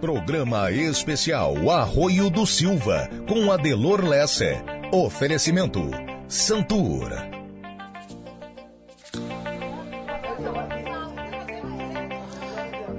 Programa 0.00 0.70
especial 0.70 1.70
Arroio 1.70 2.28
do 2.28 2.46
Silva, 2.46 3.08
com 3.26 3.50
Adelor 3.50 4.04
Lesse. 4.04 4.54
Oferecimento 4.92 5.90
Santur. 6.28 7.10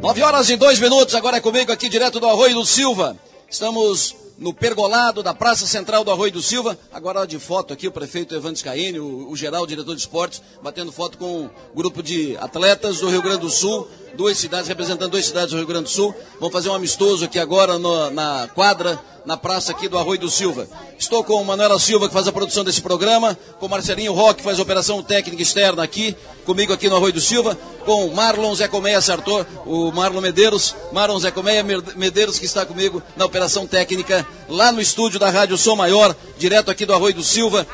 Nove 0.01 0.23
horas 0.23 0.49
e 0.49 0.57
dois 0.57 0.79
minutos, 0.79 1.13
agora 1.13 1.37
é 1.37 1.41
comigo 1.41 1.71
aqui 1.71 1.87
direto 1.87 2.19
do 2.19 2.27
Arroio 2.27 2.55
do 2.55 2.65
Silva. 2.65 3.15
Estamos 3.47 4.15
no 4.37 4.53
pergolado 4.53 5.23
da 5.23 5.33
Praça 5.33 5.65
Central 5.65 6.03
do 6.03 6.11
Arroio 6.11 6.31
do 6.31 6.41
Silva. 6.41 6.77
Agora 6.91 7.25
de 7.25 7.39
foto 7.39 7.73
aqui 7.73 7.87
o 7.87 7.91
prefeito 7.91 8.35
Evandro 8.35 8.57
Scaini, 8.57 8.99
o, 8.99 9.29
o 9.29 9.35
geral, 9.35 9.63
o 9.63 9.67
diretor 9.67 9.95
de 9.95 10.01
esportes, 10.01 10.41
batendo 10.61 10.91
foto 10.91 11.17
com 11.17 11.43
um 11.43 11.49
grupo 11.75 12.03
de 12.03 12.37
atletas 12.37 12.99
do 12.99 13.09
Rio 13.09 13.21
Grande 13.21 13.41
do 13.41 13.49
Sul, 13.49 13.87
duas 14.15 14.37
cidades, 14.37 14.67
representando 14.67 15.11
duas 15.11 15.25
cidades 15.25 15.51
do 15.51 15.57
Rio 15.57 15.67
Grande 15.67 15.85
do 15.85 15.89
Sul. 15.89 16.13
Vamos 16.39 16.53
fazer 16.53 16.69
um 16.69 16.75
amistoso 16.75 17.25
aqui 17.25 17.39
agora 17.39 17.79
no, 17.79 18.09
na 18.11 18.47
quadra, 18.53 18.99
na 19.25 19.35
praça 19.35 19.71
aqui 19.71 19.89
do 19.89 19.97
Arroio 19.97 20.19
do 20.19 20.29
Silva. 20.29 20.67
Estou 20.97 21.23
com 21.23 21.41
o 21.41 21.45
Manuela 21.45 21.79
Silva, 21.79 22.07
que 22.07 22.13
faz 22.13 22.27
a 22.27 22.31
produção 22.31 22.63
desse 22.63 22.81
programa, 22.81 23.37
com 23.59 23.65
o 23.65 23.69
Marcelinho 23.69 24.13
Roque, 24.13 24.37
que 24.37 24.43
faz 24.43 24.59
a 24.59 24.61
operação 24.61 25.01
técnica 25.03 25.41
externa 25.41 25.83
aqui, 25.83 26.15
comigo 26.45 26.71
aqui 26.71 26.89
no 26.89 26.95
Arroio 26.95 27.13
do 27.13 27.21
Silva, 27.21 27.57
com 27.87 28.05
o 28.05 28.13
Marlon 28.13 28.53
Zé 28.53 28.67
Colmeia 28.67 28.99
Sartor, 28.99 29.45
o 29.65 29.93
Marlon 29.93 30.19
Medeiros, 30.19 30.75
Marlon 30.91 31.17
Zé 31.19 31.31
Colmeia 31.31 31.63
Medeiros, 31.95 32.37
que 32.37 32.45
está 32.45 32.65
comigo 32.65 33.01
na 33.15 33.23
operação 33.23 33.65
técnica, 33.65 34.27
lá 34.49 34.73
no 34.73 34.81
estúdio 34.81 35.17
da 35.17 35.29
Rádio 35.29 35.57
Som 35.57 35.77
Maior, 35.77 36.13
direto 36.37 36.69
aqui 36.69 36.85
do 36.85 36.93
Arroio 36.93 37.13
do 37.13 37.23
Silva. 37.23 37.65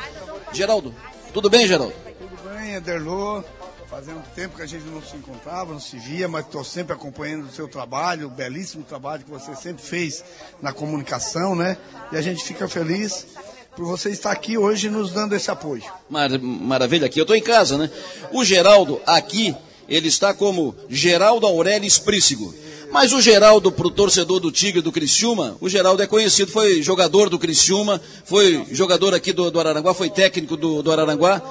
Geraldo, 0.52 0.94
tudo 1.32 1.50
bem, 1.50 1.66
Geraldo? 1.66 1.92
Tudo 2.16 2.54
bem, 2.54 2.74
Ederlô. 2.74 3.42
Fazendo 3.90 4.22
tempo 4.36 4.56
que 4.56 4.62
a 4.62 4.66
gente 4.66 4.84
não 4.84 5.02
se 5.02 5.16
encontrava, 5.16 5.72
não 5.72 5.80
se 5.80 5.98
via, 5.98 6.28
mas 6.28 6.44
estou 6.44 6.62
sempre 6.62 6.92
acompanhando 6.92 7.46
o 7.46 7.52
seu 7.52 7.66
trabalho, 7.66 8.28
o 8.28 8.30
belíssimo 8.30 8.84
trabalho 8.84 9.24
que 9.24 9.30
você 9.30 9.56
sempre 9.56 9.82
fez 9.82 10.22
na 10.62 10.72
comunicação, 10.72 11.56
né? 11.56 11.76
E 12.12 12.16
a 12.16 12.22
gente 12.22 12.44
fica 12.44 12.68
feliz 12.68 13.26
por 13.76 13.84
você 13.84 14.10
estar 14.10 14.30
aqui 14.30 14.56
hoje 14.56 14.88
nos 14.88 15.10
dando 15.10 15.34
esse 15.34 15.50
apoio. 15.50 15.82
Mar 16.08 16.30
maravilha, 16.38 17.06
aqui 17.06 17.20
eu 17.20 17.24
estou 17.24 17.36
em 17.36 17.42
casa, 17.42 17.76
né? 17.76 17.90
O 18.32 18.44
Geraldo 18.44 19.00
aqui, 19.06 19.54
ele 19.88 20.08
está 20.08 20.32
como 20.34 20.74
Geraldo 20.88 21.46
Aurélio 21.46 21.86
Esprícigo. 21.86 22.54
Mas 22.90 23.12
o 23.12 23.20
Geraldo, 23.20 23.72
para 23.72 23.88
o 23.88 23.90
torcedor 23.90 24.38
do 24.38 24.52
Tigre 24.52 24.80
do 24.80 24.92
Criciúma, 24.92 25.56
o 25.60 25.68
Geraldo 25.68 26.02
é 26.02 26.06
conhecido, 26.06 26.52
foi 26.52 26.80
jogador 26.80 27.28
do 27.28 27.38
Criciúma, 27.38 28.00
foi 28.24 28.64
jogador 28.70 29.12
aqui 29.14 29.32
do, 29.32 29.50
do 29.50 29.58
Araranguá, 29.58 29.92
foi 29.92 30.08
técnico 30.08 30.56
do, 30.56 30.82
do 30.82 30.92
Araranguá. 30.92 31.42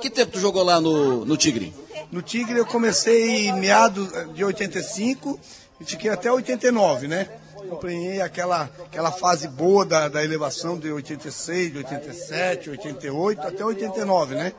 Que 0.00 0.08
tempo 0.08 0.32
tu 0.32 0.40
jogou 0.40 0.62
lá 0.62 0.80
no, 0.80 1.24
no 1.24 1.36
Tigre? 1.36 1.74
No 2.12 2.22
Tigre 2.22 2.58
eu 2.58 2.66
comecei 2.66 3.48
em 3.48 3.58
meados 3.58 4.08
de 4.34 4.44
85 4.44 5.38
e 5.80 5.84
fiquei 5.84 6.10
até 6.10 6.30
89, 6.30 7.08
né? 7.08 7.28
Acompanhei 7.66 8.20
aquela, 8.20 8.70
aquela 8.84 9.10
fase 9.10 9.48
boa 9.48 9.84
da, 9.84 10.08
da 10.08 10.22
elevação 10.22 10.78
de 10.78 10.90
86, 10.90 11.72
de 11.72 11.78
87, 11.78 12.70
88 12.70 13.40
até 13.40 13.64
89, 13.64 14.34
né? 14.34 14.52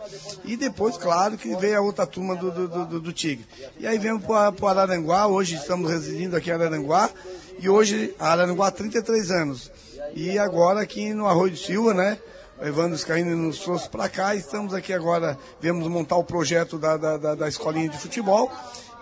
E 0.44 0.58
depois, 0.58 0.98
claro, 0.98 1.38
que 1.38 1.56
veio 1.56 1.78
a 1.78 1.82
outra 1.82 2.06
turma 2.06 2.36
do, 2.36 2.52
do, 2.52 2.68
do, 2.68 3.00
do 3.00 3.14
Tigre. 3.14 3.46
E 3.78 3.86
aí 3.86 3.98
viemos 3.98 4.26
para 4.26 4.54
o 4.60 4.68
Araranguá, 4.68 5.28
hoje 5.28 5.56
estamos 5.56 5.90
residindo 5.90 6.36
aqui 6.36 6.50
em 6.50 6.54
Araranguá, 6.54 7.10
e 7.60 7.70
hoje 7.70 8.14
Araranguá 8.20 8.68
há 8.68 8.72
33 8.72 9.32
anos. 9.32 9.72
E 10.14 10.38
agora 10.40 10.82
aqui 10.82 11.14
no 11.14 11.28
Arroio 11.28 11.52
de 11.52 11.64
Silva, 11.64 11.94
né? 11.94 12.18
O 12.62 12.66
Evandro 12.66 12.98
Scaini 12.98 13.36
nos 13.36 13.60
trouxe 13.60 13.90
para 13.90 14.08
cá. 14.08 14.34
Estamos 14.34 14.74
aqui 14.74 14.94
agora, 14.94 15.38
viemos 15.60 15.86
montar 15.88 16.16
o 16.16 16.24
projeto 16.24 16.78
da, 16.78 16.96
da, 16.96 17.18
da, 17.18 17.36
da 17.36 17.50
escolinha 17.50 17.90
de 17.90 17.98
futebol. 17.98 18.50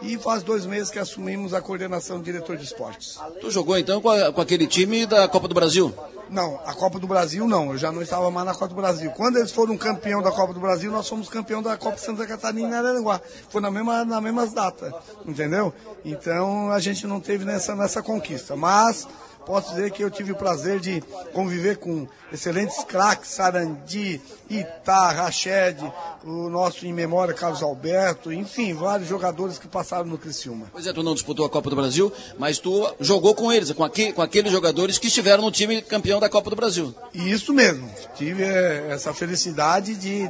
E 0.04 0.18
faz 0.18 0.44
dois 0.44 0.66
meses 0.66 0.90
que 0.90 1.00
assumimos 1.00 1.54
a 1.54 1.62
coordenação 1.62 2.18
do 2.18 2.24
diretor 2.24 2.58
de 2.58 2.66
esportes. 2.66 3.18
Tu 3.40 3.50
jogou 3.50 3.78
então 3.78 4.02
com, 4.02 4.10
a, 4.10 4.32
com 4.32 4.42
aquele 4.42 4.68
time 4.68 5.06
da 5.06 5.28
Copa 5.28 5.48
do 5.48 5.56
Brasil? 5.56 5.94
Não, 6.30 6.60
a 6.66 6.74
Copa 6.74 7.00
do 7.00 7.08
Brasil 7.08 7.48
não. 7.48 7.72
Eu 7.72 7.78
já 7.78 7.92
não 7.92 8.02
estava 8.02 8.30
mais 8.30 8.46
na 8.46 8.54
Copa 8.54 8.70
do 8.70 8.76
Brasil. 8.76 9.12
Quando 9.12 9.38
eles 9.38 9.52
foram 9.52 9.78
campeão 9.78 10.22
da 10.22 10.32
Copa 10.32 10.54
do 10.54 10.60
Brasil, 10.60 10.92
nós 10.92 11.08
fomos 11.08 11.30
campeão 11.30 11.62
da 11.62 11.78
Copa 11.78 11.98
Santa 11.98 12.26
Catarina 12.26 12.70
em 12.70 12.74
Araranguá. 12.74 13.22
Foi 13.50 13.62
na 13.62 13.72
mesma, 13.72 14.04
na 14.04 14.20
mesmas 14.20 14.52
datas, 14.52 14.94
entendeu? 15.26 15.74
Então 16.04 16.72
a 16.72 16.80
gente 16.80 17.08
não 17.08 17.20
teve 17.20 17.46
nessa, 17.46 17.76
nessa 17.76 18.02
conquista. 18.02 18.56
Mas 18.56 19.08
posso 19.46 19.72
dizer 19.72 19.92
que 19.92 20.04
eu 20.04 20.10
tive 20.10 20.32
o 20.32 20.36
prazer 20.36 20.80
de 20.80 21.02
conviver 21.34 21.78
com 21.78 22.08
excelentes 22.32 22.84
craques, 22.84 23.30
Sarandi, 23.30 24.20
Itá, 24.50 25.12
Rached, 25.12 25.80
o 26.24 26.50
nosso 26.50 26.86
em 26.86 26.94
memória 26.94 27.34
Carlos 27.34 27.62
Alberto, 27.62 28.32
enfim, 28.32 28.74
vários 28.74 29.08
jogadores 29.08 29.58
que 29.58 29.68
passaram 29.68 30.06
no 30.06 30.18
Criciúma. 30.18 30.68
Pois 30.72 30.88
é, 30.88 30.94
tu 30.94 31.04
não 31.04 31.14
disputou 31.14 31.46
a 31.46 31.50
Copa 31.50 31.70
do 31.70 31.76
Brasil, 31.76 32.12
mas 32.38 32.60
tu 32.60 32.90
jogou 33.00 33.36
com 33.36 33.52
eles, 33.52 33.72
com, 33.72 33.84
aqui, 33.84 34.12
com 34.12 34.22
aqueles 34.22 34.52
jogadores 34.52 34.98
que 34.98 35.08
estiveram 35.08 35.44
no 35.44 35.52
time 35.52 35.82
campeão 35.82 36.20
da 36.20 36.30
Copa 36.30 36.50
do 36.50 36.56
Brasil. 36.56 36.94
Isso 37.14 37.54
mesmo, 37.54 37.90
tive 38.16 38.44
é, 38.44 38.90
essa 38.90 39.14
felicidade 39.14 39.96
de 39.96 40.30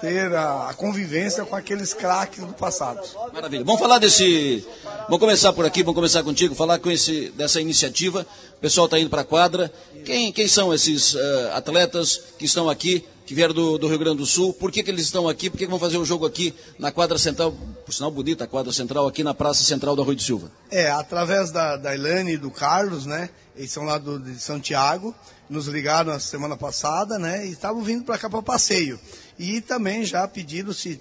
ter 0.00 0.34
a, 0.34 0.70
a 0.70 0.74
convivência 0.74 1.44
com 1.44 1.54
aqueles 1.54 1.92
craques 1.92 2.44
do 2.44 2.54
passado. 2.54 3.00
Maravilha. 3.32 3.64
Vamos 3.64 3.80
falar 3.80 3.98
desse. 3.98 4.66
Vamos 5.04 5.18
começar 5.20 5.52
por 5.52 5.64
aqui, 5.66 5.82
vamos 5.82 5.96
começar 5.96 6.22
contigo, 6.22 6.54
falar 6.54 6.78
com 6.78 6.90
esse, 6.90 7.30
dessa 7.30 7.60
iniciativa. 7.60 8.09
O 8.18 8.60
pessoal 8.60 8.86
está 8.86 8.98
indo 8.98 9.08
para 9.08 9.22
a 9.22 9.24
quadra. 9.24 9.72
Quem, 10.04 10.32
quem 10.32 10.48
são 10.48 10.74
esses 10.74 11.14
uh, 11.14 11.18
atletas 11.54 12.20
que 12.38 12.44
estão 12.44 12.68
aqui, 12.68 13.04
que 13.24 13.34
vieram 13.34 13.54
do, 13.54 13.78
do, 13.78 13.88
Rio 13.88 13.98
Grande 13.98 14.18
do 14.18 14.26
Sul? 14.26 14.52
Por 14.52 14.72
que, 14.72 14.82
que 14.82 14.90
eles 14.90 15.04
estão 15.04 15.28
aqui? 15.28 15.48
Por 15.48 15.56
que, 15.56 15.64
que 15.64 15.70
vão 15.70 15.78
fazer 15.78 15.98
o 15.98 16.04
jogo 16.04 16.26
aqui 16.26 16.54
na 16.78 16.90
quadra 16.90 17.18
central? 17.18 17.52
Por 17.84 17.94
sinal 17.94 18.10
bonita 18.10 18.44
a 18.44 18.46
quadra 18.46 18.72
central, 18.72 19.06
aqui 19.06 19.22
na 19.22 19.34
Praça 19.34 19.62
Central 19.62 19.94
do 19.94 20.02
Arroio 20.02 20.16
de 20.16 20.24
Silva. 20.24 20.50
É, 20.70 20.90
através 20.90 21.50
da, 21.50 21.76
da 21.76 21.94
Ilane 21.94 22.32
e 22.32 22.36
do 22.36 22.50
Carlos, 22.50 23.06
né? 23.06 23.30
Eles 23.56 23.70
são 23.70 23.84
lá 23.84 23.98
do, 23.98 24.18
de 24.18 24.38
Santiago, 24.40 25.14
nos 25.48 25.66
ligaram 25.66 26.12
na 26.12 26.20
semana 26.20 26.56
passada, 26.56 27.18
né? 27.18 27.46
E 27.46 27.52
estavam 27.52 27.82
vindo 27.82 28.04
para 28.04 28.18
cá 28.18 28.28
para 28.28 28.42
passeio. 28.42 28.98
E 29.38 29.60
também 29.60 30.04
já 30.04 30.26
pediram 30.26 30.72
se 30.72 31.00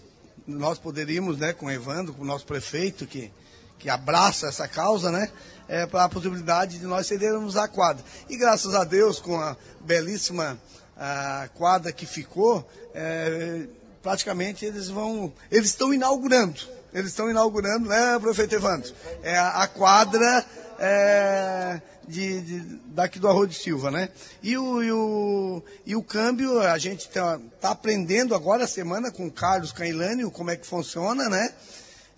nós 0.49 0.79
poderíamos, 0.79 1.37
né, 1.37 1.53
com 1.53 1.67
o 1.67 1.71
Evandro, 1.71 2.13
com 2.13 2.23
o 2.23 2.25
nosso 2.25 2.45
prefeito, 2.45 3.05
que, 3.05 3.31
que 3.79 3.89
abraça 3.89 4.47
essa 4.47 4.67
causa, 4.67 5.09
né? 5.09 5.29
É, 5.67 5.85
para 5.85 6.03
a 6.03 6.09
possibilidade 6.09 6.79
de 6.79 6.85
nós 6.85 7.07
cedermos 7.07 7.55
a 7.55 7.67
quadra. 7.67 8.03
E 8.27 8.35
graças 8.35 8.75
a 8.75 8.83
Deus, 8.83 9.19
com 9.19 9.39
a 9.39 9.55
belíssima 9.81 10.59
a 10.97 11.47
quadra 11.55 11.93
que 11.93 12.05
ficou, 12.05 12.67
é, 12.93 13.65
praticamente 14.03 14.65
eles 14.65 14.89
vão. 14.89 15.31
Eles 15.49 15.69
estão 15.69 15.93
inaugurando. 15.93 16.59
Eles 16.93 17.11
estão 17.11 17.29
inaugurando, 17.29 17.87
né, 17.87 18.19
prefeito 18.19 18.55
Evandro? 18.55 18.91
É 19.21 19.37
a, 19.37 19.67
quadra 19.67 20.43
é, 20.79 21.79
de, 22.07 22.41
de, 22.41 22.59
daqui 22.87 23.19
do 23.19 23.27
Arroio 23.27 23.47
de 23.47 23.55
Silva, 23.55 23.91
né? 23.91 24.09
E 24.41 24.57
o, 24.57 24.83
e 24.83 24.91
o, 24.91 25.63
e 25.85 25.95
o 25.95 26.01
câmbio, 26.01 26.59
a 26.59 26.77
gente 26.79 27.07
está 27.07 27.39
tá 27.61 27.71
aprendendo 27.71 28.33
agora 28.33 28.63
a 28.63 28.67
semana 28.67 29.11
com 29.11 29.27
o 29.27 29.31
Carlos 29.31 29.71
Cailani 29.71 30.29
como 30.31 30.49
é 30.49 30.55
que 30.55 30.65
funciona, 30.65 31.29
né? 31.29 31.53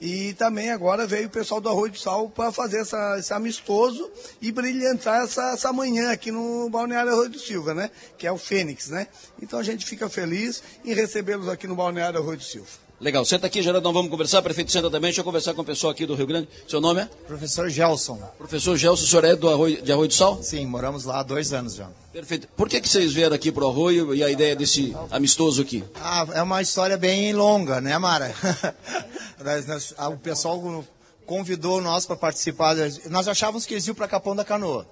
E 0.02 0.34
também 0.34 0.72
agora 0.72 1.06
veio 1.06 1.28
o 1.28 1.30
pessoal 1.30 1.62
do 1.62 1.70
Arroio 1.70 1.92
de 1.92 2.02
Sal 2.02 2.28
para 2.28 2.52
fazer 2.52 2.80
essa, 2.80 3.20
esse 3.20 3.32
amistoso 3.32 4.12
e 4.42 4.52
brilhantar 4.52 5.24
essa, 5.24 5.52
essa 5.52 5.72
manhã 5.72 6.12
aqui 6.12 6.32
no 6.32 6.68
Balneário 6.72 7.12
Arroio 7.12 7.30
do 7.30 7.38
Silva, 7.38 7.76
né? 7.76 7.92
Que 8.18 8.26
é 8.26 8.32
o 8.32 8.38
Fênix, 8.38 8.90
né? 8.90 9.08
Então 9.40 9.60
a 9.60 9.64
gente 9.64 9.86
fica 9.86 10.10
feliz 10.10 10.64
em 10.84 10.96
recebê-los 10.96 11.48
aqui 11.48 11.68
no 11.68 11.76
Balneário 11.76 12.20
Arroio 12.20 12.40
do 12.40 12.44
Silva. 12.44 12.91
Legal, 13.02 13.26
senta 13.26 13.48
aqui, 13.48 13.64
Geraldo, 13.64 13.84
nós 13.84 13.94
vamos 13.96 14.12
conversar. 14.12 14.44
Prefeito, 14.44 14.72
senta 14.72 14.88
também. 14.88 15.10
Deixa 15.10 15.22
eu 15.22 15.26
conversar 15.26 15.56
com 15.56 15.64
o 15.64 15.66
pessoal 15.66 15.90
aqui 15.90 16.06
do 16.06 16.14
Rio 16.14 16.28
Grande. 16.28 16.48
Seu 16.68 16.80
nome 16.80 17.02
é? 17.02 17.10
Professor 17.26 17.68
Gelson. 17.68 18.22
Professor 18.38 18.78
Gelson, 18.78 19.04
o 19.04 19.08
senhor 19.08 19.26
é 19.26 19.36
do 19.36 19.50
Arroio, 19.50 19.82
de 19.82 19.92
Arroio 19.92 20.08
do 20.08 20.14
Sal? 20.14 20.38
Sim, 20.44 20.68
moramos 20.68 21.06
lá 21.06 21.22
há 21.22 21.24
dois 21.24 21.52
anos 21.52 21.74
já. 21.74 21.90
Perfeito. 22.14 22.48
Por 22.56 22.70
que, 22.70 22.80
que 22.80 22.88
vocês 22.88 23.12
vieram 23.12 23.36
aqui 23.36 23.52
para 23.52 23.66
o 23.66 23.70
Arroio 23.70 24.14
e 24.14 24.24
a 24.24 24.30
ideia 24.30 24.56
desse 24.56 24.96
amistoso 25.10 25.64
aqui? 25.64 25.84
Ah, 25.96 26.28
é 26.36 26.44
uma 26.44 26.62
história 26.62 26.96
bem 26.96 27.34
longa, 27.34 27.82
né, 27.82 27.98
Mara? 27.98 28.36
o 30.14 30.18
pessoal 30.18 30.86
convidou 31.26 31.82
nós 31.82 32.06
para 32.06 32.16
participar. 32.16 32.76
Nós 33.10 33.28
achávamos 33.28 33.66
que 33.66 33.74
eles 33.74 33.88
iam 33.88 33.96
para 33.96 34.08
Capão 34.08 34.36
da 34.36 34.46
Canoa. 34.46 34.86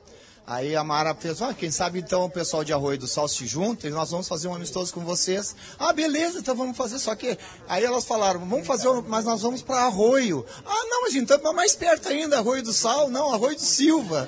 Aí 0.49 0.75
a 0.75 0.83
Mara 0.83 1.13
fez, 1.13 1.43
ah, 1.43 1.53
quem 1.53 1.69
sabe 1.69 1.99
então 1.99 2.25
o 2.25 2.29
pessoal 2.29 2.63
de 2.63 2.73
Arroio 2.73 2.97
do 2.97 3.07
Sal 3.07 3.27
se 3.27 3.45
junta 3.45 3.87
e 3.87 3.91
nós 3.91 4.09
vamos 4.09 4.27
fazer 4.27 4.47
um 4.47 4.55
amistoso 4.55 4.91
com 4.91 5.01
vocês. 5.01 5.55
Ah, 5.77 5.93
beleza, 5.93 6.39
então 6.39 6.55
vamos 6.55 6.75
fazer, 6.75 6.97
só 6.97 7.13
que 7.13 7.37
aí 7.67 7.83
elas 7.83 8.03
falaram, 8.03 8.39
vamos 8.39 8.65
fazer, 8.65 8.89
mas 9.07 9.25
nós 9.25 9.43
vamos 9.43 9.61
para 9.61 9.83
Arroio. 9.83 10.43
Ah, 10.65 10.85
não, 10.89 11.03
mas 11.03 11.13
então 11.13 11.37
é 11.37 11.53
mais 11.53 11.75
perto 11.75 12.09
ainda, 12.09 12.39
Arroio 12.39 12.63
do 12.63 12.73
Sal, 12.73 13.11
não, 13.11 13.31
Arroio 13.31 13.57
do 13.57 13.61
Silva. 13.61 14.27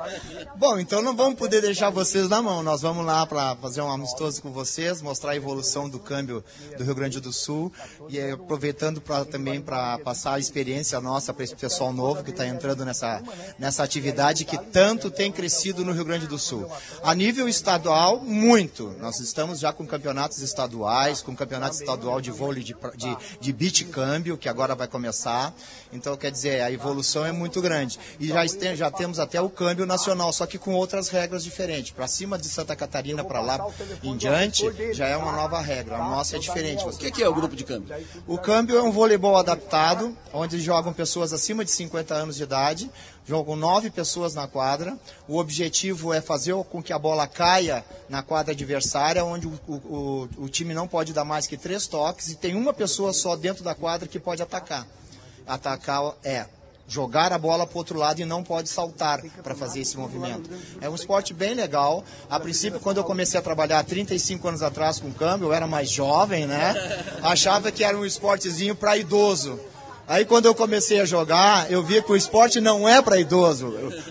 Bom, 0.56 0.78
então 0.78 1.02
não 1.02 1.14
vamos 1.14 1.38
poder 1.38 1.60
deixar 1.60 1.90
vocês 1.90 2.30
na 2.30 2.40
mão, 2.40 2.62
nós 2.62 2.80
vamos 2.80 3.04
lá 3.04 3.26
para 3.26 3.54
fazer 3.56 3.82
um 3.82 3.92
amistoso 3.92 4.40
com 4.40 4.50
vocês, 4.50 5.02
mostrar 5.02 5.32
a 5.32 5.36
evolução 5.36 5.86
do 5.86 5.98
câmbio 5.98 6.42
do 6.78 6.82
Rio 6.82 6.94
Grande 6.94 7.20
do 7.20 7.30
Sul 7.30 7.70
e 8.08 8.18
aproveitando 8.18 9.02
pra, 9.02 9.22
também 9.26 9.60
para 9.60 9.98
passar 9.98 10.36
a 10.36 10.38
experiência 10.38 10.98
nossa 10.98 11.34
para 11.34 11.44
esse 11.44 11.54
pessoal 11.54 11.92
novo 11.92 12.24
que 12.24 12.30
está 12.30 12.46
entrando 12.46 12.86
nessa, 12.86 13.22
nessa 13.58 13.82
atividade 13.82 14.46
que 14.46 14.56
tanto 14.56 15.10
tem 15.10 15.30
crescido 15.30 15.57
no 15.66 15.92
Rio 15.92 16.04
Grande 16.04 16.26
do 16.26 16.38
Sul. 16.38 16.70
A 17.02 17.14
nível 17.14 17.48
estadual, 17.48 18.20
muito. 18.20 18.94
Nós 19.00 19.20
estamos 19.20 19.58
já 19.58 19.72
com 19.72 19.86
campeonatos 19.86 20.38
estaduais, 20.38 21.20
com 21.20 21.34
campeonato 21.34 21.74
estadual 21.74 22.20
de 22.20 22.30
vôlei 22.30 22.62
de, 22.62 22.76
de, 22.96 23.16
de 23.40 23.52
beach 23.52 23.84
câmbio, 23.86 24.38
que 24.38 24.48
agora 24.48 24.74
vai 24.74 24.86
começar. 24.86 25.52
Então, 25.92 26.16
quer 26.16 26.30
dizer, 26.30 26.62
a 26.62 26.70
evolução 26.70 27.24
é 27.24 27.32
muito 27.32 27.60
grande. 27.60 27.98
E 28.20 28.28
já, 28.28 28.44
este, 28.44 28.76
já 28.76 28.90
temos 28.90 29.18
até 29.18 29.40
o 29.40 29.50
câmbio 29.50 29.86
nacional, 29.86 30.32
só 30.32 30.46
que 30.46 30.58
com 30.58 30.74
outras 30.74 31.08
regras 31.08 31.42
diferentes. 31.42 31.90
Para 31.90 32.06
cima 32.06 32.38
de 32.38 32.48
Santa 32.48 32.76
Catarina, 32.76 33.24
para 33.24 33.40
lá 33.40 33.66
em 34.02 34.16
diante, 34.16 34.64
já 34.92 35.06
é 35.06 35.16
uma 35.16 35.32
nova 35.32 35.60
regra. 35.60 35.96
A 35.96 35.98
nossa 35.98 36.36
é 36.36 36.38
diferente. 36.38 36.84
O 36.84 36.90
que, 36.90 37.10
que 37.10 37.22
é 37.22 37.28
o 37.28 37.34
grupo 37.34 37.56
de 37.56 37.64
câmbio? 37.64 37.94
O 38.26 38.38
câmbio 38.38 38.78
é 38.78 38.82
um 38.82 38.92
voleibol 38.92 39.36
adaptado, 39.36 40.16
onde 40.32 40.60
jogam 40.60 40.92
pessoas 40.92 41.32
acima 41.32 41.64
de 41.64 41.70
50 41.70 42.14
anos 42.14 42.36
de 42.36 42.42
idade, 42.42 42.90
jogam 43.28 43.54
nove 43.54 43.90
pessoas 43.90 44.34
na 44.34 44.48
quadra. 44.48 44.98
O 45.28 45.36
objetivo 45.36 46.14
é 46.14 46.20
fazer 46.20 46.54
com 46.64 46.82
que 46.82 46.94
a 46.94 46.98
bola 46.98 47.26
caia 47.26 47.84
na 48.08 48.22
quadra 48.22 48.54
adversária, 48.54 49.22
onde 49.22 49.46
o, 49.46 49.60
o, 49.68 50.28
o 50.38 50.48
time 50.48 50.72
não 50.72 50.88
pode 50.88 51.12
dar 51.12 51.24
mais 51.24 51.46
que 51.46 51.58
três 51.58 51.86
toques 51.86 52.30
e 52.30 52.36
tem 52.36 52.54
uma 52.54 52.72
pessoa 52.72 53.12
só 53.12 53.36
dentro 53.36 53.62
da 53.62 53.74
quadra 53.74 54.08
que 54.08 54.18
pode 54.18 54.40
atacar. 54.40 54.86
Atacar 55.46 56.14
é 56.24 56.46
jogar 56.88 57.34
a 57.34 57.38
bola 57.38 57.66
para 57.66 57.74
o 57.74 57.78
outro 57.78 57.98
lado 57.98 58.22
e 58.22 58.24
não 58.24 58.42
pode 58.42 58.70
saltar 58.70 59.20
para 59.42 59.54
fazer 59.54 59.80
esse 59.80 59.94
movimento. 59.98 60.48
É 60.80 60.88
um 60.88 60.94
esporte 60.94 61.34
bem 61.34 61.52
legal. 61.52 62.02
A 62.30 62.40
princípio, 62.40 62.80
quando 62.80 62.96
eu 62.96 63.04
comecei 63.04 63.38
a 63.38 63.42
trabalhar 63.42 63.84
35 63.84 64.48
anos 64.48 64.62
atrás 64.62 64.98
com 64.98 65.12
câmbio, 65.12 65.48
eu 65.48 65.52
era 65.52 65.66
mais 65.66 65.90
jovem, 65.90 66.46
né? 66.46 66.74
Achava 67.22 67.70
que 67.70 67.84
era 67.84 67.96
um 67.96 68.06
esportezinho 68.06 68.74
para 68.74 68.96
idoso. 68.96 69.60
Aí 70.08 70.24
quando 70.24 70.46
eu 70.46 70.54
comecei 70.54 71.00
a 71.00 71.04
jogar, 71.04 71.70
eu 71.70 71.82
vi 71.82 72.02
que 72.02 72.10
o 72.10 72.16
esporte 72.16 72.62
não 72.62 72.88
é 72.88 73.02
para 73.02 73.20
idoso. 73.20 73.66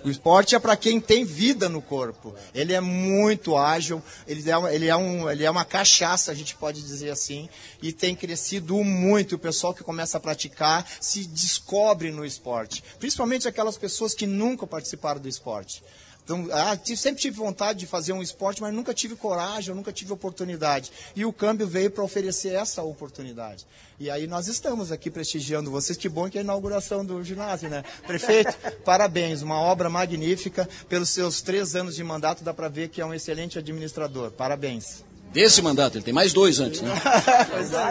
O 0.05 0.11
esporte 0.11 0.53
é 0.53 0.59
para 0.59 0.77
quem 0.77 1.01
tem 1.01 1.25
vida 1.25 1.67
no 1.67 1.81
corpo. 1.81 2.35
Ele 2.53 2.71
é 2.71 2.79
muito 2.79 3.57
ágil, 3.57 3.99
ele 4.27 4.47
é, 4.47 4.75
ele, 4.75 4.87
é 4.87 4.95
um, 4.95 5.27
ele 5.27 5.43
é 5.43 5.49
uma 5.49 5.65
cachaça, 5.65 6.31
a 6.31 6.35
gente 6.35 6.55
pode 6.55 6.83
dizer 6.83 7.09
assim, 7.09 7.49
e 7.81 7.91
tem 7.91 8.15
crescido 8.15 8.75
muito. 8.83 9.33
O 9.33 9.39
pessoal 9.39 9.73
que 9.73 9.83
começa 9.83 10.17
a 10.17 10.21
praticar 10.21 10.87
se 11.01 11.25
descobre 11.25 12.11
no 12.11 12.23
esporte. 12.23 12.83
Principalmente 12.99 13.47
aquelas 13.47 13.75
pessoas 13.75 14.13
que 14.13 14.27
nunca 14.27 14.67
participaram 14.67 15.19
do 15.19 15.27
esporte. 15.27 15.81
Então, 16.27 16.45
ah, 16.51 16.77
sempre 16.93 17.21
tive 17.21 17.37
vontade 17.37 17.79
de 17.79 17.87
fazer 17.87 18.11
um 18.11 18.21
esporte, 18.21 18.61
mas 18.61 18.73
nunca 18.73 18.93
tive 18.93 19.15
coragem, 19.15 19.73
nunca 19.73 19.93
tive 19.93 20.11
oportunidade. 20.11 20.91
E 21.15 21.23
o 21.23 21.31
câmbio 21.31 21.65
veio 21.65 21.89
para 21.89 22.03
oferecer 22.03 22.53
essa 22.53 22.83
oportunidade. 22.83 23.65
E 23.97 24.09
aí 24.09 24.27
nós 24.27 24.49
estamos 24.49 24.91
aqui 24.91 25.09
prestigiando 25.09 25.71
vocês. 25.71 25.97
Que 25.97 26.09
bom 26.09 26.29
que 26.29 26.37
é 26.37 26.41
a 26.41 26.43
inauguração 26.43 27.05
do 27.05 27.23
ginásio, 27.23 27.69
né? 27.69 27.81
Prefeito, 28.05 28.53
parabéns, 28.83 29.41
uma 29.41 29.57
obra 29.57 29.89
magnífica. 29.89 30.67
Pelos 30.89 31.07
seus 31.11 31.41
três 31.41 31.77
anos 31.77 31.95
de 31.95 32.03
mandato, 32.03 32.43
dá 32.43 32.53
para 32.53 32.67
ver 32.67 32.89
que 32.89 32.99
é 32.99 33.05
um 33.05 33.13
excelente 33.13 33.57
administrador. 33.57 34.29
Parabéns. 34.31 35.05
Desse 35.31 35.61
mandato, 35.61 35.95
ele 35.97 36.03
tem 36.03 36.13
mais 36.13 36.33
dois 36.33 36.59
antes, 36.59 36.81
né? 36.81 36.93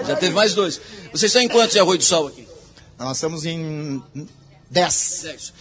Já 0.07 0.15
teve 0.15 0.35
mais 0.35 0.53
dois. 0.53 0.79
Vocês 1.11 1.31
estão 1.31 1.41
em 1.41 1.49
quantos 1.49 1.73
de 1.73 1.81
Arroio 1.81 1.97
do 1.97 2.05
Sal 2.05 2.27
aqui? 2.27 2.47
Nós 2.99 3.17
estamos 3.17 3.47
em 3.47 4.03
dez. 4.71 5.21
Dez. 5.23 5.53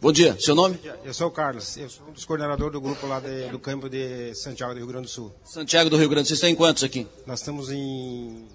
Bom 0.00 0.12
dia, 0.12 0.36
seu 0.38 0.54
nome? 0.54 0.78
Eu 1.04 1.12
sou 1.12 1.26
o 1.26 1.30
Carlos, 1.30 1.76
eu 1.76 1.90
sou 1.90 2.06
um 2.06 2.12
dos 2.12 2.24
coordenadores 2.24 2.72
do 2.72 2.80
grupo 2.80 3.04
lá 3.08 3.18
de, 3.18 3.48
do 3.48 3.58
campo 3.58 3.88
de 3.88 4.32
Santiago 4.32 4.72
do 4.72 4.78
Rio 4.78 4.86
Grande 4.86 5.06
do 5.06 5.10
Sul. 5.10 5.34
Santiago 5.44 5.90
do 5.90 5.96
Rio 5.96 6.08
Grande, 6.08 6.28
vocês 6.28 6.36
estão 6.36 6.48
em 6.48 6.54
quantos 6.54 6.84
aqui? 6.84 7.04
Nós 7.26 7.40
estamos 7.40 7.72
em 7.72 8.46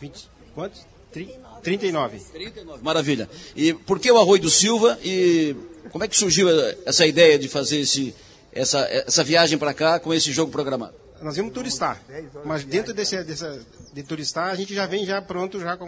20, 0.00 0.28
quantos? 0.52 0.84
39. 1.12 2.18
39. 2.32 2.82
Maravilha. 2.82 3.30
E 3.54 3.72
por 3.72 4.00
que 4.00 4.10
o 4.10 4.18
Arroio 4.18 4.42
do 4.42 4.50
Silva 4.50 4.98
e 5.04 5.54
como 5.92 6.02
é 6.02 6.08
que 6.08 6.16
surgiu 6.16 6.48
essa 6.84 7.06
ideia 7.06 7.38
de 7.38 7.46
fazer 7.48 7.78
esse, 7.78 8.12
essa, 8.52 8.80
essa 8.90 9.22
viagem 9.22 9.56
para 9.56 9.72
cá 9.72 10.00
com 10.00 10.12
esse 10.12 10.32
jogo 10.32 10.50
programado? 10.50 10.94
Nós 11.22 11.36
vimos 11.36 11.52
turistar, 11.52 12.02
mas 12.44 12.64
dentro 12.64 12.92
desse, 12.92 13.22
dessa, 13.22 13.64
de 13.92 14.02
turistar 14.02 14.50
a 14.50 14.56
gente 14.56 14.74
já 14.74 14.84
vem 14.86 15.06
já 15.06 15.22
pronto 15.22 15.60
já 15.60 15.78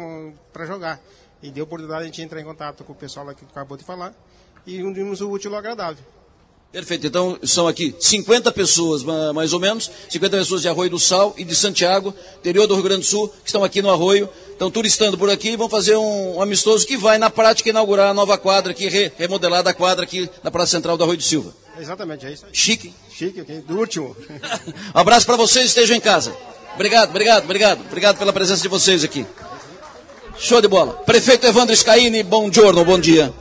para 0.53 0.67
jogar. 0.67 1.01
E 1.43 1.51
deu 1.51 1.65
oportunidade 1.65 2.03
de 2.03 2.05
a 2.05 2.07
gente 2.13 2.23
entrar 2.23 2.41
em 2.41 2.45
contato 2.45 2.85
com 2.85 2.93
o 2.93 2.97
pessoal 2.97 3.27
lá 3.27 3.35
que 3.35 3.45
acabou 3.45 3.77
de 3.77 3.83
falar 3.83 4.15
e 4.67 4.83
unimos 4.83 5.21
o 5.21 5.31
útil 5.31 5.53
ao 5.53 5.59
agradável. 5.59 6.05
Perfeito. 6.73 7.07
Então, 7.07 7.39
são 7.43 7.69
aqui 7.69 7.95
50 8.01 8.51
pessoas, 8.51 9.03
mais 9.35 9.53
ou 9.53 9.61
menos, 9.61 9.91
50 10.09 10.39
pessoas 10.39 10.63
de 10.63 10.69
Arroio 10.69 10.89
do 10.89 10.99
Sal 10.99 11.35
e 11.37 11.45
de 11.45 11.55
Santiago, 11.55 12.15
interior 12.39 12.67
do 12.67 12.75
Rio 12.75 12.83
Grande 12.83 13.03
do 13.03 13.07
Sul, 13.07 13.29
que 13.29 13.49
estão 13.49 13.63
aqui 13.63 13.83
no 13.83 13.91
Arroio, 13.91 14.27
estão 14.51 14.71
turistando 14.71 15.19
por 15.19 15.29
aqui 15.29 15.51
e 15.51 15.57
vão 15.57 15.69
fazer 15.69 15.97
um, 15.97 16.37
um, 16.37 16.43
amistoso 16.43 16.87
que 16.87 16.97
vai, 16.97 17.19
na 17.19 17.29
prática, 17.29 17.69
inaugurar 17.69 18.09
a 18.09 18.15
nova 18.15 18.39
quadra 18.39 18.73
aqui, 18.73 18.89
re, 18.89 19.13
remodelada 19.19 19.69
a 19.69 19.75
quadra 19.75 20.05
aqui 20.05 20.31
na 20.43 20.51
Praça 20.51 20.71
Central 20.71 20.97
do 20.97 21.05
Arroio 21.05 21.19
do 21.19 21.23
Silva. 21.23 21.55
Exatamente, 21.79 22.25
é 22.25 22.33
isso 22.33 22.47
aí. 22.47 22.51
Chique. 22.55 22.95
Chique, 23.13 23.43
okay. 23.43 23.61
do 23.61 23.77
último. 23.77 24.17
um 24.95 24.99
abraço 24.99 25.27
para 25.27 25.37
vocês, 25.37 25.67
estejam 25.67 25.95
em 25.95 26.01
casa. 26.01 26.35
Obrigado, 26.75 27.11
obrigado, 27.11 27.45
obrigado. 27.45 27.81
Obrigado 27.83 28.17
pela 28.17 28.33
presença 28.33 28.63
de 28.63 28.69
vocês 28.69 29.05
aqui. 29.05 29.27
Show 30.39 30.63
de 30.63 30.69
bola. 30.69 30.95
Prefeito 31.05 31.47
Evandro 31.47 31.77
Scaini, 31.77 32.23
bom 32.23 32.51
giorno, 32.51 32.83
bom 32.83 32.99
dia. 32.99 33.33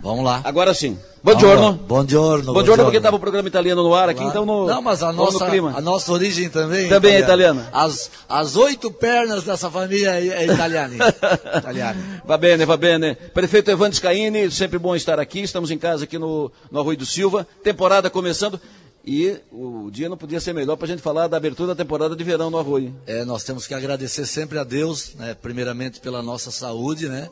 Vamos 0.00 0.24
lá. 0.24 0.40
Agora 0.44 0.72
sim. 0.72 0.96
Buongiorno. 1.22 1.72
Buongiorno. 1.72 2.52
Buongiorno 2.52 2.84
porque 2.84 2.98
estava 2.98 3.16
o 3.16 3.20
programa 3.20 3.48
italiano 3.48 3.82
no 3.82 3.92
ar 3.92 4.08
aqui, 4.08 4.22
então 4.22 4.46
no, 4.46 4.66
Não, 4.66 4.80
mas 4.80 5.02
a 5.02 5.12
nossa, 5.12 5.46
clima. 5.46 5.74
a 5.76 5.80
nossa 5.80 6.12
origem 6.12 6.48
também 6.48 6.88
Também 6.88 7.16
é 7.16 7.20
italiana. 7.20 7.68
As, 7.72 8.08
as 8.28 8.54
oito 8.54 8.90
pernas 8.92 9.42
dessa 9.42 9.68
família 9.68 10.10
é, 10.10 10.44
é 10.44 10.46
italiana. 10.46 10.94
italiana. 11.58 12.22
Va 12.24 12.38
bene, 12.38 12.64
va 12.64 12.76
bene. 12.76 13.16
Prefeito 13.34 13.70
Evandro 13.70 13.96
Scaini, 13.96 14.50
sempre 14.52 14.78
bom 14.78 14.94
estar 14.94 15.18
aqui. 15.18 15.40
Estamos 15.40 15.72
em 15.72 15.78
casa 15.78 16.04
aqui 16.04 16.18
no, 16.18 16.50
no 16.70 16.78
Arroio 16.78 16.98
do 16.98 17.06
Silva. 17.06 17.46
Temporada 17.64 18.08
começando. 18.08 18.60
E 19.10 19.40
o 19.50 19.90
dia 19.90 20.06
não 20.06 20.18
podia 20.18 20.38
ser 20.38 20.52
melhor 20.52 20.76
para 20.76 20.84
a 20.84 20.88
gente 20.88 21.00
falar 21.00 21.28
da 21.28 21.38
abertura 21.38 21.68
da 21.68 21.82
temporada 21.82 22.14
de 22.14 22.22
verão 22.22 22.50
no 22.50 22.58
Arroio. 22.58 22.94
É, 23.06 23.24
nós 23.24 23.42
temos 23.42 23.66
que 23.66 23.72
agradecer 23.72 24.26
sempre 24.26 24.58
a 24.58 24.64
Deus, 24.64 25.14
né, 25.14 25.34
primeiramente 25.40 25.98
pela 25.98 26.22
nossa 26.22 26.50
saúde, 26.50 27.08
né? 27.08 27.30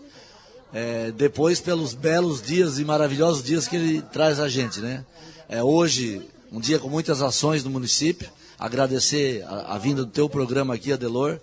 É, 0.72 1.10
depois 1.10 1.60
pelos 1.60 1.92
belos 1.92 2.40
dias 2.40 2.78
e 2.78 2.84
maravilhosos 2.84 3.44
dias 3.44 3.68
que 3.68 3.76
ele 3.76 4.00
traz 4.10 4.40
a 4.40 4.48
gente, 4.48 4.80
né? 4.80 5.04
É, 5.50 5.62
hoje, 5.62 6.22
um 6.50 6.60
dia 6.60 6.78
com 6.78 6.88
muitas 6.88 7.20
ações 7.20 7.62
no 7.62 7.68
município, 7.68 8.26
agradecer 8.58 9.44
a, 9.46 9.74
a 9.74 9.78
vinda 9.78 10.02
do 10.02 10.10
teu 10.10 10.30
programa 10.30 10.72
aqui, 10.72 10.94
Adelor, 10.94 11.38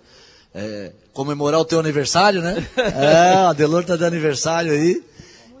é, 0.52 0.90
comemorar 1.12 1.60
o 1.60 1.64
teu 1.64 1.78
aniversário, 1.78 2.42
né? 2.42 2.68
É, 2.76 3.34
Adelor 3.46 3.82
está 3.82 3.94
de 3.94 4.04
aniversário 4.04 4.72
aí, 4.72 5.00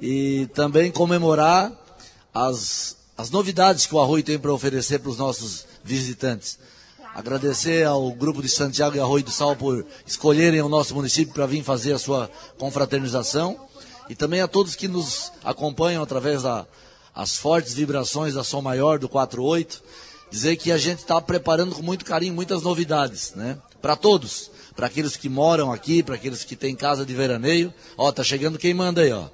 e 0.02 0.48
também 0.52 0.90
comemorar 0.90 1.70
as, 2.34 2.96
as 3.16 3.30
novidades 3.30 3.86
que 3.86 3.94
o 3.94 4.00
Arroio 4.00 4.24
tem 4.24 4.38
para 4.38 4.52
oferecer 4.52 4.98
para 4.98 5.10
os 5.10 5.18
nossos 5.18 5.66
visitantes. 5.82 6.58
Agradecer 7.14 7.86
ao 7.86 8.10
grupo 8.10 8.42
de 8.42 8.48
Santiago 8.48 8.96
e 8.96 9.00
Arroio 9.00 9.22
do 9.22 9.30
Sal 9.30 9.54
por 9.54 9.86
escolherem 10.04 10.60
o 10.60 10.68
nosso 10.68 10.94
município 10.96 11.32
para 11.32 11.46
vir 11.46 11.62
fazer 11.62 11.92
a 11.92 11.98
sua 11.98 12.28
confraternização. 12.58 13.56
E 14.08 14.16
também 14.16 14.40
a 14.40 14.48
todos 14.48 14.74
que 14.74 14.88
nos 14.88 15.32
acompanham 15.44 16.02
através 16.02 16.42
das 16.42 17.36
fortes 17.36 17.72
vibrações 17.72 18.34
da 18.34 18.42
Som 18.42 18.62
Maior 18.62 18.98
do 18.98 19.08
48. 19.08 19.80
Dizer 20.28 20.56
que 20.56 20.72
a 20.72 20.76
gente 20.76 20.98
está 20.98 21.20
preparando 21.20 21.76
com 21.76 21.82
muito 21.82 22.04
carinho 22.04 22.34
muitas 22.34 22.62
novidades, 22.62 23.32
né? 23.36 23.56
Para 23.80 23.94
todos. 23.94 24.50
Para 24.74 24.88
aqueles 24.88 25.16
que 25.16 25.28
moram 25.28 25.72
aqui, 25.72 26.02
para 26.02 26.16
aqueles 26.16 26.42
que 26.42 26.56
têm 26.56 26.74
casa 26.74 27.06
de 27.06 27.14
veraneio. 27.14 27.72
Ó, 27.96 28.10
tá 28.10 28.24
chegando 28.24 28.58
quem 28.58 28.74
manda 28.74 29.02
aí, 29.02 29.12
ó. 29.12 29.28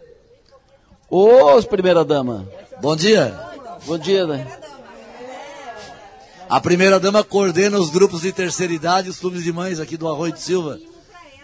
Ô, 1.09 1.63
primeira 1.63 2.05
dama. 2.05 2.47
Bom 2.83 2.95
dia. 2.95 3.50
Bom 3.87 3.99
dia, 3.99 4.27
né? 4.27 4.47
A 6.49 6.61
primeira 6.61 6.99
dama 6.99 7.23
coordena 7.23 7.79
os 7.79 7.91
grupos 7.91 8.23
de 8.23 8.33
terceira 8.33 8.73
idade, 8.73 9.09
os 9.09 9.19
clubes 9.19 9.43
de 9.43 9.53
mães 9.53 9.79
aqui 9.81 9.97
do 9.97 10.09
Arroio 10.09 10.33
de 10.33 10.41
Silva. 10.41 10.79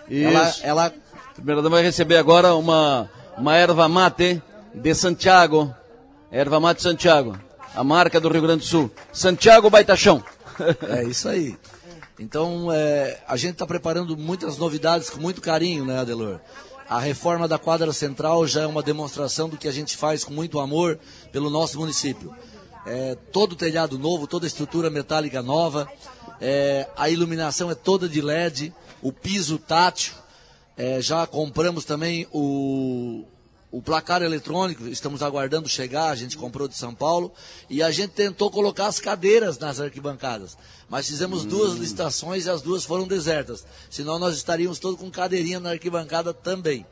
Isso. 0.08 0.28
Ela, 0.28 0.54
ela, 0.62 0.86
A 0.86 1.34
primeira 1.34 1.62
dama 1.62 1.76
vai 1.76 1.84
receber 1.84 2.16
agora 2.16 2.54
uma, 2.54 3.08
uma 3.38 3.54
erva 3.54 3.88
mate 3.88 4.42
de 4.74 4.94
Santiago. 4.94 5.72
Erva 6.30 6.60
mate 6.60 6.82
Santiago. 6.82 7.38
A 7.74 7.84
marca 7.84 8.20
do 8.20 8.28
Rio 8.28 8.42
Grande 8.42 8.60
do 8.60 8.66
Sul. 8.66 8.90
Santiago 9.12 9.70
Baitachão. 9.70 10.22
é 10.88 11.04
isso 11.04 11.28
aí. 11.28 11.56
Então, 12.18 12.72
é, 12.72 13.18
a 13.28 13.36
gente 13.36 13.52
está 13.52 13.66
preparando 13.66 14.16
muitas 14.16 14.56
novidades 14.56 15.10
com 15.10 15.20
muito 15.20 15.40
carinho, 15.40 15.84
né, 15.84 16.00
Adelor? 16.00 16.40
A 16.88 17.00
reforma 17.00 17.48
da 17.48 17.58
quadra 17.58 17.92
central 17.92 18.46
já 18.46 18.62
é 18.62 18.66
uma 18.66 18.82
demonstração 18.82 19.48
do 19.48 19.56
que 19.56 19.66
a 19.66 19.72
gente 19.72 19.96
faz 19.96 20.22
com 20.22 20.32
muito 20.32 20.60
amor 20.60 20.98
pelo 21.32 21.50
nosso 21.50 21.78
município. 21.78 22.34
É, 22.86 23.16
todo 23.32 23.56
telhado 23.56 23.98
novo, 23.98 24.28
toda 24.28 24.46
estrutura 24.46 24.88
metálica 24.88 25.42
nova, 25.42 25.90
é, 26.40 26.88
a 26.96 27.10
iluminação 27.10 27.70
é 27.70 27.74
toda 27.74 28.08
de 28.08 28.20
LED, 28.20 28.72
o 29.02 29.10
piso 29.10 29.58
tátil, 29.58 30.14
é, 30.76 31.00
já 31.00 31.26
compramos 31.26 31.84
também 31.84 32.28
o, 32.32 33.24
o 33.76 33.82
placar 33.82 34.22
eletrônico, 34.22 34.88
estamos 34.88 35.22
aguardando 35.22 35.68
chegar, 35.68 36.08
a 36.08 36.14
gente 36.14 36.34
comprou 36.34 36.66
de 36.66 36.74
São 36.74 36.94
Paulo, 36.94 37.30
e 37.68 37.82
a 37.82 37.90
gente 37.90 38.12
tentou 38.12 38.50
colocar 38.50 38.86
as 38.86 38.98
cadeiras 38.98 39.58
nas 39.58 39.78
arquibancadas. 39.78 40.56
Mas 40.88 41.06
fizemos 41.06 41.44
hum. 41.44 41.48
duas 41.48 41.74
licitações 41.74 42.46
e 42.46 42.50
as 42.50 42.62
duas 42.62 42.86
foram 42.86 43.06
desertas. 43.06 43.66
Senão 43.90 44.18
nós 44.18 44.34
estaríamos 44.34 44.78
todos 44.78 44.98
com 44.98 45.10
cadeirinha 45.10 45.60
na 45.60 45.72
arquibancada 45.72 46.32
também. 46.32 46.86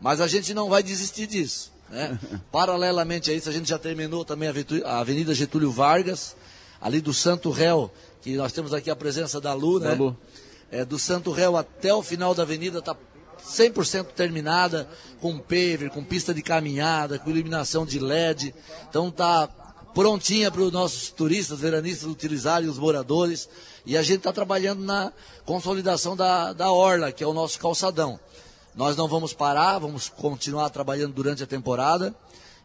Mas 0.00 0.20
a 0.20 0.26
gente 0.26 0.52
não 0.52 0.68
vai 0.68 0.82
desistir 0.82 1.28
disso. 1.28 1.70
Né? 1.88 2.18
Paralelamente 2.50 3.30
a 3.30 3.34
isso, 3.34 3.48
a 3.48 3.52
gente 3.52 3.68
já 3.68 3.78
terminou 3.78 4.24
também 4.24 4.48
a 4.84 4.98
Avenida 4.98 5.32
Getúlio 5.32 5.70
Vargas, 5.70 6.34
ali 6.80 7.00
do 7.00 7.14
Santo 7.14 7.48
Réu, 7.50 7.92
que 8.22 8.34
nós 8.34 8.52
temos 8.52 8.74
aqui 8.74 8.90
a 8.90 8.96
presença 8.96 9.40
da 9.40 9.54
Lu, 9.54 9.78
né? 9.78 9.90
Da 9.90 9.94
Lu. 9.94 10.16
É, 10.68 10.84
do 10.84 10.98
Santo 10.98 11.30
Réu 11.30 11.56
até 11.56 11.94
o 11.94 12.02
final 12.02 12.34
da 12.34 12.42
avenida 12.42 12.80
está 12.80 12.96
100% 13.46 14.06
terminada, 14.06 14.88
com 15.20 15.38
paver, 15.38 15.90
com 15.90 16.02
pista 16.02 16.32
de 16.32 16.42
caminhada, 16.42 17.18
com 17.18 17.30
iluminação 17.30 17.84
de 17.84 17.98
LED. 17.98 18.54
Então 18.88 19.10
tá 19.10 19.48
prontinha 19.94 20.50
para 20.50 20.62
os 20.62 20.72
nossos 20.72 21.10
turistas, 21.10 21.60
veranistas 21.60 22.08
utilizarem, 22.08 22.68
os 22.68 22.78
moradores. 22.78 23.48
E 23.86 23.96
a 23.96 24.02
gente 24.02 24.18
está 24.18 24.32
trabalhando 24.32 24.82
na 24.82 25.12
consolidação 25.44 26.16
da, 26.16 26.52
da 26.52 26.72
Orla, 26.72 27.12
que 27.12 27.22
é 27.22 27.26
o 27.26 27.34
nosso 27.34 27.58
calçadão. 27.58 28.18
Nós 28.74 28.96
não 28.96 29.06
vamos 29.06 29.32
parar, 29.32 29.78
vamos 29.78 30.08
continuar 30.08 30.68
trabalhando 30.70 31.12
durante 31.12 31.42
a 31.42 31.46
temporada. 31.46 32.14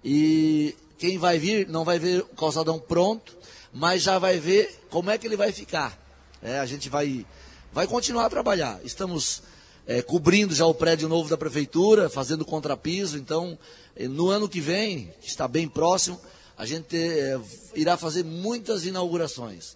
E 0.04 0.76
quem 0.98 1.18
vai 1.18 1.38
vir 1.38 1.68
não 1.68 1.84
vai 1.84 2.00
ver 2.00 2.22
o 2.22 2.36
calçadão 2.36 2.80
pronto, 2.80 3.38
mas 3.72 4.02
já 4.02 4.18
vai 4.18 4.40
ver 4.40 4.86
como 4.90 5.12
é 5.12 5.18
que 5.18 5.28
ele 5.28 5.38
vai 5.38 5.52
ficar. 5.52 5.98
É, 6.42 6.60
a 6.60 6.66
gente 6.66 6.90
vai, 6.90 7.26
vai 7.72 7.86
continuar 7.86 8.26
a 8.26 8.30
trabalhar. 8.30 8.80
Estamos 8.84 9.44
é, 9.90 10.04
cobrindo 10.04 10.54
já 10.54 10.68
o 10.68 10.74
prédio 10.74 11.10
novo 11.10 11.28
da 11.28 11.36
prefeitura, 11.36 12.12
fazendo 12.12 12.46
contrapiso. 12.46 13.18
Então, 13.18 13.58
é, 13.96 14.08
no 14.08 14.30
ano 14.30 14.48
que 14.48 14.62
vem, 14.62 15.12
que 15.20 15.28
está 15.28 15.48
bem 15.48 15.68
próximo, 15.68 16.22
a 16.56 16.64
gente 16.64 16.96
é, 16.96 17.40
irá 17.74 17.98
fazer 17.98 18.24
muitas 18.24 18.86
inaugurações. 18.86 19.76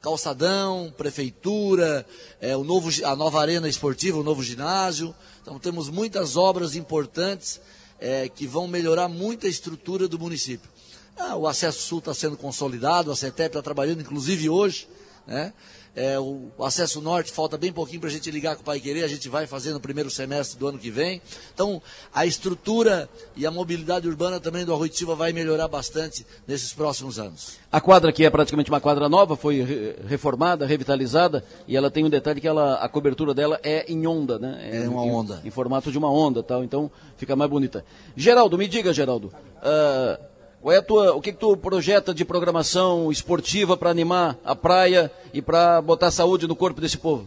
Calçadão, 0.00 0.94
prefeitura, 0.96 2.06
é, 2.40 2.56
o 2.56 2.62
novo, 2.62 2.88
a 3.04 3.16
nova 3.16 3.40
arena 3.40 3.68
esportiva, 3.68 4.16
o 4.18 4.22
novo 4.22 4.44
ginásio. 4.44 5.12
Então 5.42 5.58
temos 5.58 5.90
muitas 5.90 6.36
obras 6.36 6.76
importantes 6.76 7.60
é, 7.98 8.28
que 8.28 8.46
vão 8.46 8.68
melhorar 8.68 9.08
muito 9.08 9.44
a 9.44 9.50
estrutura 9.50 10.06
do 10.06 10.20
município. 10.20 10.70
Ah, 11.16 11.34
o 11.34 11.48
acesso 11.48 11.82
sul 11.82 11.98
está 11.98 12.14
sendo 12.14 12.36
consolidado, 12.36 13.10
a 13.10 13.16
CETEP 13.16 13.48
está 13.48 13.60
trabalhando, 13.60 14.02
inclusive 14.02 14.48
hoje, 14.48 14.86
né? 15.28 15.52
É, 15.94 16.16
o, 16.18 16.50
acesso 16.60 17.00
norte 17.00 17.32
falta 17.32 17.58
bem 17.58 17.72
pouquinho 17.72 18.00
para 18.00 18.08
a 18.08 18.12
gente 18.12 18.30
ligar 18.30 18.54
com 18.54 18.62
o 18.62 18.64
Pai 18.64 18.78
Querer, 18.78 19.02
a 19.02 19.08
gente 19.08 19.28
vai 19.28 19.48
fazer 19.48 19.72
no 19.72 19.80
primeiro 19.80 20.08
semestre 20.08 20.56
do 20.56 20.68
ano 20.68 20.78
que 20.78 20.92
vem. 20.92 21.20
Então, 21.52 21.82
a 22.14 22.24
estrutura 22.24 23.08
e 23.36 23.44
a 23.44 23.50
mobilidade 23.50 24.06
urbana 24.06 24.38
também 24.38 24.64
do 24.64 24.78
Silva 24.92 25.16
vai 25.16 25.32
melhorar 25.32 25.66
bastante 25.66 26.24
nesses 26.46 26.72
próximos 26.72 27.18
anos. 27.18 27.58
A 27.70 27.80
quadra 27.80 28.10
aqui 28.10 28.24
é 28.24 28.30
praticamente 28.30 28.70
uma 28.70 28.80
quadra 28.80 29.08
nova, 29.08 29.36
foi 29.36 29.60
re 29.62 29.96
reformada, 30.06 30.64
revitalizada, 30.64 31.44
e 31.66 31.76
ela 31.76 31.90
tem 31.90 32.04
um 32.04 32.10
detalhe 32.10 32.40
que 32.40 32.46
ela, 32.48 32.76
a 32.76 32.88
cobertura 32.88 33.34
dela 33.34 33.58
é 33.64 33.84
em 33.90 34.06
onda, 34.06 34.38
né? 34.38 34.70
É, 34.70 34.84
é 34.84 34.88
uma 34.88 35.04
em, 35.04 35.10
onda. 35.10 35.40
Em, 35.44 35.50
formato 35.50 35.90
de 35.90 35.98
uma 35.98 36.10
onda 36.10 36.44
tal, 36.44 36.62
então 36.62 36.90
fica 37.16 37.34
mais 37.34 37.50
bonita. 37.50 37.84
Geraldo, 38.16 38.56
me 38.56 38.68
diga, 38.68 38.92
Geraldo. 38.92 39.32
Uh, 39.58 40.37
qual 40.60 40.74
é 40.74 40.78
a 40.78 40.82
tua, 40.82 41.14
o 41.14 41.20
que, 41.20 41.32
que 41.32 41.38
tu 41.38 41.56
projeta 41.56 42.12
de 42.12 42.24
programação 42.24 43.10
esportiva 43.12 43.76
para 43.76 43.90
animar 43.90 44.36
a 44.44 44.56
praia 44.56 45.10
e 45.32 45.40
para 45.40 45.80
botar 45.80 46.10
saúde 46.10 46.46
no 46.46 46.56
corpo 46.56 46.80
desse 46.80 46.98
povo? 46.98 47.26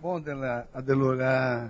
Bom, 0.00 0.20
Adelor, 0.74 1.20
a 1.20 1.68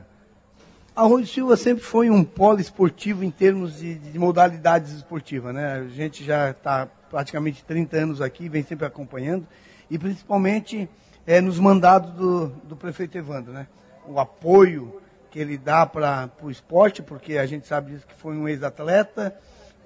Arroio 0.94 1.26
Silva 1.26 1.56
sempre 1.56 1.82
foi 1.82 2.10
um 2.10 2.22
polo 2.22 2.60
esportivo 2.60 3.24
em 3.24 3.30
termos 3.30 3.78
de, 3.78 3.94
de 3.94 4.18
modalidades 4.18 4.92
esportivas, 4.92 5.54
né? 5.54 5.74
A 5.74 5.88
gente 5.88 6.22
já 6.22 6.50
está 6.50 6.86
praticamente 7.10 7.64
30 7.64 7.96
anos 7.96 8.20
aqui, 8.20 8.48
vem 8.48 8.62
sempre 8.62 8.86
acompanhando, 8.86 9.46
e 9.90 9.98
principalmente 9.98 10.88
é, 11.26 11.40
nos 11.40 11.58
mandados 11.58 12.12
do, 12.12 12.48
do 12.64 12.76
prefeito 12.76 13.16
Evandro, 13.16 13.52
né? 13.52 13.66
O 14.06 14.20
apoio 14.20 15.00
que 15.30 15.38
ele 15.38 15.56
dá 15.56 15.86
para 15.86 16.30
o 16.42 16.50
esporte, 16.50 17.02
porque 17.02 17.38
a 17.38 17.46
gente 17.46 17.66
sabe 17.66 17.92
disso 17.92 18.06
que 18.06 18.14
foi 18.14 18.36
um 18.36 18.46
ex-atleta, 18.46 19.34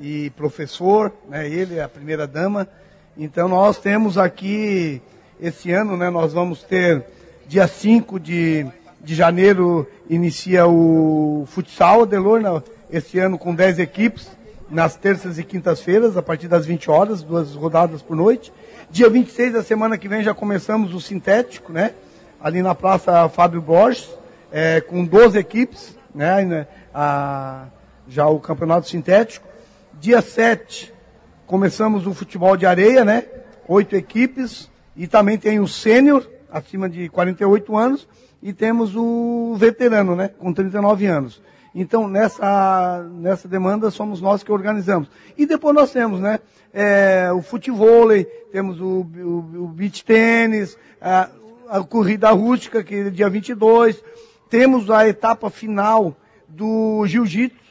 e 0.01 0.31
professor, 0.31 1.13
né, 1.29 1.49
ele 1.49 1.77
é 1.77 1.83
a 1.83 1.89
primeira 1.89 2.27
dama. 2.27 2.69
Então 3.17 3.49
nós 3.49 3.79
temos 3.79 4.19
aqui, 4.19 5.01
esse 5.41 5.73
ano, 5.73 5.97
né, 5.97 6.11
nós 6.11 6.33
vamos 6.33 6.63
ter, 6.63 7.05
dia 7.47 7.67
5 7.67 8.21
de, 8.21 8.67
de 9.01 9.15
janeiro, 9.15 9.87
inicia 10.09 10.67
o 10.67 11.45
futsal, 11.47 12.03
Adelor, 12.03 12.41
né, 12.41 12.63
esse 12.91 13.19
ano 13.19 13.39
com 13.39 13.55
10 13.55 13.79
equipes, 13.79 14.31
nas 14.69 14.97
terças 14.97 15.39
e 15.39 15.45
quintas-feiras, 15.45 16.17
a 16.17 16.23
partir 16.23 16.49
das 16.49 16.67
20 16.67 16.91
horas, 16.91 17.23
duas 17.23 17.55
rodadas 17.55 18.03
por 18.03 18.17
noite. 18.17 18.53
Dia 18.91 19.09
26 19.09 19.53
da 19.53 19.63
semana 19.63 19.97
que 19.97 20.09
vem 20.09 20.23
já 20.23 20.35
começamos 20.35 20.93
o 20.93 21.01
sintético, 21.01 21.73
né? 21.73 21.93
Ali 22.41 22.63
na 22.63 22.75
Praça 22.75 23.29
Fábio 23.29 23.61
Borges, 23.61 24.09
é, 24.53 24.81
com 24.81 25.05
12 25.05 25.39
equipes, 25.39 25.97
né? 26.15 26.67
A, 26.93 27.67
já 28.09 28.27
o 28.27 28.41
campeonato 28.41 28.89
sintético. 28.89 29.47
Dia 29.99 30.21
7, 30.21 30.93
começamos 31.47 32.07
o 32.07 32.13
futebol 32.13 32.55
de 32.55 32.67
areia, 32.67 33.05
né? 33.05 33.25
Oito 33.67 33.97
equipes. 33.97 34.71
E 34.95 35.07
também 35.07 35.39
tem 35.39 35.59
o 35.59 35.67
sênior, 35.67 36.29
acima 36.51 36.89
de 36.89 37.09
48 37.09 37.77
anos. 37.77 38.07
E 38.43 38.53
temos 38.53 38.95
o 38.95 39.55
veterano, 39.57 40.15
né? 40.15 40.29
Com 40.39 40.53
39 40.53 41.07
anos. 41.07 41.43
Então, 41.75 42.09
nessa, 42.09 43.07
nessa 43.11 43.49
demanda, 43.49 43.91
somos 43.91 44.21
nós 44.21 44.43
que 44.43 44.53
organizamos. 44.53 45.09
E 45.37 45.47
depois 45.47 45.75
nós 45.75 45.91
temos, 45.91 46.21
né? 46.21 46.41
É, 46.73 47.31
o 47.33 47.41
futebol, 47.41 48.09
temos 48.53 48.79
o, 48.81 49.07
o, 49.19 49.65
o 49.65 49.69
beach 49.69 50.05
tênis, 50.05 50.77
a, 51.01 51.31
a 51.69 51.83
corrida 51.83 52.31
rústica, 52.31 52.85
que 52.85 52.95
é 52.97 53.11
dia 53.11 53.31
22. 53.31 54.03
Temos 54.51 54.91
a 54.91 55.09
etapa 55.09 55.49
final 55.49 56.15
do 56.47 57.05
jiu-jitsu, 57.07 57.66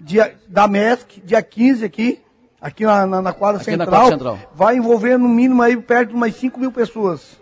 dia, 0.00 0.34
da 0.48 0.66
MESC, 0.66 1.22
dia 1.24 1.42
15 1.42 1.84
aqui, 1.84 2.20
aqui 2.60 2.84
na, 2.84 3.06
na, 3.06 3.22
na 3.22 3.32
quadra 3.32 3.60
aqui 3.60 3.70
central, 3.70 3.86
na 3.86 3.92
quadra 3.92 4.10
central, 4.10 4.38
vai 4.54 4.76
envolver 4.76 5.18
no 5.18 5.28
mínimo 5.28 5.62
aí 5.62 5.76
perto 5.76 6.10
de 6.10 6.14
umas 6.14 6.34
5 6.34 6.58
mil 6.58 6.72
pessoas. 6.72 7.38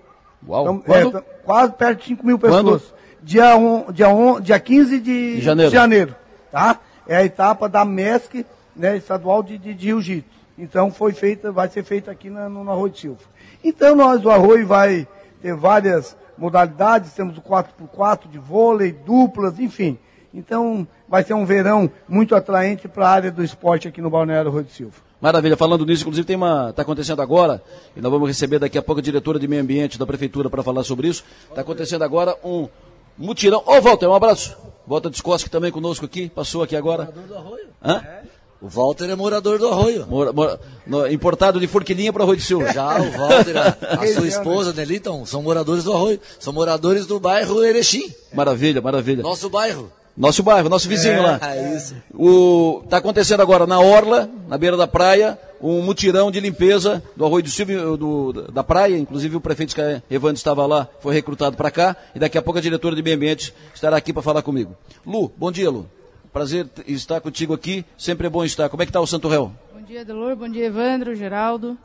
Uau! 0.47 0.83
Então, 0.85 0.95
é, 0.95 1.23
quase 1.45 1.73
perto 1.73 2.01
de 2.01 2.07
5 2.07 2.27
mil 2.27 2.39
pessoas. 2.39 2.83
Quando? 2.83 2.99
Dia, 3.23 3.57
on, 3.57 3.93
dia, 3.93 4.09
on, 4.09 4.41
dia 4.41 4.59
15 4.59 5.01
de, 5.01 5.37
de 5.37 5.41
janeiro. 5.41 5.71
de 5.71 5.77
janeiro. 5.77 6.17
Tá? 6.51 6.79
É 7.07 7.17
a 7.17 7.25
etapa 7.25 7.69
da 7.69 7.85
MESC, 7.85 8.45
né, 8.75 8.97
estadual 8.97 9.43
de, 9.43 9.57
de, 9.59 9.75
de 9.75 9.87
Jiu-Jitsu. 9.87 10.39
Então 10.57 10.91
foi 10.91 11.13
feita, 11.13 11.53
vai 11.53 11.69
ser 11.69 11.85
feita 11.85 12.11
aqui 12.11 12.29
na, 12.29 12.49
no, 12.49 12.65
no 12.65 12.71
Arroio 12.71 12.93
de 12.93 13.01
Silva. 13.01 13.21
Então 13.63 13.95
nós, 13.95 14.25
o 14.25 14.31
Arroio 14.31 14.67
vai 14.67 15.07
ter 15.41 15.55
várias 15.55 16.17
modalidades, 16.37 17.13
temos 17.13 17.39
o 17.39 17.43
4x4 17.43 18.29
de 18.31 18.39
vôlei, 18.39 18.93
duplas, 18.93 19.59
enfim. 19.59 19.99
Então, 20.33 20.87
vai 21.09 21.23
ser 21.23 21.35
um 21.35 21.45
verão 21.45 21.91
muito 22.09 22.35
atraente 22.35 22.87
para 22.87 23.07
a 23.07 23.11
área 23.11 23.31
do 23.31 23.43
esporte 23.43 23.89
aqui 23.89 24.01
no 24.01 24.11
Balneário 24.11 24.51
Rui 24.51 24.65
de 24.65 24.73
Silva. 24.73 25.09
Maravilha, 25.21 25.57
falando 25.57 25.85
nisso, 25.85 26.03
inclusive 26.03 26.27
tem 26.27 26.37
uma. 26.37 26.71
Está 26.71 26.83
acontecendo 26.83 27.21
agora, 27.21 27.61
e 27.97 28.01
nós 28.01 28.11
vamos 28.11 28.29
receber 28.29 28.61
daqui 28.61 28.79
a 28.79 28.83
pouco 28.83 29.01
a 29.01 29.03
diretora 29.03 29.39
de 29.39 29.49
meio 29.49 29.63
ambiente 29.63 29.99
da 29.99 30.07
prefeitura 30.07 30.49
para 30.49 30.63
falar 30.63 30.85
sobre 30.85 31.09
isso. 31.09 31.25
Está 31.49 31.63
acontecendo 31.63 32.03
agora 32.03 32.37
um 32.45 32.69
mutirão. 33.17 33.59
Ô, 33.67 33.77
oh, 33.77 33.81
Walter, 33.81 34.07
um 34.07 34.15
abraço. 34.15 34.57
Walter 34.87 35.11
Descoski 35.11 35.51
também 35.51 35.73
conosco 35.73 36.05
aqui, 36.05 36.29
passou 36.29 36.63
aqui 36.63 36.77
agora. 36.77 37.05
Morador 37.05 37.25
do 37.25 37.35
Arroio. 37.37 37.69
Hã? 37.85 37.97
É. 37.97 38.23
O 38.61 38.69
Walter 38.69 39.09
é 39.09 39.15
morador 39.15 39.59
do 39.59 39.69
Arroio. 39.69 40.07
Mora, 40.09 40.33
mora, 40.33 40.61
no, 40.85 41.07
importado 41.07 41.61
de 41.61 41.67
Forquilinha 41.69 42.13
para 42.13 42.25
Arroio 42.25 42.39
de 42.39 42.45
Silva. 42.45 42.73
Já 42.73 43.01
o 43.01 43.11
Walter, 43.13 43.57
a, 43.57 44.03
a 44.03 44.07
sua 44.15 44.27
esposa, 44.27 44.73
Neliton, 44.73 45.25
são 45.27 45.43
moradores 45.43 45.85
do 45.85 45.93
Arroio. 45.93 46.21
São 46.41 46.53
moradores 46.53 47.07
do 47.07 47.21
bairro 47.21 47.65
Erechim. 47.65 48.13
Maravilha, 48.33 48.81
maravilha. 48.81 49.23
Nosso 49.23 49.49
bairro. 49.49 49.93
Nosso 50.19 50.43
bairro, 50.43 50.69
nosso 50.69 50.89
vizinho 50.89 51.15
é, 51.15 51.21
lá. 51.21 51.41
É 51.43 51.77
isso. 51.77 51.95
O, 52.13 52.83
tá 52.91 52.97
acontecendo 52.97 53.41
agora 53.41 53.69
na 53.69 53.79
Orla, 53.79 54.29
na 54.49 54.59
beira 54.59 54.77
da 54.77 54.89
praia, 54.89 55.39
um 55.61 55.81
mutirão 55.81 56.29
de 56.29 56.41
limpeza 56.41 57.01
do 57.17 57.25
Arroio 57.25 57.45
do 57.45 57.49
Silvio, 57.49 57.97
do, 57.97 58.33
da 58.51 58.65
praia. 58.65 58.99
Inclusive 58.99 59.37
o 59.37 59.41
prefeito 59.41 59.77
Evandro 60.11 60.37
estava 60.37 60.67
lá, 60.67 60.89
foi 60.99 61.15
recrutado 61.15 61.57
para 61.57 61.71
cá. 61.71 61.97
E 62.17 62.19
daqui 62.19 62.37
a 62.37 62.43
pouco 62.43 62.59
a 62.59 62.61
diretora 62.61 62.97
de 62.97 63.03
meio 63.03 63.15
ambiente 63.15 63.55
estará 63.73 63.97
aqui 63.97 64.13
para 64.13 64.21
falar 64.21 64.43
comigo. 64.43 64.77
Lu, 65.07 65.33
bom 65.37 65.53
dia, 65.53 65.71
Lu. 65.71 65.89
Prazer 66.33 66.67
estar 66.89 67.21
contigo 67.21 67.55
aqui. 67.55 67.85
Sempre 67.97 68.27
é 68.27 68.31
bom 68.31 68.45
estar. 68.45 68.69
Como 68.69 68.83
é 68.83 68.87
que 68.87 68.91
está 68.91 69.01
o 69.01 69.07
Santo 69.07 69.29
Réu? 69.29 69.53
Bom 69.73 69.83
dia, 69.83 70.05
Delor. 70.05 70.35
Bom 70.35 70.49
dia, 70.49 70.67
Evandro, 70.67 71.15
Geraldo. 71.15 71.79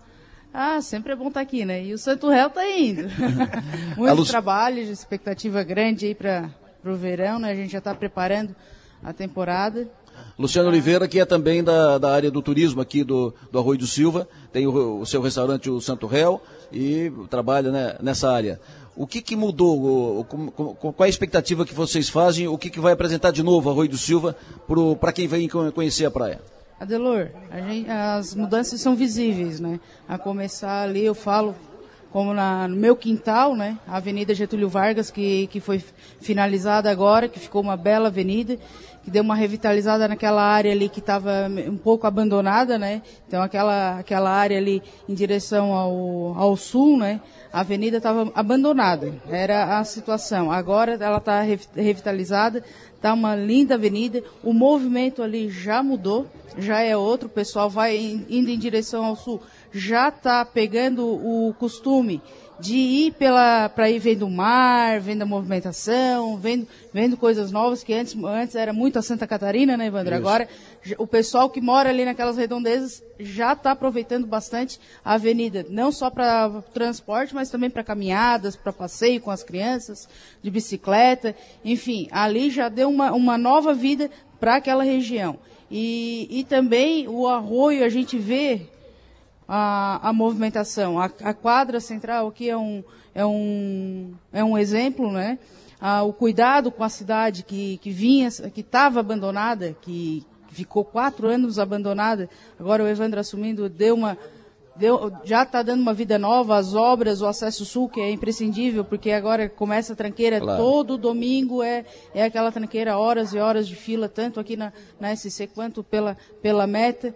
Ah, 0.52 0.82
sempre 0.82 1.14
é 1.14 1.16
bom 1.16 1.28
estar 1.28 1.42
aqui, 1.42 1.66
né? 1.66 1.84
E 1.84 1.94
o 1.94 2.00
Santo 2.00 2.30
Réu 2.30 2.48
está 2.48 2.68
indo. 2.68 3.04
Muito 3.96 4.16
Lu... 4.16 4.26
trabalho, 4.26 4.80
expectativa 4.80 5.62
grande 5.62 6.08
aí 6.08 6.16
para 6.16 6.50
para 6.84 6.92
o 6.92 6.98
verão, 6.98 7.40
né? 7.40 7.50
A 7.50 7.56
gente 7.56 7.72
já 7.72 7.78
está 7.78 7.96
preparando 7.96 8.54
a 9.02 9.14
temporada. 9.14 9.88
Luciano 10.38 10.68
Oliveira, 10.68 11.08
que 11.08 11.20
é 11.20 11.26
também 11.26 11.64
da, 11.64 11.98
da 11.98 12.14
área 12.14 12.30
do 12.30 12.42
turismo 12.42 12.82
aqui 12.82 13.04
do, 13.04 13.34
do 13.52 13.58
Arroio 13.58 13.80
do 13.80 13.88
Silva, 13.88 14.28
tem 14.52 14.68
o, 14.68 15.00
o 15.00 15.06
seu 15.06 15.22
restaurante, 15.22 15.70
o 15.70 15.80
Santo 15.80 16.06
Réu, 16.06 16.42
e 16.72 17.12
trabalha 17.30 17.72
né, 17.72 17.96
nessa 18.02 18.30
área. 18.30 18.60
O 18.96 19.08
que, 19.08 19.22
que 19.22 19.36
mudou? 19.36 20.24
Qual 20.26 20.96
é 21.00 21.04
a 21.06 21.08
expectativa 21.08 21.66
que 21.66 21.74
vocês 21.74 22.10
fazem? 22.10 22.48
O 22.48 22.58
que, 22.58 22.70
que 22.70 22.80
vai 22.80 22.94
apresentar 22.94 23.32
de 23.32 23.42
novo 23.42 23.70
Arroio 23.70 23.90
do 23.90 23.98
Silva 23.98 24.36
para 25.00 25.12
quem 25.12 25.28
vem 25.28 25.48
conhecer 25.48 26.06
a 26.06 26.12
praia? 26.12 26.42
Adelor, 26.80 27.30
gente, 27.70 27.90
as 27.90 28.36
mudanças 28.36 28.82
são 28.82 28.96
visíveis, 28.96 29.60
né? 29.60 29.80
A 30.08 30.18
começar 30.18 30.84
ali, 30.84 31.04
eu 31.04 31.16
falo 31.16 31.56
como 32.14 32.32
na, 32.32 32.68
no 32.68 32.76
meu 32.76 32.96
quintal, 32.96 33.56
né? 33.56 33.76
A 33.88 33.98
Avenida 33.98 34.36
Getúlio 34.36 34.70
Vargas, 34.70 35.10
que, 35.10 35.48
que 35.48 35.60
foi 35.60 35.84
finalizada 36.22 36.92
agora, 36.92 37.28
que 37.28 37.40
ficou 37.40 37.60
uma 37.60 37.76
bela 37.76 38.10
avenida, 38.10 38.56
que 39.04 39.10
deu 39.10 39.24
uma 39.24 39.34
revitalizada 39.34 40.08
naquela 40.08 40.44
área 40.44 40.72
ali 40.72 40.90
que 40.90 41.00
estava 41.00 41.48
um 41.68 41.76
pouco 41.76 42.06
abandonada, 42.06 42.78
né? 42.78 43.02
Então 43.28 43.42
aquela, 43.42 43.98
aquela 43.98 44.30
área 44.30 44.60
ali 44.60 44.84
em 45.10 45.14
direção 45.16 45.74
ao, 45.74 46.36
ao 46.38 46.56
sul, 46.56 47.00
né? 47.00 47.20
A 47.52 47.62
avenida 47.62 47.98
estava 47.98 48.32
abandonada, 48.36 49.12
era 49.28 49.80
a 49.80 49.84
situação. 49.84 50.52
Agora 50.52 50.94
ela 50.94 51.18
está 51.18 51.42
revitalizada, 51.42 52.64
está 52.96 53.12
uma 53.12 53.36
linda 53.36 53.74
avenida, 53.74 54.24
o 54.44 54.54
movimento 54.54 55.24
ali 55.24 55.50
já 55.50 55.82
mudou, 55.82 56.28
já 56.60 56.80
é 56.82 56.96
outro, 56.96 57.26
o 57.26 57.32
pessoal 57.32 57.72
vai 57.72 57.98
indo 57.98 58.52
em 58.52 58.60
direção 58.60 59.04
ao 59.04 59.16
sul 59.16 59.42
já 59.74 60.10
está 60.10 60.46
pegando 60.46 61.06
o 61.06 61.54
costume 61.56 62.22
de 62.60 62.78
ir 62.78 63.14
pela 63.14 63.68
para 63.68 63.90
ir 63.90 64.00
vendo 64.00 64.26
o 64.26 64.32
mar, 64.32 65.00
vendo 65.02 65.24
a 65.24 65.26
movimentação, 65.26 66.38
vendo, 66.38 66.68
vendo 66.94 67.18
coisas 67.18 67.52
novas 67.52 67.84
que 67.84 67.94
antes, 67.94 68.16
antes 68.24 68.56
era 68.56 68.72
muito 68.72 68.98
a 69.00 69.02
Santa 69.02 69.26
Catarina, 69.26 69.76
né, 69.76 69.88
Evandro? 69.88 70.14
Isso. 70.14 70.22
Agora 70.22 70.48
o 70.98 71.08
pessoal 71.08 71.50
que 71.50 71.60
mora 71.60 71.90
ali 71.90 72.06
naquelas 72.06 72.38
redondezas 72.38 73.04
já 73.20 73.54
está 73.54 73.72
aproveitando 73.72 74.28
bastante 74.28 74.80
a 75.04 75.16
avenida, 75.16 75.66
não 75.70 75.92
só 75.92 76.10
para 76.10 76.62
transporte, 76.74 77.34
mas 77.34 77.50
também 77.50 77.70
para 77.70 77.84
caminhadas, 77.84 78.56
para 78.56 78.72
passeio 78.72 79.20
com 79.20 79.32
as 79.32 79.44
crianças, 79.44 80.08
de 80.42 80.52
bicicleta, 80.52 81.36
enfim, 81.66 82.08
ali 82.12 82.50
já 82.50 82.70
deu 82.70 82.90
uma, 82.90 83.12
uma 83.12 83.38
nova 83.38 83.74
vida 83.74 84.10
para 84.40 84.56
aquela 84.56 84.84
região. 84.84 85.40
E, 85.72 86.28
e 86.30 86.44
também 86.44 87.08
o 87.08 87.28
arroio 87.28 87.84
a 87.84 87.90
gente 87.90 88.18
vê 88.18 88.68
a, 89.48 90.10
a 90.10 90.14
movimentação. 90.14 91.00
A, 91.00 91.06
a, 91.06 91.34
quadra 91.34 91.80
central 91.80 92.28
aqui 92.28 92.50
é 92.50 92.58
um, 92.58 92.84
é 93.14 93.26
um, 93.26 94.14
é 94.32 94.44
um 94.44 94.58
exemplo, 94.58 95.12
né? 95.12 95.40
Ah, 95.80 96.04
o 96.04 96.14
cuidado 96.14 96.72
com 96.72 96.84
a 96.84 96.90
cidade 96.90 97.44
que, 97.44 97.78
que 97.78 97.92
vinha, 97.92 98.30
que 98.54 98.62
estava 98.62 99.00
abandonada, 99.00 99.76
que 99.82 100.26
ficou 100.50 100.86
quatro 100.86 101.28
anos 101.28 101.60
abandonada, 101.60 102.30
agora 102.60 102.84
o 102.84 102.88
Evandro 102.88 103.20
assumindo, 103.20 103.68
deu 103.68 103.96
uma, 103.96 104.18
deu, 104.76 105.12
já 105.24 105.44
está 105.44 105.62
dando 105.62 105.82
uma 105.82 105.94
vida 105.94 106.18
nova, 106.18 106.58
as 106.58 106.74
obras, 106.74 107.22
o 107.22 107.28
acesso 107.28 107.66
sul, 107.66 107.90
que 107.90 108.00
é 108.00 108.12
imprescindível, 108.12 108.84
porque 108.84 109.12
agora 109.12 109.50
começa 109.50 109.94
a 109.94 109.96
tranqueira, 109.96 110.40
claro. 110.40 110.62
todo 110.62 110.98
domingo 110.98 111.62
é, 111.62 111.86
é 112.14 112.24
aquela 112.24 112.52
tranqueira, 112.52 112.98
horas 112.98 113.34
e 113.34 113.40
horas 113.40 113.68
de 113.68 113.76
fila, 113.76 114.08
tanto 114.08 114.40
aqui 114.40 114.56
na, 114.56 114.72
na 115.00 115.16
SC 115.16 115.48
quanto 115.48 115.84
pela, 115.84 116.18
pela 116.42 116.66
meta. 116.66 117.14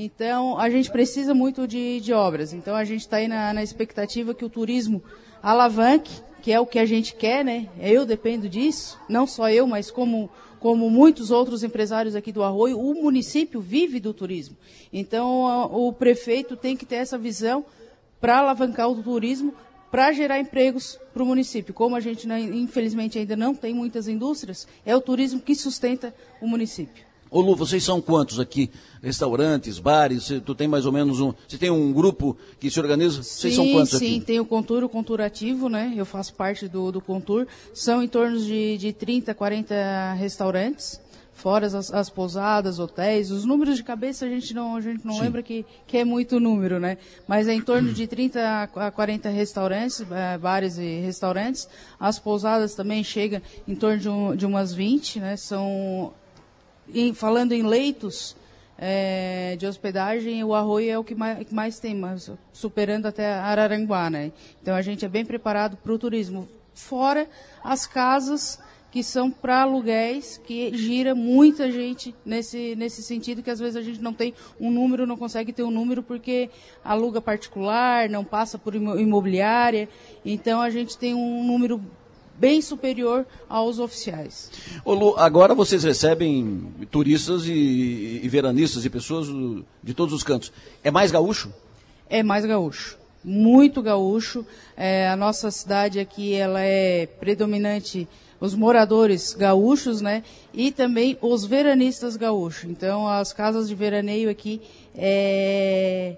Então, 0.00 0.56
a 0.56 0.70
gente 0.70 0.92
precisa 0.92 1.34
muito 1.34 1.66
de, 1.66 1.98
de 1.98 2.12
obras. 2.12 2.52
Então, 2.52 2.76
a 2.76 2.84
gente 2.84 3.00
está 3.00 3.16
aí 3.16 3.26
na, 3.26 3.52
na 3.52 3.64
expectativa 3.64 4.32
que 4.32 4.44
o 4.44 4.48
turismo 4.48 5.02
alavanque, 5.42 6.22
que 6.40 6.52
é 6.52 6.60
o 6.60 6.64
que 6.64 6.78
a 6.78 6.86
gente 6.86 7.16
quer, 7.16 7.44
né? 7.44 7.68
Eu 7.80 8.06
dependo 8.06 8.48
disso, 8.48 8.96
não 9.08 9.26
só 9.26 9.50
eu, 9.50 9.66
mas 9.66 9.90
como, 9.90 10.30
como 10.60 10.88
muitos 10.88 11.32
outros 11.32 11.64
empresários 11.64 12.14
aqui 12.14 12.30
do 12.30 12.44
Arroio, 12.44 12.78
o 12.78 12.94
município 13.02 13.60
vive 13.60 13.98
do 13.98 14.14
turismo. 14.14 14.56
Então, 14.92 15.48
a, 15.48 15.66
o 15.66 15.92
prefeito 15.92 16.54
tem 16.54 16.76
que 16.76 16.86
ter 16.86 16.94
essa 16.94 17.18
visão 17.18 17.66
para 18.20 18.38
alavancar 18.38 18.88
o 18.88 19.02
turismo, 19.02 19.52
para 19.90 20.12
gerar 20.12 20.38
empregos 20.38 20.96
para 21.12 21.24
o 21.24 21.26
município. 21.26 21.74
Como 21.74 21.96
a 21.96 22.00
gente, 22.00 22.24
né, 22.24 22.38
infelizmente, 22.38 23.18
ainda 23.18 23.34
não 23.34 23.52
tem 23.52 23.74
muitas 23.74 24.06
indústrias, 24.06 24.64
é 24.86 24.94
o 24.94 25.00
turismo 25.00 25.40
que 25.40 25.56
sustenta 25.56 26.14
o 26.40 26.46
município. 26.46 27.07
Ô 27.30 27.40
Lu, 27.40 27.54
vocês 27.54 27.84
são 27.84 28.00
quantos 28.00 28.40
aqui? 28.40 28.70
Restaurantes, 29.02 29.78
bares? 29.78 30.24
Você, 30.24 30.40
tu 30.40 30.54
tem 30.54 30.66
mais 30.66 30.86
ou 30.86 30.92
menos 30.92 31.20
um. 31.20 31.34
Você 31.46 31.58
tem 31.58 31.70
um 31.70 31.92
grupo 31.92 32.36
que 32.58 32.70
se 32.70 32.80
organiza? 32.80 33.22
Vocês 33.22 33.54
são 33.54 33.70
quantos 33.70 33.90
sim, 33.90 33.96
aqui? 33.96 34.06
Sim, 34.14 34.20
tem 34.20 34.40
o 34.40 34.46
Contur, 34.46 34.82
o 34.82 34.88
Conturativo, 34.88 35.68
né? 35.68 35.92
Eu 35.94 36.06
faço 36.06 36.32
parte 36.34 36.66
do, 36.66 36.90
do 36.90 37.00
Contur. 37.00 37.46
São 37.74 38.02
em 38.02 38.08
torno 38.08 38.38
de, 38.38 38.78
de 38.78 38.92
30, 38.92 39.34
40 39.34 40.14
restaurantes. 40.14 41.00
Fora 41.34 41.66
as, 41.66 41.92
as 41.92 42.10
pousadas, 42.10 42.80
hotéis, 42.80 43.30
os 43.30 43.44
números 43.44 43.76
de 43.76 43.84
cabeça 43.84 44.26
a 44.26 44.28
gente 44.28 44.52
não, 44.52 44.74
a 44.74 44.80
gente 44.80 45.06
não 45.06 45.20
lembra 45.20 45.40
que, 45.40 45.64
que 45.86 45.96
é 45.96 46.04
muito 46.04 46.40
número, 46.40 46.80
né? 46.80 46.98
Mas 47.28 47.46
é 47.46 47.54
em 47.54 47.60
torno 47.60 47.92
de 47.92 48.08
30 48.08 48.68
a 48.74 48.90
40 48.90 49.28
restaurantes, 49.28 50.04
eh, 50.10 50.36
bares 50.38 50.78
e 50.78 50.98
restaurantes. 50.98 51.68
As 52.00 52.18
pousadas 52.18 52.74
também 52.74 53.04
chegam 53.04 53.40
em 53.68 53.76
torno 53.76 53.98
de, 53.98 54.08
um, 54.08 54.34
de 54.34 54.46
umas 54.46 54.74
20, 54.74 55.20
né? 55.20 55.36
São 55.36 56.12
falando 57.14 57.52
em 57.52 57.62
leitos 57.62 58.36
é, 58.78 59.56
de 59.56 59.66
hospedagem, 59.66 60.42
o 60.44 60.54
Arroio 60.54 60.90
é 60.90 60.98
o 60.98 61.02
que 61.02 61.14
mais, 61.14 61.46
que 61.46 61.54
mais 61.54 61.80
tem, 61.80 61.94
mas 61.94 62.30
superando 62.52 63.06
até 63.06 63.32
Araranguá, 63.32 64.08
né? 64.08 64.30
Então 64.62 64.74
a 64.74 64.82
gente 64.82 65.04
é 65.04 65.08
bem 65.08 65.24
preparado 65.24 65.76
para 65.76 65.92
o 65.92 65.98
turismo. 65.98 66.48
Fora 66.72 67.28
as 67.64 67.86
casas 67.86 68.60
que 68.90 69.02
são 69.02 69.30
para 69.30 69.62
aluguéis, 69.62 70.40
que 70.46 70.74
gira 70.74 71.14
muita 71.14 71.70
gente 71.70 72.14
nesse, 72.24 72.74
nesse 72.74 73.02
sentido, 73.02 73.42
que 73.42 73.50
às 73.50 73.58
vezes 73.58 73.76
a 73.76 73.82
gente 73.82 74.00
não 74.00 74.14
tem 74.14 74.32
um 74.58 74.70
número, 74.70 75.06
não 75.06 75.16
consegue 75.16 75.52
ter 75.52 75.62
um 75.62 75.70
número 75.70 76.02
porque 76.02 76.48
aluga 76.82 77.20
particular, 77.20 78.08
não 78.08 78.24
passa 78.24 78.56
por 78.58 78.74
imobiliária. 78.74 79.88
Então 80.24 80.60
a 80.60 80.70
gente 80.70 80.96
tem 80.96 81.14
um 81.14 81.44
número 81.44 81.82
bem 82.38 82.62
superior 82.62 83.26
aos 83.48 83.78
oficiais. 83.78 84.50
Ô 84.84 84.94
Lu, 84.94 85.14
agora 85.16 85.54
vocês 85.54 85.82
recebem 85.82 86.72
turistas 86.90 87.46
e, 87.46 88.20
e 88.22 88.28
veranistas 88.28 88.84
e 88.84 88.90
pessoas 88.90 89.26
de 89.82 89.94
todos 89.94 90.14
os 90.14 90.22
cantos. 90.22 90.52
É 90.82 90.90
mais 90.90 91.10
gaúcho? 91.10 91.52
É 92.08 92.22
mais 92.22 92.44
gaúcho. 92.44 92.96
Muito 93.24 93.82
gaúcho. 93.82 94.46
É, 94.76 95.08
a 95.08 95.16
nossa 95.16 95.50
cidade 95.50 95.98
aqui 95.98 96.32
ela 96.32 96.60
é 96.60 97.06
predominante 97.06 98.08
os 98.40 98.54
moradores 98.54 99.34
gaúchos, 99.34 100.00
né? 100.00 100.22
E 100.54 100.70
também 100.70 101.18
os 101.20 101.44
veranistas 101.44 102.16
gaúchos. 102.16 102.64
Então, 102.64 103.08
as 103.08 103.32
casas 103.32 103.68
de 103.68 103.74
veraneio 103.74 104.30
aqui 104.30 104.62
é, 104.96 106.16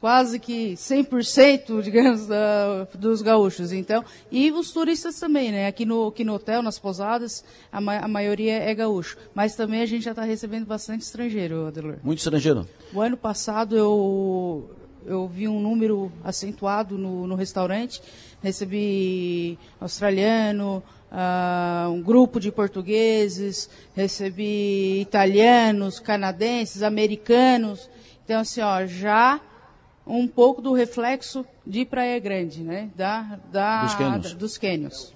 quase 0.00 0.38
que 0.38 0.72
100%, 0.74 1.82
digamos, 1.82 2.26
da, 2.26 2.84
dos 2.94 3.22
gaúchos. 3.22 3.72
Então, 3.72 4.04
e 4.30 4.50
os 4.50 4.72
turistas 4.72 5.18
também, 5.18 5.52
né? 5.52 5.66
Aqui 5.66 5.84
no, 5.84 6.08
aqui 6.08 6.24
no 6.24 6.34
hotel, 6.34 6.62
nas 6.62 6.78
pousadas, 6.78 7.44
a, 7.70 7.80
ma 7.80 7.98
a 7.98 8.08
maioria 8.08 8.54
é 8.58 8.74
gaúcho. 8.74 9.16
Mas 9.34 9.54
também 9.54 9.80
a 9.80 9.86
gente 9.86 10.04
já 10.04 10.10
está 10.10 10.22
recebendo 10.22 10.66
bastante 10.66 11.02
estrangeiro, 11.02 11.66
Adelor. 11.66 11.96
Muito 12.02 12.18
estrangeiro? 12.18 12.68
O 12.92 13.00
ano 13.00 13.16
passado 13.16 13.76
eu, 13.76 14.70
eu 15.06 15.28
vi 15.28 15.48
um 15.48 15.60
número 15.60 16.12
acentuado 16.24 16.98
no, 16.98 17.26
no 17.26 17.34
restaurante. 17.34 18.02
Recebi 18.42 19.58
australiano, 19.80 20.82
uh, 21.10 21.90
um 21.90 22.02
grupo 22.02 22.38
de 22.38 22.52
portugueses, 22.52 23.68
recebi 23.94 25.00
italianos, 25.00 25.98
canadenses, 25.98 26.82
americanos. 26.82 27.90
Então, 28.24 28.40
assim, 28.40 28.60
ó, 28.60 28.86
já 28.86 29.40
um 30.08 30.26
pouco 30.26 30.62
do 30.62 30.72
reflexo 30.72 31.44
de 31.66 31.84
Praia 31.84 32.18
Grande, 32.18 32.62
né? 32.62 32.90
Da, 32.96 33.38
da, 33.52 33.84
dos 33.84 33.94
cânions. 33.94 34.34
Dos 34.34 34.58
cânions. 34.58 35.14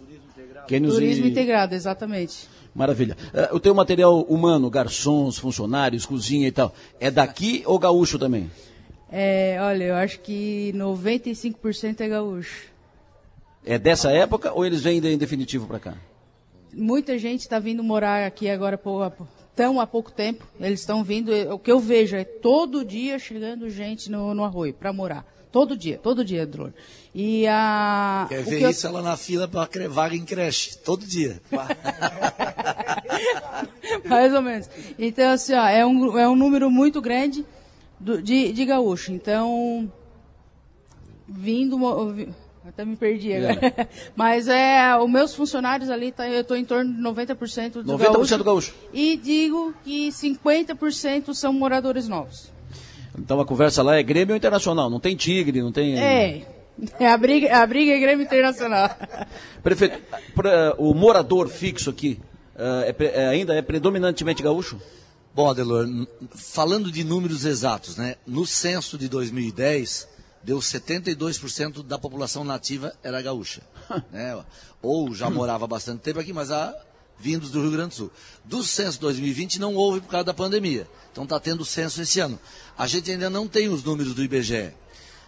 Cânions 0.69 0.95
Turismo 0.95 1.27
e... 1.27 1.31
integrado, 1.31 1.75
exatamente. 1.75 2.49
Maravilha. 2.75 3.17
Uh, 3.33 3.57
o 3.57 3.61
teu 3.61 3.75
material 3.75 4.21
humano, 4.23 4.71
garçons, 4.71 5.39
funcionários, 5.39 6.07
cozinha 6.07 6.47
e 6.47 6.53
tal, 6.53 6.75
é 7.01 7.11
daqui 7.11 7.63
ou 7.67 7.79
gaúcho 7.79 8.19
também? 8.19 8.51
É, 9.11 9.59
olha, 9.61 9.85
eu 9.85 9.95
acho 9.95 10.21
que 10.21 10.73
95% 10.75 12.01
é 12.01 12.09
gaúcho. 12.09 12.67
É 13.65 13.79
dessa 13.79 14.11
época 14.11 14.53
ou 14.53 14.65
eles 14.65 14.81
vêm 14.81 14.99
em 14.99 15.19
definitivo 15.19 15.67
para 15.67 15.79
cá? 15.79 15.95
Muita 16.73 17.19
gente 17.19 17.41
está 17.41 17.59
vindo 17.59 17.83
morar 17.83 18.27
aqui 18.27 18.49
agora 18.49 18.79
estão 19.53 19.79
há 19.79 19.87
pouco 19.87 20.11
tempo, 20.11 20.45
eles 20.59 20.81
estão 20.81 21.05
vindo, 21.05 21.31
o 21.53 21.59
que 21.59 21.71
eu 21.71 21.79
vejo 21.79 22.17
é 22.17 22.25
todo 22.25 22.85
dia 22.85 23.19
chegando 23.19 23.71
gente 23.71 24.11
no, 24.11 24.35
no 24.35 24.45
arroio 24.45 24.75
para 24.75 24.93
morar. 24.93 25.25
Todo 25.53 25.77
dia, 25.77 26.01
todo 26.03 26.25
dia, 26.25 26.47
Dror. 26.47 26.73
E 27.15 27.47
a. 27.47 28.25
Quer 28.27 28.43
ver 28.43 28.71
isso 28.71 28.87
eu... 28.87 28.91
ela 28.91 29.03
na 29.03 29.19
fila 29.19 29.47
para 29.47 29.69
vaga 29.87 30.17
em 30.17 30.25
creche, 30.25 30.79
todo 30.79 31.05
dia. 31.05 31.43
Mais 34.09 34.33
ou 34.33 34.41
menos. 34.41 34.71
Então, 34.99 35.31
assim, 35.31 35.53
ó, 35.53 35.69
é, 35.69 35.85
um, 35.85 36.19
é 36.19 36.27
um 36.27 36.35
número 36.35 36.71
muito 36.71 37.03
grande 37.03 37.45
do, 38.01 38.23
de, 38.23 38.51
de 38.51 38.65
gaúcho. 38.65 39.12
Então, 39.12 39.93
vindo 41.29 41.77
até 42.66 42.85
me 42.85 42.96
perdi 42.96 43.33
agora. 43.35 43.66
É. 43.66 43.88
Mas 44.14 44.48
é, 44.48 44.96
os 44.96 45.11
meus 45.11 45.35
funcionários 45.35 45.90
ali, 45.90 46.12
tá, 46.12 46.29
eu 46.29 46.42
estou 46.42 46.57
em 46.57 46.64
torno 46.64 46.92
de 46.92 47.03
90% 47.03 47.83
do 47.83 47.85
90% 47.85 48.12
gaúcho. 48.12 48.38
do 48.38 48.44
gaúcho. 48.44 48.75
E 48.92 49.16
digo 49.16 49.75
que 49.85 50.09
50% 50.09 51.35
são 51.35 51.53
moradores 51.53 52.09
novos. 52.09 52.51
Então 53.18 53.40
a 53.40 53.44
conversa 53.44 53.83
lá 53.83 53.96
é 53.96 54.03
Grêmio 54.03 54.35
Internacional, 54.35 54.88
não 54.88 55.01
tem 55.01 55.16
Tigre, 55.16 55.61
não 55.61 55.72
tem... 55.72 55.98
É, 55.98 56.46
É 56.98 57.09
a 57.09 57.16
briga, 57.16 57.55
a 57.57 57.66
briga 57.66 57.92
é 57.92 57.98
Grêmio 57.98 58.25
Internacional. 58.25 58.90
Prefeito, 59.62 60.01
pra, 60.35 60.75
o 60.79 60.94
morador 60.94 61.48
fixo 61.48 61.90
aqui 61.90 62.18
uh, 62.57 62.85
é, 62.87 62.94
é, 63.05 63.29
ainda 63.29 63.55
é 63.55 63.62
predominantemente 63.62 64.42
gaúcho? 64.42 64.81
Bom, 65.35 65.48
Adelor, 65.48 65.87
falando 66.35 66.90
de 66.90 67.05
números 67.05 67.44
exatos, 67.44 67.96
né? 67.96 68.16
No 68.27 68.46
censo 68.46 68.98
de 68.98 69.09
2010, 69.09 70.09
deu 70.43 70.59
72% 70.59 71.83
da 71.83 71.99
população 71.99 72.45
nativa 72.45 72.93
era 73.03 73.23
gaúcha. 73.23 73.63
né? 74.11 74.45
Ou 74.81 75.15
já 75.15 75.31
morava 75.31 75.67
bastante 75.67 76.01
tempo 76.01 76.19
aqui, 76.19 76.33
mas 76.33 76.51
a, 76.51 76.75
vindos 77.19 77.51
do 77.51 77.61
Rio 77.61 77.71
Grande 77.71 77.91
do 77.91 77.95
Sul. 77.95 78.11
Do 78.45 78.65
censo 78.65 79.01
2020 79.01 79.61
não 79.61 79.75
houve 79.75 80.01
por 80.01 80.09
causa 80.09 80.25
da 80.25 80.35
pandemia. 80.35 80.89
Então 81.13 81.25
está 81.25 81.39
tendo 81.39 81.65
censo 81.65 82.03
esse 82.03 82.19
ano. 82.21 82.39
A 82.77 82.87
gente 82.87 83.11
ainda 83.11 83.31
não 83.31 83.47
tem 83.47 83.69
os 83.69 83.85
números 83.85 84.15
do 84.15 84.23
IBGE. 84.23 84.75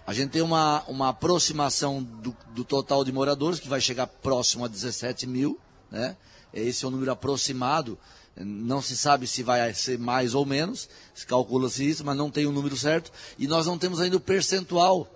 A 0.06 0.12
gente 0.12 0.30
tem 0.30 0.42
uma, 0.42 0.82
uma 0.86 1.10
aproximação 1.10 2.02
do, 2.02 2.36
do 2.54 2.64
total 2.64 3.04
de 3.04 3.12
moradores, 3.12 3.58
que 3.58 3.68
vai 3.68 3.80
chegar 3.80 4.06
próximo 4.06 4.64
a 4.64 4.68
17 4.68 5.26
mil. 5.26 5.58
Né? 5.90 6.16
Esse 6.52 6.84
é 6.84 6.88
o 6.88 6.90
número 6.90 7.12
aproximado. 7.12 7.98
Não 8.36 8.82
se 8.82 8.96
sabe 8.96 9.26
se 9.26 9.42
vai 9.42 9.72
ser 9.74 9.98
mais 9.98 10.34
ou 10.34 10.44
menos, 10.44 10.88
se 11.14 11.24
calcula-se 11.26 11.88
isso, 11.88 12.04
mas 12.04 12.16
não 12.16 12.30
tem 12.30 12.46
o 12.46 12.50
um 12.50 12.52
número 12.52 12.76
certo. 12.76 13.12
E 13.38 13.46
nós 13.46 13.66
não 13.66 13.78
temos 13.78 14.00
ainda 14.00 14.16
o 14.16 14.20
percentual 14.20 15.08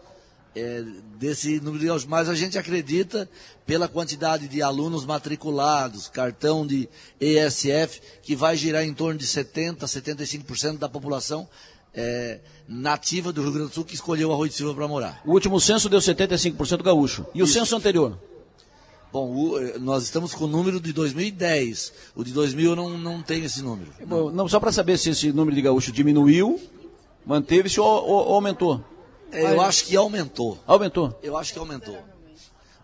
é, 0.55 0.85
desse 1.19 1.61
número 1.61 1.81
de 1.81 1.87
gaúchos. 1.87 2.07
Mas 2.07 2.29
a 2.29 2.35
gente 2.35 2.59
acredita, 2.59 3.29
pela 3.67 3.89
quantidade 3.89 4.49
de 4.49 4.63
alunos 4.63 5.05
matriculados, 5.05 6.09
cartão 6.09 6.67
de 6.67 6.89
ESF, 7.21 8.01
que 8.23 8.37
vai 8.37 8.57
girar 8.57 8.85
em 8.85 8.95
torno 8.95 9.19
de 9.19 9.27
70%, 9.27 9.79
75% 9.79 10.79
da 10.79 10.89
população 10.89 11.49
é, 11.95 12.39
nativa 12.69 13.33
do 13.33 13.43
Rio 13.43 13.53
Grande 13.53 13.69
do 13.69 13.75
Sul 13.75 13.85
que 13.85 13.95
escolheu 13.95 14.33
Arroio 14.33 14.51
de 14.51 14.57
Silva 14.57 14.75
para 14.75 14.87
morar. 14.87 15.23
O 15.25 15.33
último 15.33 15.61
censo 15.61 15.89
deu 15.89 15.99
75% 15.99 16.83
gaúcho. 16.83 17.27
E 17.35 17.41
Isso. 17.41 17.51
o 17.51 17.53
censo 17.53 17.77
anterior? 17.77 18.19
Bom, 19.13 19.35
o, 19.35 19.59
eh, 19.59 19.79
nós 19.79 20.05
estamos 20.05 20.35
com 20.35 20.45
o 20.45 20.49
número 20.49 20.81
de 20.81 20.93
2010. 20.93 21.93
O 22.15 22.23
de 22.23 22.33
2000 22.33 22.77
não, 22.77 22.99
não 22.99 23.23
tem 23.23 23.45
esse 23.45 23.63
número. 23.63 23.93
Bom, 24.07 24.31
não, 24.31 24.49
só 24.49 24.61
para 24.61 24.73
saber 24.73 24.99
se 24.99 25.11
esse 25.11 25.33
número 25.33 25.57
de 25.57 25.63
gaúcho 25.63 25.91
diminuiu, 25.91 26.61
manteve-se 27.25 27.81
ou, 27.81 27.87
ou, 27.87 28.27
ou, 28.29 28.35
aumentou? 28.35 28.85
É, 29.33 29.53
eu 29.53 29.61
acho 29.61 29.85
que 29.85 29.97
aumentou. 29.97 30.59
Aumentou? 30.67 31.19
Eu 31.23 31.37
acho 31.37 31.53
que 31.53 31.59
aumentou. 31.59 31.99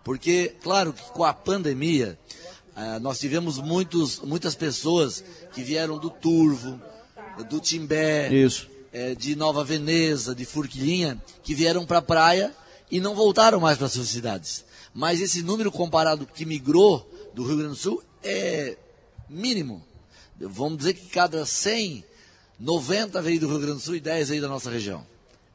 Porque, 0.03 0.55
claro 0.61 0.93
que 0.93 1.01
com 1.11 1.23
a 1.23 1.33
pandemia, 1.33 2.17
eh, 2.75 2.99
nós 2.99 3.19
tivemos 3.19 3.57
muitos, 3.57 4.19
muitas 4.19 4.55
pessoas 4.55 5.23
que 5.53 5.63
vieram 5.63 5.97
do 5.97 6.09
Turvo, 6.09 6.79
do 7.49 7.59
Timbé, 7.59 8.29
é, 8.91 9.13
de 9.13 9.35
Nova 9.35 9.63
Veneza, 9.63 10.33
de 10.33 10.45
Furquilinha, 10.45 11.21
que 11.43 11.53
vieram 11.53 11.85
para 11.85 11.99
a 11.99 12.01
praia 12.01 12.53
e 12.89 12.99
não 12.99 13.15
voltaram 13.15 13.59
mais 13.59 13.77
para 13.77 13.89
suas 13.89 14.07
cidades. 14.07 14.64
Mas 14.95 15.19
esse 15.19 15.43
número 15.43 15.69
comparado 15.69 16.25
que 16.25 16.45
migrou 16.45 17.05
do 17.33 17.45
Rio 17.45 17.57
Grande 17.57 17.73
do 17.73 17.75
Sul 17.75 18.01
é 18.23 18.77
mínimo. 19.29 19.85
Vamos 20.39 20.77
dizer 20.77 20.93
que 20.93 21.07
cada 21.07 21.45
100, 21.45 22.01
90 22.57 23.21
veio 23.21 23.41
do 23.41 23.47
Rio 23.49 23.59
Grande 23.59 23.73
do 23.73 23.81
Sul 23.81 23.97
e 23.97 23.99
10 23.99 24.29
veio 24.29 24.41
da 24.41 24.47
nossa 24.47 24.71
região. 24.71 25.05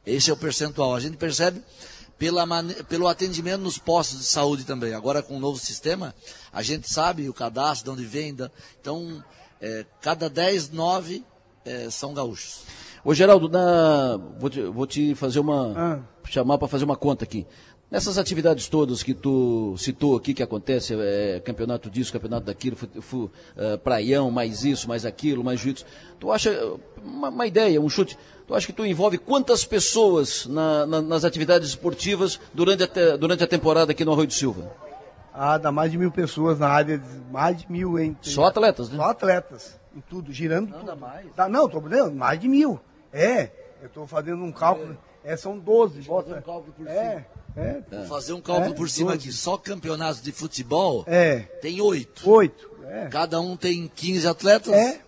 Esse 0.05 0.29
é 0.29 0.33
o 0.33 0.37
percentual. 0.37 0.93
A 0.93 0.99
gente 0.99 1.17
percebe 1.17 1.59
pela 2.19 2.45
pelo 2.87 3.07
atendimento 3.07 3.61
nos 3.61 3.79
postos 3.79 4.19
de 4.19 4.25
saúde 4.25 4.63
também. 4.63 4.93
Agora 4.93 5.23
com 5.23 5.37
o 5.37 5.39
novo 5.39 5.57
sistema, 5.57 6.13
a 6.53 6.61
gente 6.61 6.87
sabe 6.87 7.27
o 7.27 7.33
cadastro, 7.33 7.85
de 7.85 7.99
onde 7.99 8.07
vem. 8.07 8.37
Então, 8.79 9.23
é, 9.59 9.87
cada 10.01 10.29
10, 10.29 10.69
9 10.69 11.25
é, 11.65 11.89
são 11.89 12.13
gaúchos. 12.13 12.61
Ô 13.03 13.15
Geraldo, 13.15 13.49
na... 13.49 14.17
vou, 14.37 14.49
te, 14.51 14.61
vou 14.61 14.85
te 14.85 15.15
fazer 15.15 15.39
uma. 15.39 15.73
Ah. 15.75 15.99
chamar 16.29 16.59
para 16.59 16.67
fazer 16.67 16.85
uma 16.85 16.95
conta 16.95 17.23
aqui. 17.23 17.47
Nessas 17.91 18.17
atividades 18.17 18.69
todas 18.69 19.03
que 19.03 19.13
tu 19.13 19.75
citou 19.77 20.15
aqui 20.15 20.33
que 20.33 20.41
acontece, 20.41 20.95
é, 20.97 21.41
campeonato 21.41 21.89
disso, 21.89 22.13
campeonato 22.13 22.45
daquilo, 22.45 22.77
fu, 22.77 22.87
fu, 23.01 23.17
uh, 23.25 23.77
praião, 23.79 24.31
mais 24.31 24.63
isso, 24.63 24.87
mais 24.87 25.05
aquilo, 25.05 25.43
mais 25.43 25.59
jiu 25.59 25.75
tu 26.17 26.31
acha, 26.31 26.77
uma, 27.03 27.27
uma, 27.27 27.45
ideia, 27.45 27.81
um 27.81 27.89
chute, 27.89 28.17
tu 28.47 28.55
acha 28.55 28.65
que 28.65 28.71
tu 28.71 28.85
envolve 28.85 29.17
quantas 29.17 29.65
pessoas 29.65 30.45
na, 30.45 30.85
na, 30.85 31.01
nas 31.01 31.25
atividades 31.25 31.67
esportivas 31.67 32.39
durante 32.53 32.83
a, 32.83 33.17
durante 33.17 33.43
a 33.43 33.47
temporada 33.47 33.91
aqui 33.91 34.05
no 34.05 34.13
Arroio 34.13 34.27
do 34.27 34.33
Silva? 34.33 34.71
Ah, 35.33 35.57
dá 35.57 35.69
mais 35.69 35.91
de 35.91 35.97
mil 35.97 36.11
pessoas 36.11 36.57
na 36.59 36.69
área, 36.69 37.01
mais 37.29 37.57
de 37.57 37.69
mil 37.69 37.99
entre... 37.99 38.31
Só 38.31 38.45
atletas, 38.45 38.89
né? 38.89 38.95
Só 38.95 39.03
atletas, 39.03 39.77
em 39.93 39.99
tudo, 39.99 40.31
girando 40.31 40.69
não, 40.69 40.79
tudo. 40.79 40.87
Dá 40.87 40.95
mais. 40.95 41.27
Tá, 41.35 41.49
não, 41.49 41.67
tô 41.67 41.81
dizendo, 41.81 42.13
mais 42.13 42.39
de 42.39 42.47
mil. 42.47 42.79
É, 43.11 43.51
eu 43.81 43.87
estou 43.87 44.07
fazendo 44.07 44.41
um 44.41 44.51
cálculo. 44.53 44.97
É, 45.25 45.35
são 45.35 45.59
12. 45.59 46.03
Bota, 46.03 46.37
um 46.37 46.41
cálculo 46.41 46.73
por 46.73 46.87
é, 46.87 47.09
cima. 47.09 47.25
É, 47.55 47.81
é. 47.91 48.05
Fazer 48.05 48.33
um 48.33 48.41
cálculo 48.41 48.73
é, 48.73 48.75
por 48.75 48.89
cima 48.89 49.11
12. 49.11 49.27
aqui. 49.27 49.37
Só 49.37 49.57
campeonatos 49.57 50.21
de 50.21 50.31
futebol 50.31 51.03
é. 51.07 51.39
tem 51.61 51.81
oito. 51.81 52.29
Oito. 52.29 52.69
É. 52.87 53.07
Cada 53.07 53.39
um 53.39 53.55
tem 53.55 53.89
15 53.93 54.27
atletas. 54.27 54.73
É. 54.73 54.99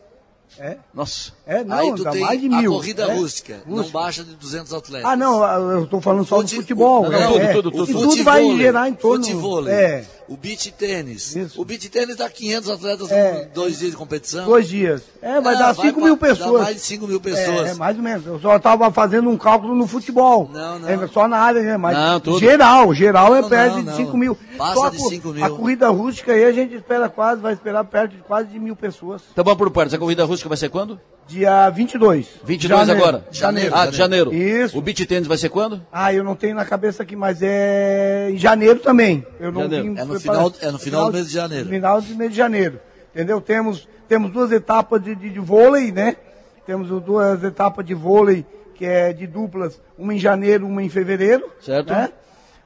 É. 0.59 0.77
Nossa. 0.93 1.31
É, 1.47 1.63
não, 1.63 1.77
Aí 1.77 1.95
tu 1.95 2.03
tem 2.03 2.21
mais 2.21 2.39
de 2.39 2.47
mil. 2.47 2.71
a 2.71 2.75
corrida 2.75 3.03
é. 3.03 3.15
rústica, 3.15 3.55
rústica, 3.55 3.63
não 3.65 3.89
baixa 3.89 4.23
de 4.23 4.35
200 4.35 4.73
atletas. 4.73 5.09
Ah, 5.09 5.15
não, 5.15 5.43
eu 5.71 5.85
estou 5.85 5.99
falando 5.99 6.25
só 6.25 6.37
Fute... 6.37 6.55
do 6.55 6.61
futebol. 6.61 7.09
Não, 7.09 7.11
não, 7.11 7.31
tudo, 7.31 7.41
é. 7.41 7.53
tudo, 7.53 7.71
tudo, 7.71 7.85
tudo, 7.87 8.09
tudo 8.09 8.23
vai 8.23 8.57
gerar 8.57 8.87
em 8.87 8.93
torno... 8.93 9.23
Futebol, 9.23 9.67
é. 9.67 10.05
O 10.27 10.37
beach 10.37 10.71
tênis. 10.71 11.35
Isso. 11.35 11.61
O 11.61 11.65
beach 11.65 11.89
tênis 11.89 12.15
dá 12.15 12.29
500 12.29 12.69
atletas 12.69 13.11
é. 13.11 13.49
dois 13.53 13.79
dias 13.79 13.91
de 13.91 13.97
competição. 13.97 14.45
Dois 14.45 14.67
dias. 14.67 15.03
É, 15.21 15.39
vai 15.41 15.57
dar 15.57 15.75
5 15.75 16.01
mil 16.01 16.17
pessoas. 16.17 16.59
Dá 16.59 16.63
mais 16.63 16.75
de 16.75 16.81
5 16.81 17.07
mil 17.07 17.19
pessoas. 17.19 17.67
É, 17.67 17.71
é, 17.71 17.73
mais 17.73 17.97
ou 17.97 18.03
menos. 18.03 18.25
Eu 18.25 18.39
só 18.39 18.55
estava 18.55 18.91
fazendo 18.91 19.29
um 19.29 19.37
cálculo 19.37 19.75
no 19.75 19.87
futebol. 19.87 20.49
Não, 20.51 20.79
não. 20.79 20.89
É, 20.89 21.07
só 21.07 21.27
na 21.27 21.37
área, 21.37 21.61
né? 21.61 21.77
Mas 21.77 21.97
não, 21.97 22.19
tudo. 22.19 22.39
geral, 22.39 22.93
geral 22.93 23.35
é 23.35 23.43
perto 23.43 23.83
de 23.83 23.95
5 23.95 24.17
mil. 24.17 24.37
Passa 24.57 24.75
só 24.75 24.89
de 24.89 24.99
5 24.99 25.29
mil. 25.29 25.45
A 25.45 25.49
corrida 25.49 25.89
rústica 25.89 26.31
aí 26.31 26.43
a 26.45 26.51
gente 26.51 26.75
espera 26.75 27.09
quase, 27.09 27.41
vai 27.41 27.53
esperar 27.53 27.83
perto 27.83 28.15
de 28.15 28.21
quase 28.23 28.49
de 28.49 28.59
mil 28.59 28.75
pessoas. 28.75 29.21
Então 29.31 29.43
vamos 29.43 29.57
por 29.57 29.69
partes. 29.71 29.93
A 29.93 29.97
corrida 29.97 30.25
rústica 30.25 30.47
vai 30.47 30.57
ser 30.57 30.69
quando? 30.69 30.99
Dia 31.27 31.69
22. 31.69 32.27
22 32.43 32.87
janeiro. 32.87 33.01
agora? 33.01 33.25
Janeiro. 33.31 33.71
Ah, 33.75 33.85
de 33.85 33.95
janeiro. 33.95 34.33
Isso. 34.33 34.77
O 34.77 34.81
beat 34.81 35.05
tênis 35.05 35.27
vai 35.27 35.37
ser 35.37 35.49
quando? 35.49 35.81
Ah, 35.91 36.13
eu 36.13 36.23
não 36.23 36.35
tenho 36.35 36.55
na 36.55 36.65
cabeça 36.65 37.03
aqui, 37.03 37.15
mas 37.15 37.41
é 37.41 38.29
em 38.31 38.37
janeiro 38.37 38.79
também. 38.79 39.25
Eu 39.39 39.51
não 39.51 39.61
janeiro. 39.61 39.97
é, 39.97 40.03
no 40.03 40.19
final, 40.19 40.53
é 40.61 40.71
no 40.71 40.79
final 40.79 41.05
do 41.07 41.13
mês 41.13 41.27
de 41.27 41.33
janeiro. 41.33 41.65
No 41.65 41.71
final 41.71 42.01
do 42.01 42.15
mês 42.15 42.31
de 42.31 42.37
janeiro. 42.37 42.79
Entendeu? 43.13 43.39
Temos, 43.39 43.87
temos 44.07 44.31
duas 44.31 44.51
etapas 44.51 45.01
de, 45.01 45.15
de, 45.15 45.29
de 45.29 45.39
vôlei, 45.39 45.91
né? 45.91 46.17
Temos 46.65 46.89
duas 47.01 47.43
etapas 47.43 47.85
de 47.85 47.93
vôlei, 47.93 48.45
que 48.75 48.85
é 48.85 49.13
de 49.13 49.27
duplas, 49.27 49.79
uma 49.97 50.13
em 50.13 50.19
janeiro, 50.19 50.65
uma 50.65 50.81
em 50.81 50.89
fevereiro. 50.89 51.49
Certo. 51.61 51.91
Né? 51.91 52.09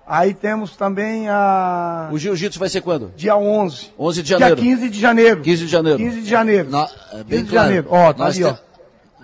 Aí 0.08 0.34
temos 0.34 0.78
também 0.78 1.28
a. 1.28 2.10
O 2.14 2.18
jiu-jitsu 2.18 2.58
vai 2.58 2.70
ser 2.70 2.80
quando? 2.80 3.12
Dia 3.18 3.36
11. 3.36 3.92
11 4.00 4.24
de 4.24 4.30
janeiro. 4.30 4.56
Dia 4.56 4.76
15 4.76 4.90
de 4.90 5.00
janeiro. 5.02 5.42
15 5.42 5.66
de 5.66 5.68
janeiro. 5.68 6.00
15 6.00 6.22
de 6.22 6.30
janeiro. 6.30 6.70
Na, 6.70 6.90
é 7.12 7.24
bem 7.24 7.40
15 7.40 7.44
de 7.44 7.54
janeiro. 7.54 7.88
Ó, 7.90 8.14
tá 8.14 8.24
nós 8.24 8.36
ali, 8.36 8.44
ó. 8.46 8.56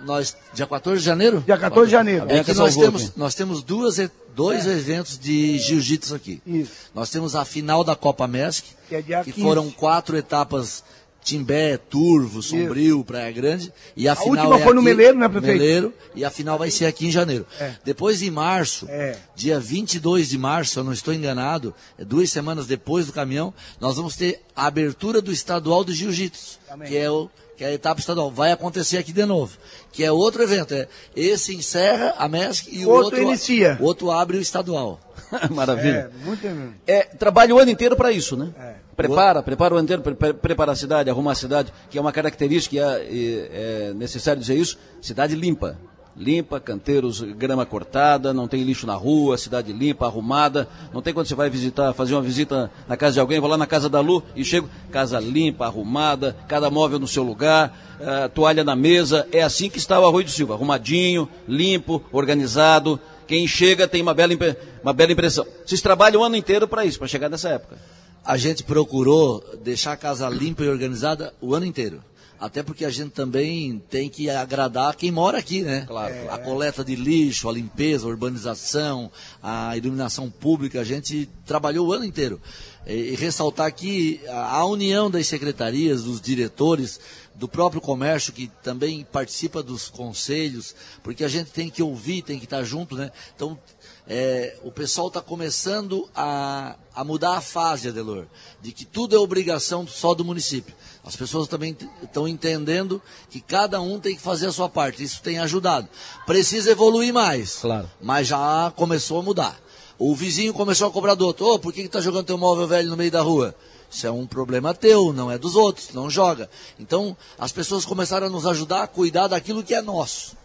Nós, 0.04 0.36
dia 0.52 0.66
14 0.66 1.00
de 1.00 1.06
janeiro? 1.06 1.42
Dia 1.46 1.56
14 1.56 1.86
de 1.86 1.92
janeiro. 1.92 2.26
É 2.28 2.44
que 2.44 2.52
nós 2.52 2.76
temos, 2.76 3.16
nós 3.16 3.34
temos 3.34 3.62
duas, 3.62 3.96
dois 4.36 4.66
é. 4.66 4.72
eventos 4.72 5.18
de 5.18 5.56
jiu-jitsu 5.58 6.14
aqui. 6.14 6.42
Isso. 6.46 6.72
Nós 6.94 7.08
temos 7.08 7.34
a 7.34 7.46
final 7.46 7.82
da 7.82 7.96
Copa 7.96 8.28
MESC, 8.28 8.64
que, 8.86 8.96
é 8.96 9.00
dia 9.00 9.24
que 9.24 9.32
15. 9.32 9.46
foram 9.46 9.70
quatro 9.70 10.18
etapas 10.18 10.84
Timbé, 11.24 11.78
Turvo, 11.78 12.42
Sombrio, 12.42 12.98
Isso. 12.98 13.04
Praia 13.04 13.32
Grande. 13.32 13.72
E 13.96 14.06
a, 14.06 14.12
a 14.12 14.16
final 14.16 14.30
última 14.30 14.56
é 14.60 14.62
foi 14.62 14.74
no 14.74 14.80
aqui, 14.80 14.90
Meleiro, 14.90 15.18
né, 15.18 15.28
prefeito? 15.28 15.58
Meleiro, 15.58 15.94
e 16.14 16.24
a 16.24 16.30
final 16.30 16.58
vai 16.58 16.70
ser 16.70 16.84
aqui 16.84 17.06
em 17.06 17.10
janeiro. 17.10 17.46
É. 17.58 17.74
Depois, 17.82 18.22
em 18.22 18.30
março, 18.30 18.86
é. 18.90 19.16
dia 19.34 19.58
22 19.58 20.28
de 20.28 20.36
março, 20.36 20.78
eu 20.78 20.84
não 20.84 20.92
estou 20.92 21.14
enganado, 21.14 21.74
é 21.98 22.04
duas 22.04 22.30
semanas 22.30 22.66
depois 22.66 23.06
do 23.06 23.12
caminhão, 23.12 23.54
nós 23.80 23.96
vamos 23.96 24.14
ter 24.14 24.42
a 24.54 24.66
abertura 24.66 25.22
do 25.22 25.32
estadual 25.32 25.82
do 25.82 25.94
Jiu-Jitsu, 25.94 26.58
que 26.86 26.96
é 26.96 27.10
o 27.10 27.30
que 27.56 27.64
é 27.64 27.68
a 27.68 27.72
etapa 27.72 28.00
estadual. 28.00 28.30
Vai 28.30 28.52
acontecer 28.52 28.98
aqui 28.98 29.12
de 29.12 29.24
novo. 29.24 29.56
Que 29.92 30.04
é 30.04 30.12
outro 30.12 30.42
evento. 30.42 30.74
É, 30.74 30.88
esse 31.14 31.54
encerra 31.54 32.14
a 32.18 32.28
MESC 32.28 32.68
e 32.70 32.84
o 32.84 32.88
outro, 32.88 33.04
outro 33.04 33.22
inicia. 33.22 33.78
O 33.80 33.84
outro 33.84 34.10
abre 34.10 34.36
o 34.36 34.40
estadual. 34.40 35.00
Maravilha. 35.50 36.10
É, 36.12 36.24
muito 36.24 36.74
é, 36.86 37.02
trabalha 37.02 37.54
o 37.54 37.58
ano 37.58 37.70
inteiro 37.70 37.96
para 37.96 38.12
isso, 38.12 38.36
né? 38.36 38.52
É. 38.58 38.74
Prepara, 38.96 39.42
prepara 39.42 39.74
o 39.74 39.76
ano 39.76 39.84
inteiro, 39.84 40.02
pre 40.02 40.32
prepara 40.32 40.70
a 40.70 40.76
cidade, 40.76 41.10
arruma 41.10 41.32
a 41.32 41.34
cidade, 41.34 41.72
que 41.90 41.98
é 41.98 42.00
uma 42.00 42.12
característica, 42.12 42.76
é, 42.76 43.90
é 43.90 43.92
necessário 43.94 44.40
dizer 44.40 44.54
isso, 44.54 44.78
cidade 45.00 45.34
limpa 45.34 45.76
limpa, 46.16 46.60
canteiros, 46.60 47.20
grama 47.20 47.66
cortada, 47.66 48.32
não 48.32 48.46
tem 48.46 48.62
lixo 48.62 48.86
na 48.86 48.94
rua, 48.94 49.36
cidade 49.36 49.72
limpa, 49.72 50.06
arrumada. 50.06 50.68
Não 50.92 51.02
tem 51.02 51.12
quando 51.12 51.26
você 51.26 51.34
vai 51.34 51.50
visitar, 51.50 51.92
fazer 51.92 52.14
uma 52.14 52.22
visita 52.22 52.70
na 52.88 52.96
casa 52.96 53.14
de 53.14 53.20
alguém, 53.20 53.40
vou 53.40 53.50
lá 53.50 53.56
na 53.56 53.66
casa 53.66 53.88
da 53.88 54.00
Lu 54.00 54.22
e 54.36 54.44
chego, 54.44 54.68
casa 54.90 55.18
limpa, 55.18 55.66
arrumada, 55.66 56.36
cada 56.46 56.70
móvel 56.70 56.98
no 56.98 57.08
seu 57.08 57.22
lugar, 57.22 57.76
uh, 58.00 58.28
toalha 58.28 58.62
na 58.62 58.76
mesa. 58.76 59.26
É 59.32 59.42
assim 59.42 59.68
que 59.68 59.78
está 59.78 59.98
o 59.98 60.06
Arroio 60.06 60.26
do 60.26 60.30
Silva, 60.30 60.54
arrumadinho, 60.54 61.28
limpo, 61.48 62.02
organizado. 62.12 63.00
Quem 63.26 63.46
chega 63.46 63.88
tem 63.88 64.02
uma 64.02 64.14
bela, 64.14 64.34
uma 64.82 64.92
bela 64.92 65.12
impressão. 65.12 65.46
Vocês 65.64 65.80
trabalham 65.80 66.20
o 66.20 66.24
ano 66.24 66.36
inteiro 66.36 66.68
para 66.68 66.84
isso, 66.84 66.98
para 66.98 67.08
chegar 67.08 67.28
nessa 67.28 67.48
época. 67.48 67.76
A 68.24 68.36
gente 68.36 68.62
procurou 68.62 69.44
deixar 69.62 69.92
a 69.92 69.96
casa 69.96 70.28
limpa 70.28 70.62
e 70.62 70.68
organizada 70.68 71.34
o 71.40 71.54
ano 71.54 71.66
inteiro. 71.66 72.02
Até 72.38 72.62
porque 72.62 72.84
a 72.84 72.90
gente 72.90 73.10
também 73.10 73.82
tem 73.88 74.08
que 74.08 74.28
agradar 74.28 74.96
quem 74.96 75.10
mora 75.10 75.38
aqui, 75.38 75.62
né? 75.62 75.84
Claro. 75.86 76.30
A 76.30 76.38
coleta 76.38 76.84
de 76.84 76.96
lixo, 76.96 77.48
a 77.48 77.52
limpeza, 77.52 78.06
a 78.06 78.10
urbanização, 78.10 79.10
a 79.42 79.76
iluminação 79.76 80.30
pública, 80.30 80.80
a 80.80 80.84
gente 80.84 81.28
trabalhou 81.46 81.88
o 81.88 81.92
ano 81.92 82.04
inteiro. 82.04 82.40
E, 82.86 82.92
e 82.92 83.14
ressaltar 83.14 83.66
aqui 83.66 84.20
a, 84.28 84.56
a 84.56 84.64
união 84.66 85.10
das 85.10 85.26
secretarias, 85.26 86.04
dos 86.04 86.20
diretores, 86.20 87.00
do 87.34 87.48
próprio 87.48 87.80
comércio 87.80 88.32
que 88.32 88.46
também 88.62 89.04
participa 89.10 89.62
dos 89.62 89.88
conselhos, 89.88 90.74
porque 91.02 91.24
a 91.24 91.28
gente 91.28 91.50
tem 91.50 91.68
que 91.68 91.82
ouvir, 91.82 92.22
tem 92.22 92.38
que 92.38 92.44
estar 92.44 92.62
junto, 92.62 92.94
né? 92.94 93.10
Então, 93.34 93.58
é, 94.06 94.56
o 94.62 94.70
pessoal 94.70 95.08
está 95.08 95.20
começando 95.20 96.08
a, 96.14 96.76
a 96.94 97.02
mudar 97.02 97.36
a 97.36 97.40
fase, 97.40 97.88
Adelor, 97.88 98.26
de 98.60 98.70
que 98.70 98.84
tudo 98.84 99.16
é 99.16 99.18
obrigação 99.18 99.86
só 99.86 100.14
do 100.14 100.24
município. 100.24 100.74
As 101.04 101.14
pessoas 101.14 101.46
também 101.46 101.76
estão 102.02 102.26
entendendo 102.26 103.00
que 103.28 103.38
cada 103.38 103.78
um 103.80 104.00
tem 104.00 104.16
que 104.16 104.22
fazer 104.22 104.46
a 104.46 104.52
sua 104.52 104.70
parte. 104.70 105.02
Isso 105.02 105.20
tem 105.22 105.38
ajudado. 105.38 105.86
Precisa 106.24 106.70
evoluir 106.70 107.12
mais. 107.12 107.56
Claro. 107.56 107.90
Mas 108.00 108.28
já 108.28 108.72
começou 108.74 109.18
a 109.18 109.22
mudar. 109.22 109.60
O 109.98 110.14
vizinho 110.14 110.54
começou 110.54 110.88
a 110.88 110.90
cobrar 110.90 111.14
do 111.14 111.26
outro. 111.26 111.44
Ô, 111.44 111.54
oh, 111.54 111.58
por 111.58 111.72
que 111.74 111.82
está 111.82 112.00
jogando 112.00 112.26
teu 112.26 112.38
móvel 112.38 112.66
velho 112.66 112.88
no 112.88 112.96
meio 112.96 113.10
da 113.10 113.20
rua? 113.20 113.54
Isso 113.90 114.06
é 114.06 114.10
um 114.10 114.26
problema 114.26 114.74
teu, 114.74 115.12
não 115.12 115.30
é 115.30 115.38
dos 115.38 115.54
outros, 115.54 115.90
não 115.92 116.08
joga. 116.10 116.50
Então, 116.80 117.16
as 117.38 117.52
pessoas 117.52 117.84
começaram 117.84 118.26
a 118.26 118.30
nos 118.30 118.46
ajudar 118.46 118.82
a 118.82 118.88
cuidar 118.88 119.28
daquilo 119.28 119.62
que 119.62 119.74
é 119.74 119.82
nosso. 119.82 120.36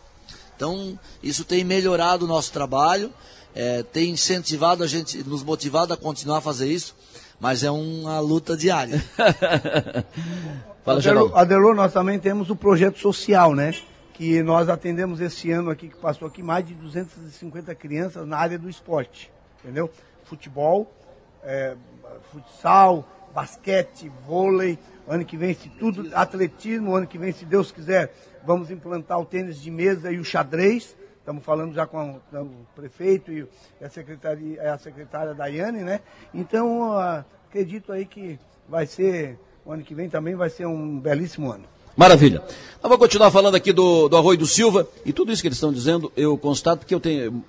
Então, 0.55 0.99
isso 1.23 1.45
tem 1.45 1.63
melhorado 1.63 2.25
o 2.25 2.27
nosso 2.27 2.51
trabalho, 2.51 3.11
é, 3.55 3.81
tem 3.81 4.11
incentivado 4.11 4.83
a 4.83 4.87
gente, 4.87 5.23
nos 5.23 5.41
motivado 5.41 5.93
a 5.93 5.97
continuar 5.97 6.39
a 6.39 6.41
fazer 6.41 6.71
isso 6.71 6.93
mas 7.39 7.63
é 7.63 7.71
uma 7.71 8.19
luta 8.19 8.57
diária. 8.57 9.03
Fala, 10.83 10.99
Adelô, 10.99 11.35
Adelô, 11.35 11.73
nós 11.73 11.93
também 11.93 12.19
temos 12.19 12.49
o 12.49 12.55
projeto 12.55 12.99
social, 12.99 13.53
né? 13.53 13.73
Que 14.13 14.43
nós 14.43 14.67
atendemos 14.67 15.21
esse 15.21 15.51
ano 15.51 15.69
aqui, 15.69 15.87
que 15.87 15.95
passou 15.95 16.27
aqui, 16.27 16.43
mais 16.43 16.67
de 16.67 16.73
250 16.73 17.73
crianças 17.75 18.27
na 18.27 18.37
área 18.37 18.59
do 18.59 18.69
esporte, 18.69 19.31
entendeu? 19.63 19.89
Futebol, 20.25 20.91
é, 21.43 21.75
futsal, 22.31 23.07
basquete, 23.33 24.11
vôlei, 24.25 24.77
ano 25.07 25.23
que 25.23 25.37
vem, 25.37 25.53
se 25.53 25.69
tudo, 25.69 26.09
atletismo, 26.13 26.95
ano 26.95 27.07
que 27.07 27.17
vem, 27.17 27.31
se 27.31 27.45
Deus 27.45 27.71
quiser, 27.71 28.13
vamos 28.45 28.69
implantar 28.69 29.19
o 29.19 29.25
tênis 29.25 29.61
de 29.61 29.71
mesa 29.71 30.11
e 30.11 30.19
o 30.19 30.25
xadrez, 30.25 30.95
estamos 31.29 31.45
falando 31.45 31.75
já 31.75 31.85
com 31.85 32.19
o 32.33 32.65
prefeito 32.75 33.31
e 33.31 33.47
a 33.79 33.87
secretaria, 33.87 34.73
a 34.73 34.79
secretária 34.79 35.35
Daiane, 35.35 35.83
né? 35.83 35.99
Então, 36.33 36.97
acredito 37.47 37.91
aí 37.91 38.03
que 38.03 38.39
vai 38.67 38.87
ser, 38.87 39.37
o 39.63 39.71
ano 39.71 39.83
que 39.83 39.93
vem 39.93 40.09
também 40.09 40.33
vai 40.33 40.49
ser 40.49 40.65
um 40.65 40.99
belíssimo 40.99 41.51
ano. 41.51 41.65
Maravilha. 41.99 42.41
Eu 42.81 42.87
vou 42.87 42.97
continuar 42.97 43.29
falando 43.29 43.55
aqui 43.55 43.73
do, 43.73 44.07
do 44.07 44.15
Arroio 44.15 44.37
do 44.37 44.47
Silva, 44.47 44.87
e 45.05 45.11
tudo 45.11 45.33
isso 45.33 45.41
que 45.41 45.49
eles 45.49 45.57
estão 45.57 45.73
dizendo, 45.73 46.09
eu 46.15 46.37
constato 46.37 46.85
que 46.85 46.95
eu 46.95 46.99
tenho, 47.01 47.43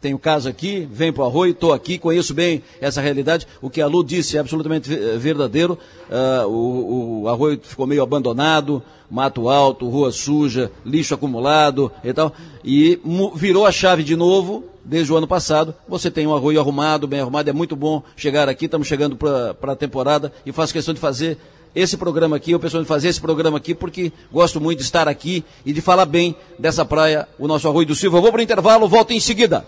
tenho 0.00 0.18
casa 0.18 0.50
aqui, 0.50 0.88
venho 0.90 1.12
para 1.12 1.22
o 1.22 1.26
Arroio, 1.28 1.52
estou 1.52 1.72
aqui, 1.72 1.96
conheço 1.96 2.34
bem 2.34 2.64
essa 2.80 3.00
realidade. 3.00 3.46
O 3.62 3.70
que 3.70 3.80
a 3.80 3.86
Lu 3.86 4.02
disse 4.02 4.36
é 4.36 4.40
absolutamente 4.40 4.90
verdadeiro. 5.18 5.78
Uh, 6.10 6.48
o, 6.48 7.22
o 7.22 7.28
Arroio 7.28 7.60
ficou 7.62 7.86
meio 7.86 8.02
abandonado, 8.02 8.82
mato 9.08 9.48
alto, 9.48 9.88
rua 9.88 10.10
suja, 10.10 10.72
lixo 10.84 11.14
acumulado 11.14 11.92
e 12.02 12.12
tal. 12.12 12.32
E 12.64 13.00
virou 13.36 13.66
a 13.66 13.70
chave 13.70 14.02
de 14.02 14.16
novo, 14.16 14.64
desde 14.84 15.12
o 15.12 15.16
ano 15.16 15.26
passado. 15.26 15.74
Você 15.88 16.10
tem 16.10 16.26
um 16.26 16.34
arroio 16.34 16.60
arrumado, 16.60 17.06
bem 17.06 17.20
arrumado, 17.20 17.48
é 17.48 17.52
muito 17.52 17.76
bom 17.76 18.02
chegar 18.16 18.48
aqui, 18.48 18.64
estamos 18.64 18.86
chegando 18.86 19.16
para 19.16 19.72
a 19.72 19.76
temporada 19.76 20.32
e 20.44 20.52
faço 20.52 20.72
questão 20.72 20.94
de 20.94 21.00
fazer 21.00 21.38
esse 21.76 21.98
programa 21.98 22.36
aqui, 22.36 22.52
eu 22.52 22.58
penso 22.58 22.78
em 22.78 22.84
fazer 22.86 23.08
esse 23.08 23.20
programa 23.20 23.58
aqui 23.58 23.74
porque 23.74 24.10
gosto 24.32 24.58
muito 24.58 24.78
de 24.78 24.84
estar 24.84 25.06
aqui 25.06 25.44
e 25.64 25.74
de 25.74 25.82
falar 25.82 26.06
bem 26.06 26.34
dessa 26.58 26.86
praia, 26.86 27.28
o 27.38 27.46
nosso 27.46 27.68
Arroio 27.68 27.86
do 27.86 27.94
Silva. 27.94 28.16
Eu 28.16 28.22
vou 28.22 28.32
para 28.32 28.40
o 28.40 28.42
intervalo, 28.42 28.88
volto 28.88 29.12
em 29.12 29.20
seguida. 29.20 29.62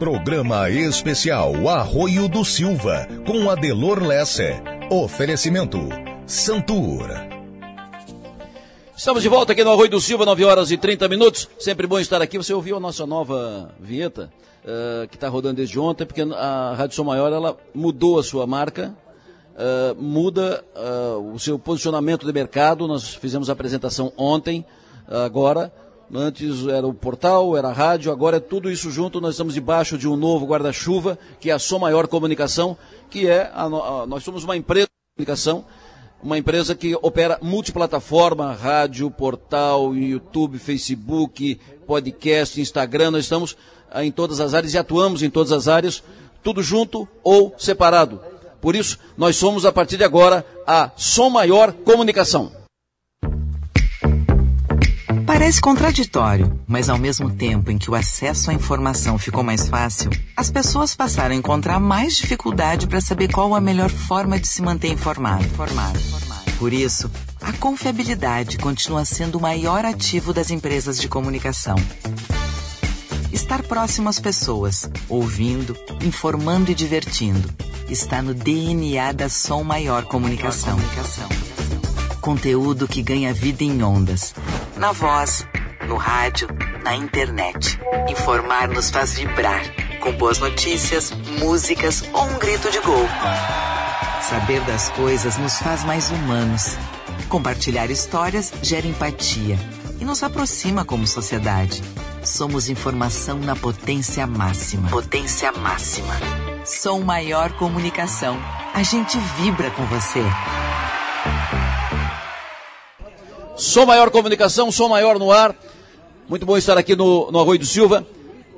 Programa 0.00 0.68
especial 0.68 1.68
Arroio 1.68 2.28
do 2.28 2.44
Silva, 2.44 3.06
com 3.24 3.48
Adelor 3.48 4.02
Lesse. 4.02 4.60
Oferecimento 4.90 5.78
Santur. 6.26 7.08
Estamos 8.96 9.22
de 9.22 9.28
volta 9.28 9.52
aqui 9.52 9.62
no 9.62 9.70
Arroio 9.70 9.90
do 9.90 10.00
Silva, 10.00 10.26
9 10.26 10.44
horas 10.44 10.70
e 10.72 10.76
30 10.76 11.08
minutos. 11.08 11.48
Sempre 11.60 11.86
bom 11.86 12.00
estar 12.00 12.20
aqui. 12.20 12.36
Você 12.36 12.52
ouviu 12.52 12.76
a 12.76 12.80
nossa 12.80 13.06
nova 13.06 13.72
vinheta, 13.78 14.32
uh, 14.64 15.06
que 15.06 15.16
está 15.16 15.28
rodando 15.28 15.56
desde 15.56 15.78
ontem, 15.78 16.04
porque 16.04 16.22
a 16.22 16.74
Rádio 16.76 16.96
Som 16.96 17.04
Maior 17.04 17.32
ela 17.32 17.56
mudou 17.72 18.18
a 18.18 18.22
sua 18.22 18.46
marca, 18.46 18.94
uh, 19.60 20.02
muda 20.02 20.64
uh, 20.74 21.34
o 21.34 21.38
seu 21.38 21.58
posicionamento 21.58 22.26
de 22.26 22.32
mercado. 22.32 22.88
Nós 22.88 23.14
fizemos 23.14 23.50
a 23.50 23.52
apresentação 23.52 24.12
ontem, 24.16 24.64
agora. 25.08 25.72
Antes 26.12 26.66
era 26.66 26.84
o 26.84 26.92
portal, 26.92 27.56
era 27.56 27.68
a 27.68 27.72
rádio, 27.72 28.10
agora 28.10 28.38
é 28.38 28.40
tudo 28.40 28.68
isso 28.68 28.90
junto. 28.90 29.20
Nós 29.20 29.34
estamos 29.34 29.54
debaixo 29.54 29.96
de 29.96 30.08
um 30.08 30.16
novo 30.16 30.44
guarda-chuva, 30.44 31.16
que 31.38 31.50
é 31.50 31.52
a 31.52 31.58
Som 31.58 31.78
Maior 31.78 32.08
Comunicação, 32.08 32.76
que 33.08 33.28
é 33.28 33.42
a, 33.54 33.64
a, 33.64 34.06
nós 34.08 34.24
somos 34.24 34.42
uma 34.42 34.56
empresa 34.56 34.88
de 34.88 35.14
comunicação, 35.16 35.64
uma 36.20 36.36
empresa 36.36 36.74
que 36.74 36.96
opera 36.96 37.38
multiplataforma, 37.40 38.52
rádio, 38.52 39.08
portal, 39.08 39.94
YouTube, 39.94 40.58
Facebook, 40.58 41.60
podcast, 41.86 42.60
Instagram. 42.60 43.12
Nós 43.12 43.24
estamos 43.24 43.56
em 43.94 44.10
todas 44.10 44.40
as 44.40 44.52
áreas 44.52 44.74
e 44.74 44.78
atuamos 44.78 45.22
em 45.22 45.30
todas 45.30 45.52
as 45.52 45.68
áreas, 45.68 46.02
tudo 46.42 46.60
junto 46.60 47.08
ou 47.22 47.54
separado. 47.56 48.20
Por 48.60 48.76
isso, 48.76 48.98
nós 49.16 49.36
somos, 49.36 49.64
a 49.64 49.72
partir 49.72 49.96
de 49.96 50.04
agora, 50.04 50.44
a 50.66 50.90
Som 50.96 51.30
Maior 51.30 51.72
Comunicação. 51.72 52.52
Parece 55.26 55.60
contraditório, 55.60 56.60
mas 56.66 56.88
ao 56.88 56.98
mesmo 56.98 57.30
tempo 57.30 57.70
em 57.70 57.78
que 57.78 57.90
o 57.90 57.94
acesso 57.94 58.50
à 58.50 58.54
informação 58.54 59.16
ficou 59.16 59.42
mais 59.42 59.68
fácil, 59.68 60.10
as 60.36 60.50
pessoas 60.50 60.94
passaram 60.94 61.34
a 61.34 61.38
encontrar 61.38 61.80
mais 61.80 62.16
dificuldade 62.16 62.86
para 62.86 63.00
saber 63.00 63.32
qual 63.32 63.54
a 63.54 63.60
melhor 63.60 63.88
forma 63.88 64.38
de 64.38 64.46
se 64.46 64.60
manter 64.60 64.88
informado. 64.88 65.44
informado. 65.44 65.98
Por 66.58 66.72
isso, 66.72 67.10
a 67.40 67.52
confiabilidade 67.54 68.58
continua 68.58 69.04
sendo 69.04 69.38
o 69.38 69.40
maior 69.40 69.84
ativo 69.84 70.34
das 70.34 70.50
empresas 70.50 71.00
de 71.00 71.08
comunicação. 71.08 71.76
Estar 73.32 73.62
próximo 73.62 74.08
às 74.08 74.20
pessoas, 74.20 74.90
ouvindo, 75.08 75.74
informando 76.04 76.70
e 76.70 76.74
divertindo, 76.74 77.48
está 77.90 78.22
no 78.22 78.32
DNA 78.32 79.12
da 79.12 79.28
Som 79.28 79.64
Maior 79.64 80.04
Comunicação. 80.04 80.78
Conteúdo 82.20 82.86
que 82.86 83.02
ganha 83.02 83.34
vida 83.34 83.64
em 83.64 83.82
ondas. 83.82 84.32
Na 84.76 84.92
voz, 84.92 85.44
no 85.88 85.96
rádio, 85.96 86.48
na 86.84 86.94
internet. 86.94 87.80
Informar 88.08 88.68
nos 88.68 88.90
faz 88.90 89.14
vibrar, 89.14 89.62
com 90.00 90.12
boas 90.12 90.38
notícias, 90.38 91.10
músicas 91.40 92.04
ou 92.12 92.22
um 92.22 92.38
grito 92.38 92.70
de 92.70 92.78
gol. 92.80 93.08
Saber 94.22 94.60
das 94.60 94.90
coisas 94.90 95.36
nos 95.36 95.58
faz 95.58 95.82
mais 95.82 96.10
humanos. 96.10 96.76
Compartilhar 97.28 97.90
histórias 97.90 98.52
gera 98.62 98.86
empatia 98.86 99.58
e 100.00 100.04
nos 100.04 100.22
aproxima 100.22 100.84
como 100.84 101.06
sociedade. 101.06 101.82
Somos 102.24 102.68
informação 102.68 103.38
na 103.38 103.56
potência 103.56 104.26
máxima. 104.26 104.90
Potência 104.90 105.50
máxima. 105.52 106.14
Som 106.66 107.00
Maior 107.00 107.50
Comunicação. 107.52 108.36
A 108.74 108.82
gente 108.82 109.16
vibra 109.38 109.70
com 109.70 109.86
você. 109.86 110.20
Som 113.56 113.86
Maior 113.86 114.10
Comunicação, 114.10 114.70
Som 114.70 114.88
Maior 114.88 115.18
no 115.18 115.32
ar. 115.32 115.56
Muito 116.28 116.44
bom 116.44 116.58
estar 116.58 116.76
aqui 116.76 116.94
no, 116.94 117.30
no 117.30 117.40
Arroio 117.40 117.58
do 117.58 117.66
Silva. 117.66 118.06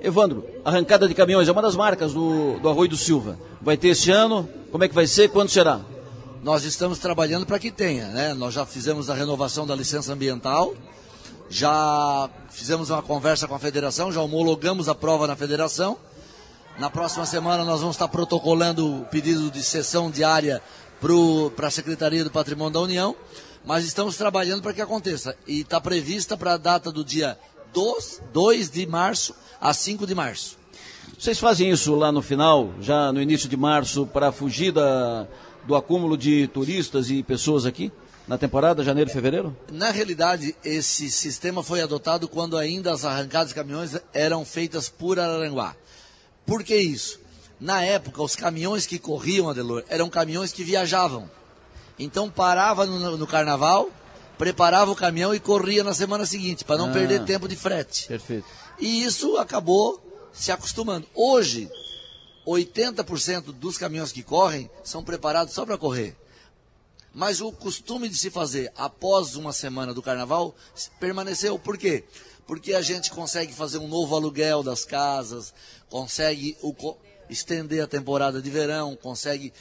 Evandro, 0.03 0.45
arrancada 0.65 1.07
de 1.07 1.15
caminhões 1.15 1.47
é 1.47 1.53
uma 1.53 1.63
das 1.63 1.77
marcas 1.77 2.13
do, 2.13 2.59
do 2.59 2.69
Arroio 2.69 2.91
do 2.91 2.97
Silva. 2.97 3.39
Vai 3.61 3.77
ter 3.77 3.89
esse 3.89 4.11
ano? 4.11 4.49
Como 4.73 4.83
é 4.83 4.89
que 4.89 4.95
vai 4.95 5.07
ser? 5.07 5.29
Quando 5.29 5.51
será? 5.51 5.81
Nós 6.43 6.65
estamos 6.65 6.99
trabalhando 6.99 7.47
para 7.47 7.61
que 7.61 7.71
tenha, 7.71 8.09
né? 8.09 8.35
Nós 8.35 8.55
já 8.55 8.67
fizemos 8.67 9.09
a 9.09 9.15
renovação 9.15 9.65
da 9.65 9.77
licença 9.77 10.13
ambiental, 10.13 10.75
já 11.49 12.29
fizemos 12.53 12.91
uma 12.91 13.03
conversa 13.03 13.49
com 13.49 13.55
a 13.55 13.59
federação, 13.59 14.13
já 14.13 14.21
homologamos 14.21 14.89
a 14.89 14.95
prova 14.95 15.27
na 15.27 15.35
federação. 15.35 15.97
Na 16.79 16.89
próxima 16.89 17.27
semana 17.27 17.65
nós 17.65 17.81
vamos 17.81 17.97
estar 17.97 18.09
protocolando 18.09 19.01
o 19.01 19.05
pedido 19.07 19.51
de 19.51 19.63
sessão 19.63 20.11
diária 20.11 20.63
para 21.57 21.67
a 21.67 21.71
Secretaria 21.71 22.23
do 22.23 22.31
Patrimônio 22.31 22.73
da 22.73 22.81
União, 22.81 23.17
mas 23.65 23.85
estamos 23.85 24.17
trabalhando 24.17 24.63
para 24.63 24.73
que 24.73 24.81
aconteça. 24.81 25.37
E 25.47 25.61
está 25.61 25.81
prevista 25.81 26.37
para 26.37 26.55
a 26.55 26.57
data 26.57 26.93
do 26.93 27.05
dia 27.05 27.37
2, 27.75 28.23
2 28.33 28.71
de 28.71 28.87
março 28.87 29.35
a 29.61 29.75
5 29.75 30.07
de 30.07 30.15
março. 30.15 30.57
Vocês 31.19 31.39
fazem 31.39 31.71
isso 31.71 31.95
lá 31.95 32.13
no 32.13 32.23
final, 32.23 32.73
já 32.81 33.13
no 33.13 33.21
início 33.21 33.49
de 33.49 33.57
março, 33.57 34.07
para 34.07 34.31
fugir 34.33 34.73
da, 34.73 35.27
do 35.67 35.75
acúmulo 35.75 36.17
de 36.17 36.47
turistas 36.49 37.11
e 37.11 37.23
pessoas 37.23 37.67
aqui? 37.67 37.93
Na 38.27 38.39
temporada, 38.39 38.85
janeiro 38.85 39.11
e 39.11 39.13
fevereiro? 39.13 39.57
Na 39.71 39.91
realidade, 39.91 40.55
esse 40.65 41.11
sistema 41.11 41.63
foi 41.63 41.81
adotado 41.81 42.29
quando 42.29 42.57
ainda 42.57 42.93
as 42.93 43.05
arrancadas 43.05 43.49
de 43.49 43.55
caminhões 43.55 43.97
eram 44.13 44.45
feitas 44.45 44.89
por 44.89 45.19
Araranguá. 45.19 45.75
Por 46.47 46.63
que 46.63 46.77
isso? 46.77 47.21
Na 47.61 47.83
época, 47.83 48.23
os 48.23 48.35
caminhões 48.35 48.87
que 48.87 48.99
corriam, 48.99 49.49
Adelor, 49.49 49.85
eram 49.89 50.09
caminhões 50.11 50.53
que 50.53 50.65
viajavam. 50.65 51.31
Então 51.99 52.31
parava 52.31 52.85
no, 52.87 53.17
no 53.17 53.27
carnaval, 53.27 53.89
preparava 54.39 54.91
o 54.91 54.97
caminhão 54.97 55.35
e 55.35 55.39
corria 55.39 55.85
na 55.85 55.95
semana 55.95 56.27
seguinte, 56.27 56.65
para 56.65 56.79
não 56.79 56.89
Ah. 56.91 56.93
perder 56.93 57.25
tempo 57.25 57.47
de 57.47 57.55
frete. 57.55 58.09
Perfeito. 58.09 58.47
E 58.81 59.05
isso 59.05 59.37
acabou 59.37 60.01
se 60.33 60.51
acostumando. 60.51 61.07
Hoje, 61.15 61.71
80% 62.47 63.53
dos 63.53 63.79
caminhões 63.79 64.11
que 64.13 64.23
correm 64.23 64.69
são 64.83 65.05
preparados 65.05 65.55
só 65.55 65.65
para 65.65 65.79
correr. 65.79 66.17
Mas 67.15 67.41
o 67.41 67.53
costume 67.53 68.09
de 68.09 68.17
se 68.17 68.31
fazer 68.31 68.73
após 68.77 69.37
uma 69.37 69.53
semana 69.53 69.93
do 69.93 70.03
carnaval 70.03 70.55
permaneceu. 70.99 71.59
Por 71.59 71.77
quê? 71.77 72.05
Porque 72.47 72.75
a 72.75 72.81
gente 72.81 73.11
consegue 73.11 73.53
fazer 73.53 73.79
um 73.79 73.87
novo 73.89 74.15
aluguel 74.17 74.63
das 74.63 74.85
casas, 74.85 75.53
consegue 75.89 76.57
o 76.63 76.75
estender 77.29 77.83
a 77.83 77.87
temporada 77.87 78.41
de 78.41 78.51
verão, 78.51 78.97
consegue 78.97 79.53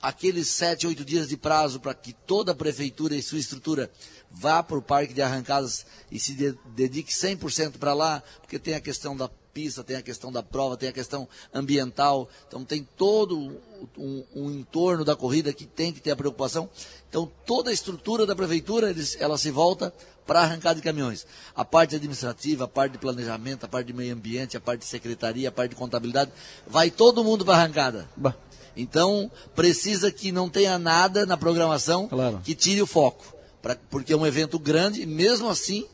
aqueles 0.00 0.48
sete, 0.48 0.86
oito 0.86 1.04
dias 1.04 1.28
de 1.28 1.36
prazo 1.36 1.80
para 1.80 1.94
que 1.94 2.12
toda 2.12 2.52
a 2.52 2.54
prefeitura 2.54 3.14
e 3.16 3.22
sua 3.22 3.38
estrutura 3.38 3.90
vá 4.30 4.62
para 4.62 4.76
o 4.78 4.82
parque 4.82 5.14
de 5.14 5.22
arrancadas 5.22 5.86
e 6.10 6.18
se 6.20 6.34
de- 6.34 6.58
dedique 6.74 7.12
100% 7.12 7.78
para 7.78 7.94
lá, 7.94 8.22
porque 8.40 8.58
tem 8.58 8.74
a 8.74 8.80
questão 8.80 9.16
da 9.16 9.30
pista, 9.54 9.84
tem 9.84 9.96
a 9.96 10.02
questão 10.02 10.32
da 10.32 10.42
prova, 10.42 10.76
tem 10.76 10.88
a 10.88 10.92
questão 10.92 11.28
ambiental, 11.54 12.28
então 12.48 12.64
tem 12.64 12.86
todo 12.96 13.56
um, 13.96 14.24
um 14.34 14.50
entorno 14.50 15.04
da 15.04 15.14
corrida 15.14 15.52
que 15.52 15.64
tem 15.64 15.92
que 15.92 16.00
ter 16.00 16.10
a 16.10 16.16
preocupação. 16.16 16.68
Então 17.08 17.30
toda 17.46 17.70
a 17.70 17.72
estrutura 17.72 18.26
da 18.26 18.34
prefeitura, 18.34 18.90
eles- 18.90 19.16
ela 19.20 19.38
se 19.38 19.50
volta 19.52 19.94
para 20.26 20.40
arrancada 20.40 20.76
de 20.76 20.82
caminhões. 20.82 21.24
A 21.54 21.64
parte 21.64 21.94
administrativa, 21.94 22.64
a 22.64 22.68
parte 22.68 22.92
de 22.92 22.98
planejamento, 22.98 23.64
a 23.64 23.68
parte 23.68 23.86
de 23.86 23.92
meio 23.92 24.12
ambiente, 24.12 24.56
a 24.56 24.60
parte 24.60 24.80
de 24.80 24.86
secretaria, 24.86 25.48
a 25.48 25.52
parte 25.52 25.70
de 25.70 25.76
contabilidade, 25.76 26.32
vai 26.66 26.90
todo 26.90 27.22
mundo 27.22 27.44
para 27.44 27.54
arrancada. 27.56 28.08
Bah. 28.16 28.34
Então, 28.76 29.30
precisa 29.54 30.10
que 30.10 30.32
não 30.32 30.48
tenha 30.50 30.76
nada 30.78 31.24
na 31.24 31.36
programação 31.36 32.08
Claro. 32.08 32.40
que 32.42 32.54
tire 32.56 32.82
o 32.82 32.86
foco. 32.86 33.32
Pra- 33.62 33.76
porque 33.88 34.12
é 34.12 34.16
um 34.16 34.26
evento 34.26 34.58
grande 34.58 35.02
e, 35.02 35.06
mesmo 35.06 35.48
assim, 35.48 35.86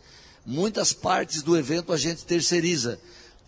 muitas 0.47 0.93
partes 0.93 1.43
do 1.43 1.57
evento 1.59 1.93
a 1.93 1.97
gente 1.99 2.25
terceiriza. 2.25 2.99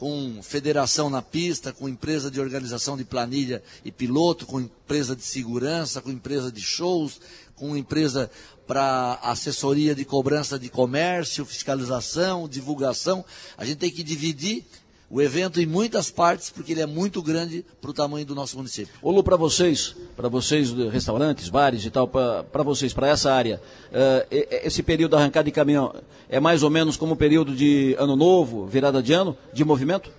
Com 0.03 0.43
federação 0.43 1.09
na 1.09 1.23
pista, 1.23 1.73
com 1.73 1.89
empresa 1.89 2.29
de 2.29 2.41
organização 2.41 2.97
de 2.97 3.05
planilha 3.05 3.63
e 3.85 3.93
piloto, 3.93 4.47
com 4.47 4.61
empresa 4.61 5.15
de 5.15 5.23
segurança, 5.23 6.03
com 6.03 6.11
empresa 6.11 6.51
de 6.51 6.61
shows, 6.61 7.21
com 7.55 7.77
empresa 7.77 8.29
para 8.67 9.21
assessoria 9.23 9.95
de 9.95 10.05
cobrança 10.05 10.59
de 10.59 10.69
comércio, 10.69 11.45
fiscalização, 11.45 12.49
divulgação. 12.49 13.25
A 13.57 13.65
gente 13.65 13.79
tem 13.79 13.93
que 13.93 14.03
dividir 14.03 14.65
o 15.15 15.21
evento 15.21 15.61
em 15.61 15.67
muitas 15.67 16.11
partes, 16.11 16.49
porque 16.49 16.73
ele 16.73 16.81
é 16.81 16.87
muito 16.87 17.23
grande 17.23 17.63
para 17.83 17.91
o 17.91 17.93
tamanho 17.93 18.25
do 18.25 18.35
nosso 18.35 18.57
município. 18.57 18.95
Ô 19.03 19.11
Lu, 19.11 19.23
para 19.23 19.37
vocês, 19.37 19.95
para 20.17 20.27
vocês, 20.27 20.73
restaurantes, 20.91 21.51
bares 21.51 21.85
e 21.85 21.91
tal, 21.91 22.09
para 22.09 22.63
vocês, 22.65 22.95
para 22.95 23.09
essa 23.09 23.31
área, 23.31 23.61
e- 24.31 24.49
esse 24.65 24.83
período 24.83 25.11
da 25.13 25.19
arrancada 25.19 25.45
de 25.45 25.51
caminhão 25.51 25.95
é 26.31 26.41
mais 26.41 26.63
ou 26.63 26.71
menos 26.71 26.97
como 26.97 27.13
o 27.13 27.17
período 27.17 27.55
de 27.55 27.95
ano 27.99 28.17
novo, 28.17 28.65
virada 28.65 29.03
de 29.03 29.13
ano, 29.13 29.37
de 29.53 29.63
movimento? 29.67 30.11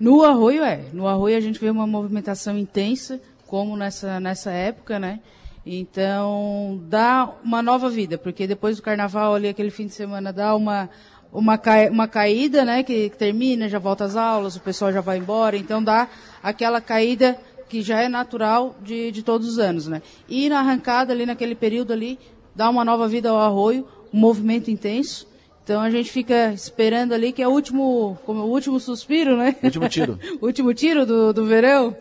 No 0.00 0.22
Arroio 0.24 0.64
é. 0.64 0.80
No 0.92 1.06
Arroio 1.06 1.36
a 1.36 1.40
gente 1.40 1.60
vê 1.60 1.70
uma 1.70 1.86
movimentação 1.86 2.58
intensa, 2.58 3.20
como 3.46 3.76
nessa, 3.76 4.18
nessa 4.18 4.50
época, 4.50 4.98
né? 4.98 5.20
Então, 5.64 6.80
dá 6.88 7.32
uma 7.44 7.62
nova 7.62 7.88
vida, 7.88 8.18
porque 8.18 8.46
depois 8.46 8.76
do 8.76 8.82
carnaval 8.82 9.34
ali, 9.34 9.46
aquele 9.48 9.70
fim 9.70 9.86
de 9.86 9.92
semana, 9.94 10.32
dá 10.32 10.54
uma, 10.56 10.88
uma, 11.32 11.56
cai- 11.58 11.88
uma 11.88 12.08
caída, 12.08 12.64
né? 12.64 12.82
Que, 12.82 13.10
termina, 13.10 13.68
já 13.68 13.78
volta 13.78 14.04
às 14.04 14.16
aulas, 14.16 14.56
o 14.56 14.60
pessoal 14.60 14.92
já 14.92 15.00
vai 15.00 15.18
embora, 15.18 15.56
então 15.56 15.82
dá 15.82 16.08
aquela 16.42 16.80
caída 16.80 17.38
que 17.68 17.82
já 17.82 18.00
é 18.02 18.08
natural 18.08 18.74
de, 18.82 19.12
de 19.12 19.22
todos 19.22 19.46
os 19.48 19.58
anos, 19.58 19.86
né? 19.86 20.02
E 20.28 20.48
na 20.48 20.58
arrancada 20.58 21.12
ali, 21.12 21.24
naquele 21.24 21.54
período 21.54 21.92
ali, 21.92 22.18
dá 22.54 22.68
uma 22.68 22.84
nova 22.84 23.06
vida 23.06 23.30
ao 23.30 23.38
Arroio, 23.38 23.86
um 24.12 24.18
movimento 24.18 24.70
intenso, 24.70 25.26
então 25.62 25.80
a 25.80 25.88
gente 25.88 26.10
fica 26.10 26.52
esperando 26.52 27.12
ali 27.12 27.30
que 27.32 27.40
é 27.40 27.46
o 27.46 27.52
último, 27.52 28.18
como 28.26 28.40
o 28.40 28.50
último 28.50 28.80
suspiro, 28.80 29.36
né? 29.36 29.54
Último 29.62 29.88
tiro. 29.88 30.18
o 30.40 30.46
último 30.46 30.74
tiro 30.74 31.06
do, 31.06 31.32
do 31.32 31.46
verão. 31.46 31.96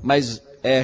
Mas 0.00 0.40
é, 0.62 0.78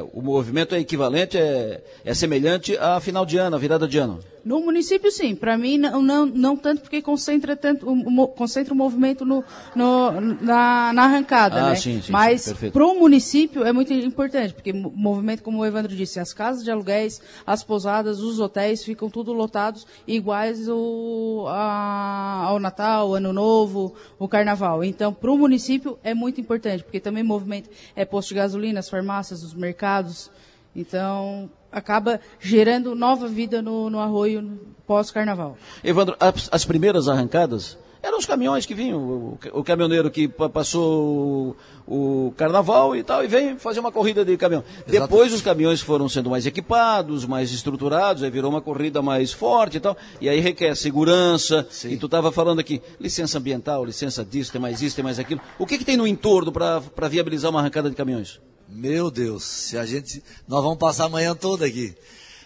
é, 0.00 0.04
o 0.14 0.22
movimento 0.22 0.74
é 0.74 0.78
equivalente, 0.80 1.36
é, 1.36 1.82
é 2.02 2.14
semelhante 2.14 2.78
a 2.78 2.98
final 2.98 3.26
de 3.26 3.36
ano, 3.36 3.56
a 3.56 3.58
virada 3.58 3.86
de 3.86 3.98
ano. 3.98 4.20
No 4.46 4.60
município, 4.60 5.10
sim. 5.10 5.34
Para 5.34 5.58
mim, 5.58 5.76
não, 5.76 6.00
não, 6.00 6.24
não 6.24 6.56
tanto 6.56 6.80
porque 6.82 7.02
concentra 7.02 7.56
tanto 7.56 7.90
o, 7.90 8.28
concentra 8.28 8.72
o 8.72 8.76
movimento 8.76 9.24
no, 9.24 9.42
no- 9.74 10.12
na, 10.40 10.92
na 10.92 11.02
arrancada, 11.02 11.56
Ah, 11.64 11.68
né? 11.70 11.74
sim, 11.74 12.00
sim, 12.00 12.12
Mas 12.12 12.52
para 12.72 12.86
o 12.86 12.94
município 12.96 13.64
é 13.64 13.72
muito 13.72 13.92
importante, 13.92 14.54
porque 14.54 14.72
movimento, 14.72 15.42
como 15.42 15.58
o 15.58 15.66
Evandro 15.66 15.96
disse, 15.96 16.20
as 16.20 16.32
casas 16.32 16.62
de 16.62 16.70
aluguéis, 16.70 17.20
as 17.44 17.64
pousadas, 17.64 18.20
os 18.20 18.38
hotéis 18.38 18.84
ficam 18.84 19.10
tudo 19.10 19.32
lotados, 19.32 19.84
iguais 20.06 20.68
o, 20.68 21.46
a- 21.48 22.44
ao 22.46 22.60
Natal, 22.60 23.14
Ano 23.16 23.32
Novo, 23.32 23.94
o 24.16 24.28
Carnaval. 24.28 24.84
Então, 24.84 25.12
para 25.12 25.32
o 25.32 25.36
município 25.36 25.98
é 26.04 26.14
muito 26.14 26.40
importante, 26.40 26.84
porque 26.84 27.00
também 27.00 27.24
movimento 27.24 27.68
é 27.96 28.04
posto 28.04 28.28
de 28.28 28.36
gasolina, 28.36 28.78
as 28.78 28.88
farmácias, 28.88 29.42
os 29.42 29.54
mercados. 29.54 30.30
Então, 30.74 31.50
acaba 31.76 32.18
gerando 32.40 32.94
nova 32.94 33.28
vida 33.28 33.60
no, 33.60 33.90
no 33.90 34.00
arroio 34.00 34.58
pós-carnaval. 34.86 35.58
Evandro, 35.84 36.16
as, 36.18 36.48
as 36.50 36.64
primeiras 36.64 37.06
arrancadas 37.06 37.76
eram 38.02 38.18
os 38.18 38.24
caminhões 38.24 38.64
que 38.64 38.72
vinham, 38.72 38.98
o, 38.98 39.38
o 39.52 39.64
caminhoneiro 39.64 40.10
que 40.10 40.28
pa- 40.28 40.48
passou 40.48 41.56
o, 41.86 42.26
o 42.28 42.32
carnaval 42.36 42.94
e 42.94 43.02
tal, 43.02 43.22
e 43.24 43.26
vem 43.26 43.58
fazer 43.58 43.80
uma 43.80 43.90
corrida 43.90 44.24
de 44.24 44.36
caminhão. 44.36 44.62
Depois 44.86 45.34
os 45.34 45.42
caminhões 45.42 45.80
foram 45.80 46.08
sendo 46.08 46.30
mais 46.30 46.46
equipados, 46.46 47.26
mais 47.26 47.50
estruturados, 47.50 48.22
aí 48.22 48.30
virou 48.30 48.50
uma 48.50 48.62
corrida 48.62 49.02
mais 49.02 49.32
forte 49.32 49.78
e 49.78 49.80
tal, 49.80 49.96
e 50.20 50.28
aí 50.28 50.40
requer 50.40 50.74
segurança, 50.76 51.66
e 51.84 51.96
tu 51.96 52.06
estava 52.06 52.30
falando 52.32 52.60
aqui, 52.60 52.80
licença 53.00 53.38
ambiental, 53.38 53.84
licença 53.84 54.24
disso, 54.24 54.52
tem 54.52 54.60
mais 54.60 54.80
isso, 54.80 54.94
tem 54.96 55.04
mais 55.04 55.18
aquilo. 55.18 55.40
O 55.58 55.66
que, 55.66 55.76
que 55.76 55.84
tem 55.84 55.96
no 55.96 56.06
entorno 56.06 56.52
para 56.52 57.08
viabilizar 57.08 57.50
uma 57.50 57.60
arrancada 57.60 57.90
de 57.90 57.96
caminhões? 57.96 58.40
Meu 58.68 59.10
Deus, 59.10 59.44
se 59.44 59.78
a 59.78 59.86
gente. 59.86 60.22
Nós 60.48 60.62
vamos 60.62 60.78
passar 60.78 61.04
a 61.04 61.08
manhã 61.08 61.34
toda 61.34 61.66
aqui. 61.66 61.94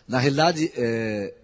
Na 0.06 0.18
realidade, 0.18 0.70
é, 0.76 1.35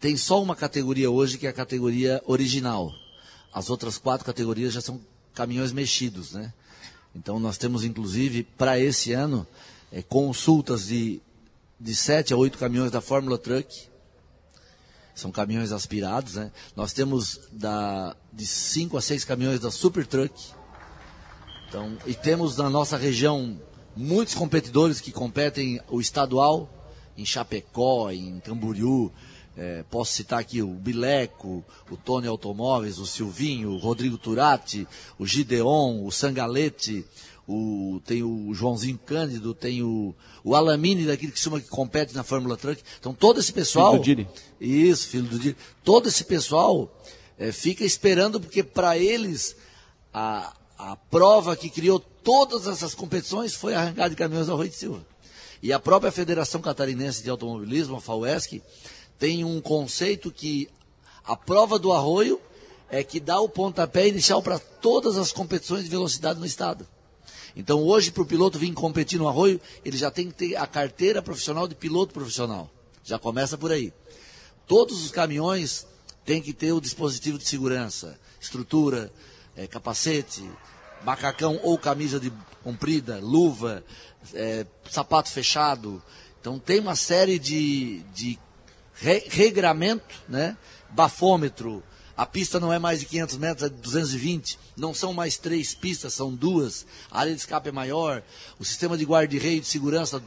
tem 0.00 0.16
só 0.16 0.42
uma 0.42 0.56
categoria 0.56 1.10
hoje 1.10 1.38
que 1.38 1.46
é 1.46 1.50
a 1.50 1.52
categoria 1.52 2.22
original. 2.26 2.92
As 3.52 3.70
outras 3.70 3.98
quatro 3.98 4.26
categorias 4.26 4.72
já 4.72 4.80
são 4.80 5.00
caminhões 5.34 5.72
mexidos, 5.72 6.32
né? 6.32 6.52
Então 7.14 7.38
nós 7.38 7.56
temos 7.56 7.84
inclusive 7.84 8.42
para 8.42 8.78
esse 8.78 9.12
ano 9.12 9.46
é, 9.92 10.02
consultas 10.02 10.86
de 10.86 11.20
de 11.78 11.94
sete 11.94 12.32
a 12.32 12.36
oito 12.36 12.58
caminhões 12.58 12.90
da 12.90 13.00
Fórmula 13.00 13.38
Truck. 13.38 13.88
São 15.14 15.30
caminhões 15.30 15.72
aspirados, 15.72 16.34
né? 16.34 16.50
Nós 16.74 16.92
temos 16.92 17.40
da, 17.52 18.14
de 18.32 18.46
cinco 18.46 18.96
a 18.96 19.02
seis 19.02 19.24
caminhões 19.24 19.60
da 19.60 19.70
Super 19.70 20.06
Truck. 20.06 20.34
Então, 21.68 21.96
e 22.06 22.14
temos 22.14 22.56
na 22.56 22.68
nossa 22.68 22.96
região 22.96 23.58
muitos 23.96 24.34
competidores 24.34 25.00
que 25.00 25.10
competem 25.10 25.80
o 25.88 26.00
estadual, 26.00 26.68
em 27.16 27.24
Chapecó, 27.24 28.10
em 28.10 28.38
Camboriú. 28.40 29.10
Eh, 29.56 29.84
posso 29.90 30.12
citar 30.12 30.38
aqui 30.38 30.60
o 30.60 30.68
Bileco, 30.68 31.64
o 31.90 31.96
Tony 31.96 32.26
Automóveis, 32.26 32.98
o 32.98 33.06
Silvinho, 33.06 33.70
o 33.70 33.78
Rodrigo 33.78 34.18
Turati, 34.18 34.86
o 35.18 35.26
Gideon, 35.26 36.04
o 36.04 36.12
Sangalete, 36.12 37.06
o, 37.48 38.00
tem 38.04 38.22
o 38.22 38.52
Joãozinho 38.52 38.98
Cândido, 38.98 39.54
tem 39.54 39.82
o, 39.82 40.14
o 40.44 40.54
Alamine 40.54 41.06
daquele 41.06 41.32
que 41.32 41.40
chama 41.40 41.58
que 41.58 41.68
compete 41.68 42.14
na 42.14 42.22
Fórmula 42.22 42.56
Truck. 42.56 42.82
Então 43.00 43.14
todo 43.14 43.40
esse 43.40 43.52
pessoal. 43.52 43.92
Filho 43.92 44.02
do 44.02 44.04
Diri. 44.04 44.28
Isso, 44.60 45.08
filho 45.08 45.24
do 45.24 45.38
Diri. 45.38 45.56
Todo 45.82 46.08
esse 46.08 46.24
pessoal 46.24 46.94
eh, 47.38 47.50
fica 47.50 47.82
esperando, 47.82 48.38
porque 48.38 48.62
para 48.62 48.98
eles 48.98 49.56
a, 50.12 50.52
a 50.78 50.96
prova 50.96 51.56
que 51.56 51.70
criou 51.70 51.98
todas 51.98 52.66
essas 52.66 52.94
competições 52.94 53.54
foi 53.54 53.74
a 53.74 53.80
arrancada 53.80 54.10
de 54.10 54.16
caminhões 54.16 54.46
da 54.46 54.54
Rui 54.54 54.68
de 54.68 54.76
Silva. 54.76 55.04
E 55.62 55.72
a 55.72 55.78
própria 55.78 56.12
Federação 56.12 56.60
Catarinense 56.60 57.22
de 57.22 57.30
Automobilismo, 57.30 57.96
a 57.96 58.00
FAUESC, 58.00 58.62
tem 59.18 59.44
um 59.44 59.60
conceito 59.60 60.30
que 60.30 60.68
a 61.24 61.34
prova 61.34 61.78
do 61.78 61.92
arroio 61.92 62.40
é 62.90 63.02
que 63.02 63.18
dá 63.18 63.40
o 63.40 63.48
pontapé 63.48 64.06
inicial 64.06 64.42
para 64.42 64.58
todas 64.58 65.16
as 65.16 65.32
competições 65.32 65.84
de 65.84 65.90
velocidade 65.90 66.38
no 66.38 66.46
estado. 66.46 66.86
Então 67.56 67.82
hoje, 67.82 68.12
para 68.12 68.22
o 68.22 68.26
piloto 68.26 68.58
vir 68.58 68.72
competir 68.74 69.18
no 69.18 69.28
arroio, 69.28 69.60
ele 69.84 69.96
já 69.96 70.10
tem 70.10 70.28
que 70.28 70.34
ter 70.34 70.56
a 70.56 70.66
carteira 70.66 71.22
profissional 71.22 71.66
de 71.66 71.74
piloto 71.74 72.12
profissional. 72.12 72.70
Já 73.02 73.18
começa 73.18 73.56
por 73.56 73.72
aí. 73.72 73.92
Todos 74.66 75.02
os 75.04 75.10
caminhões 75.10 75.86
têm 76.24 76.42
que 76.42 76.52
ter 76.52 76.72
o 76.72 76.80
dispositivo 76.80 77.38
de 77.38 77.48
segurança, 77.48 78.18
estrutura, 78.40 79.10
eh, 79.56 79.66
capacete, 79.66 80.48
macacão 81.04 81.58
ou 81.62 81.78
camisa 81.78 82.18
de 82.20 82.32
comprida, 82.62 83.18
luva, 83.20 83.84
eh, 84.34 84.66
sapato 84.90 85.30
fechado. 85.30 86.02
Então 86.40 86.58
tem 86.58 86.80
uma 86.80 86.94
série 86.96 87.38
de, 87.38 88.00
de 88.14 88.38
re- 88.94 89.24
regramento, 89.28 90.14
né? 90.28 90.56
bafômetro. 90.90 91.82
A 92.16 92.24
pista 92.24 92.58
não 92.58 92.72
é 92.72 92.78
mais 92.78 93.00
de 93.00 93.06
500 93.06 93.36
metros, 93.36 93.66
é 93.66 93.68
de 93.68 93.80
220. 93.80 94.58
Não 94.76 94.94
são 94.94 95.12
mais 95.12 95.36
três 95.36 95.74
pistas, 95.74 96.14
são 96.14 96.34
duas. 96.34 96.86
A 97.10 97.20
área 97.20 97.34
de 97.34 97.38
escape 97.40 97.68
é 97.68 97.72
maior. 97.72 98.22
O 98.58 98.64
sistema 98.64 98.96
de 98.96 99.04
guarda-reio 99.04 99.60
de 99.60 99.66
segurança 99.66 100.22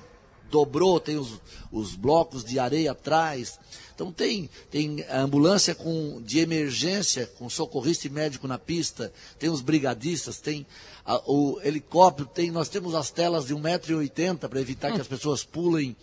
dobrou, 0.49 0.99
tem 0.99 1.17
os, 1.17 1.39
os 1.71 1.95
blocos 1.95 2.43
de 2.43 2.59
areia 2.59 2.91
atrás. 2.91 3.59
Então 3.93 4.11
tem, 4.11 4.49
tem 4.71 5.05
ambulância 5.11 5.75
com, 5.75 6.21
de 6.21 6.39
emergência, 6.39 7.27
com 7.37 7.49
socorrista 7.49 8.07
e 8.07 8.09
médico 8.09 8.47
na 8.47 8.57
pista, 8.57 9.11
tem 9.37 9.49
os 9.49 9.61
brigadistas, 9.61 10.39
tem 10.39 10.65
a, 11.05 11.21
o 11.29 11.59
helicóptero, 11.63 12.27
tem, 12.27 12.49
nós 12.49 12.69
temos 12.69 12.95
as 12.95 13.11
telas 13.11 13.45
de 13.45 13.55
1,80m 13.55 14.47
para 14.47 14.61
evitar 14.61 14.93
que 14.93 15.01
as 15.01 15.07
pessoas 15.07 15.43
pulem. 15.43 15.97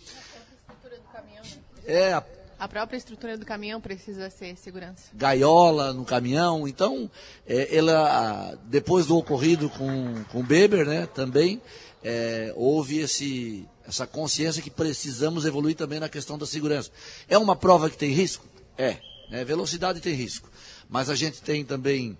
É, 1.85 2.13
a, 2.13 2.23
a 2.59 2.67
própria 2.67 2.97
estrutura 2.97 3.37
do 3.37 3.45
caminhão 3.45 3.79
precisa 3.79 4.29
ser 4.29 4.57
segurança. 4.57 5.09
Gaiola 5.13 5.93
no 5.93 6.03
caminhão. 6.03 6.67
Então, 6.67 7.09
é, 7.47 7.75
ela, 7.75 8.57
depois 8.65 9.05
do 9.05 9.17
ocorrido 9.17 9.69
com, 9.69 10.23
com 10.31 10.41
o 10.41 10.43
Beber, 10.43 10.85
né, 10.85 11.07
também, 11.07 11.61
é, 12.03 12.53
houve 12.55 12.99
esse, 12.99 13.67
essa 13.87 14.05
consciência 14.05 14.61
que 14.61 14.69
precisamos 14.69 15.45
evoluir 15.45 15.75
também 15.75 15.99
na 15.99 16.09
questão 16.09 16.37
da 16.37 16.45
segurança. 16.45 16.91
É 17.27 17.37
uma 17.37 17.55
prova 17.55 17.89
que 17.89 17.97
tem 17.97 18.11
risco? 18.11 18.45
É. 18.77 18.97
Né, 19.29 19.45
velocidade 19.45 20.01
tem 20.01 20.13
risco. 20.13 20.49
Mas 20.89 21.09
a 21.09 21.15
gente 21.15 21.41
tem 21.41 21.63
também, 21.63 22.17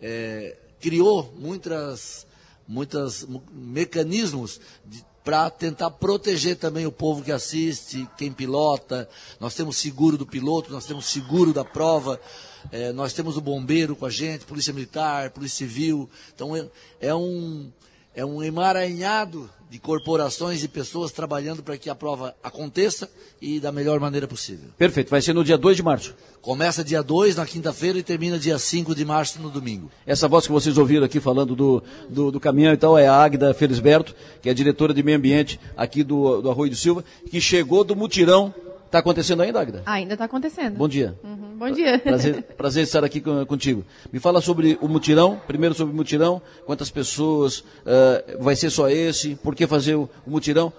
é, 0.00 0.56
criou 0.80 1.32
muitas, 1.38 2.26
muitas 2.66 3.26
mecanismos 3.52 4.60
para 5.22 5.50
tentar 5.50 5.90
proteger 5.90 6.56
também 6.56 6.86
o 6.86 6.92
povo 6.92 7.22
que 7.22 7.30
assiste, 7.30 8.08
quem 8.16 8.32
pilota. 8.32 9.08
Nós 9.38 9.54
temos 9.54 9.76
seguro 9.76 10.16
do 10.16 10.26
piloto, 10.26 10.72
nós 10.72 10.86
temos 10.86 11.06
seguro 11.06 11.52
da 11.52 11.64
prova, 11.64 12.18
é, 12.72 12.92
nós 12.92 13.12
temos 13.12 13.36
o 13.36 13.42
bombeiro 13.42 13.94
com 13.94 14.06
a 14.06 14.10
gente, 14.10 14.46
polícia 14.46 14.72
militar, 14.72 15.30
polícia 15.30 15.66
civil. 15.66 16.08
Então 16.34 16.56
é, 16.56 16.66
é 16.98 17.14
um 17.14 17.70
é 18.14 18.24
um 18.24 18.42
emaranhado 18.42 19.48
de 19.70 19.78
corporações 19.78 20.64
e 20.64 20.68
pessoas 20.68 21.12
trabalhando 21.12 21.62
para 21.62 21.78
que 21.78 21.88
a 21.88 21.94
prova 21.94 22.34
aconteça 22.42 23.08
e 23.40 23.60
da 23.60 23.70
melhor 23.70 24.00
maneira 24.00 24.26
possível. 24.26 24.68
Perfeito, 24.76 25.08
vai 25.08 25.22
ser 25.22 25.32
no 25.32 25.44
dia 25.44 25.56
2 25.56 25.76
de 25.76 25.82
março. 25.82 26.12
Começa 26.42 26.82
dia 26.82 27.02
2 27.02 27.36
na 27.36 27.46
quinta-feira 27.46 27.96
e 27.96 28.02
termina 28.02 28.36
dia 28.36 28.58
5 28.58 28.94
de 28.96 29.04
março 29.04 29.40
no 29.40 29.48
domingo. 29.48 29.88
Essa 30.04 30.26
voz 30.26 30.44
que 30.44 30.52
vocês 30.52 30.76
ouviram 30.76 31.04
aqui 31.04 31.20
falando 31.20 31.54
do, 31.54 31.82
do, 32.08 32.32
do 32.32 32.40
caminhão 32.40 32.72
e 32.72 32.76
tal 32.76 32.98
é 32.98 33.06
a 33.06 33.14
Águida 33.14 33.54
Felisberto, 33.54 34.12
que 34.42 34.48
é 34.48 34.52
a 34.52 34.54
diretora 34.54 34.92
de 34.92 35.04
meio 35.04 35.16
ambiente 35.16 35.60
aqui 35.76 36.02
do, 36.02 36.42
do 36.42 36.50
Arroio 36.50 36.70
do 36.70 36.76
Silva, 36.76 37.04
que 37.30 37.40
chegou 37.40 37.84
do 37.84 37.94
mutirão 37.94 38.52
Está 38.90 38.98
acontecendo 38.98 39.40
ainda, 39.40 39.60
Agda? 39.60 39.84
Ainda 39.86 40.14
está 40.14 40.24
acontecendo. 40.24 40.76
Bom 40.76 40.88
dia. 40.88 41.16
Uhum, 41.22 41.56
bom 41.56 41.70
dia. 41.70 41.96
Prazer, 42.00 42.42
prazer 42.58 42.82
estar 42.82 43.04
aqui 43.04 43.20
com, 43.20 43.46
contigo. 43.46 43.84
Me 44.12 44.18
fala 44.18 44.40
sobre 44.40 44.76
o 44.80 44.88
mutirão, 44.88 45.40
primeiro 45.46 45.76
sobre 45.76 45.94
o 45.94 45.96
mutirão, 45.96 46.42
quantas 46.66 46.90
pessoas, 46.90 47.60
uh, 47.60 48.42
vai 48.42 48.56
ser 48.56 48.68
só 48.68 48.88
esse, 48.90 49.36
por 49.36 49.54
que 49.54 49.64
fazer 49.68 49.94
o, 49.94 50.10
o 50.26 50.30
mutirão? 50.32 50.72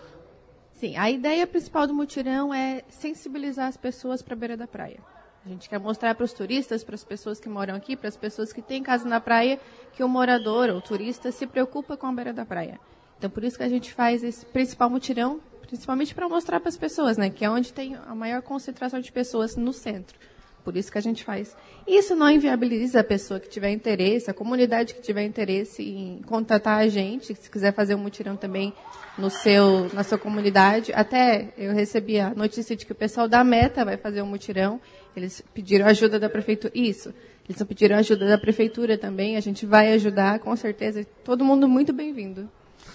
Sim, 0.73 0.97
a 0.97 1.09
ideia 1.09 1.47
principal 1.47 1.87
do 1.87 1.93
mutirão 1.93 2.53
é 2.53 2.83
sensibilizar 2.89 3.69
as 3.69 3.77
pessoas 3.77 4.21
para 4.21 4.33
a 4.33 4.37
beira 4.37 4.57
da 4.57 4.67
praia. 4.67 4.99
A 5.45 5.47
gente 5.47 5.69
quer 5.69 5.79
mostrar 5.79 6.13
para 6.13 6.25
os 6.25 6.33
turistas, 6.33 6.83
para 6.83 6.95
as 6.95 7.05
pessoas 7.05 7.39
que 7.39 7.47
moram 7.47 7.75
aqui, 7.75 7.95
para 7.95 8.09
as 8.09 8.17
pessoas 8.17 8.51
que 8.51 8.61
têm 8.61 8.83
casa 8.83 9.07
na 9.07 9.21
praia, 9.21 9.57
que 9.93 10.03
o 10.03 10.09
morador 10.09 10.69
ou 10.69 10.79
o 10.79 10.81
turista 10.81 11.31
se 11.31 11.47
preocupa 11.47 11.95
com 11.95 12.07
a 12.07 12.11
beira 12.11 12.33
da 12.33 12.45
praia. 12.45 12.77
Então, 13.17 13.29
por 13.29 13.41
isso 13.45 13.55
que 13.55 13.63
a 13.63 13.69
gente 13.69 13.93
faz 13.93 14.21
esse 14.21 14.45
principal 14.45 14.89
mutirão 14.89 15.39
principalmente 15.71 16.13
para 16.13 16.27
mostrar 16.27 16.59
para 16.59 16.67
as 16.67 16.75
pessoas, 16.75 17.17
né, 17.17 17.29
que 17.29 17.45
é 17.45 17.49
onde 17.49 17.71
tem 17.71 17.95
a 17.95 18.13
maior 18.13 18.41
concentração 18.41 18.99
de 18.99 19.09
pessoas 19.09 19.55
no 19.55 19.71
centro. 19.71 20.19
Por 20.65 20.75
isso 20.75 20.91
que 20.91 20.97
a 20.97 21.01
gente 21.01 21.23
faz. 21.23 21.55
Isso 21.87 22.13
não 22.13 22.29
inviabiliza 22.29 22.99
a 22.99 23.03
pessoa 23.05 23.39
que 23.39 23.47
tiver 23.47 23.71
interesse, 23.71 24.29
a 24.29 24.33
comunidade 24.33 24.93
que 24.93 25.01
tiver 25.01 25.23
interesse 25.23 25.81
em 25.81 26.21
contatar 26.23 26.79
a 26.79 26.87
gente, 26.89 27.33
se 27.33 27.49
quiser 27.49 27.73
fazer 27.73 27.95
um 27.95 27.99
mutirão 27.99 28.35
também 28.35 28.73
no 29.17 29.29
seu, 29.29 29.89
na 29.93 30.03
sua 30.03 30.17
comunidade. 30.17 30.91
Até 30.93 31.53
eu 31.57 31.73
recebi 31.73 32.19
a 32.19 32.31
notícia 32.31 32.75
de 32.75 32.85
que 32.85 32.91
o 32.91 32.95
pessoal 32.95 33.27
da 33.27 33.41
Meta 33.41 33.85
vai 33.85 33.95
fazer 33.95 34.21
um 34.21 34.27
mutirão. 34.27 34.79
Eles 35.15 35.41
pediram 35.53 35.87
ajuda 35.87 36.19
da 36.19 36.29
prefeitura. 36.29 36.71
Isso. 36.75 37.13
Eles 37.49 37.63
pediram 37.63 37.95
ajuda 37.95 38.27
da 38.27 38.37
prefeitura 38.37 38.97
também. 38.97 39.37
A 39.37 39.41
gente 39.41 39.65
vai 39.65 39.93
ajudar, 39.93 40.39
com 40.39 40.55
certeza. 40.55 41.03
Todo 41.23 41.45
mundo 41.45 41.67
muito 41.67 41.91
bem-vindo. 41.91 42.47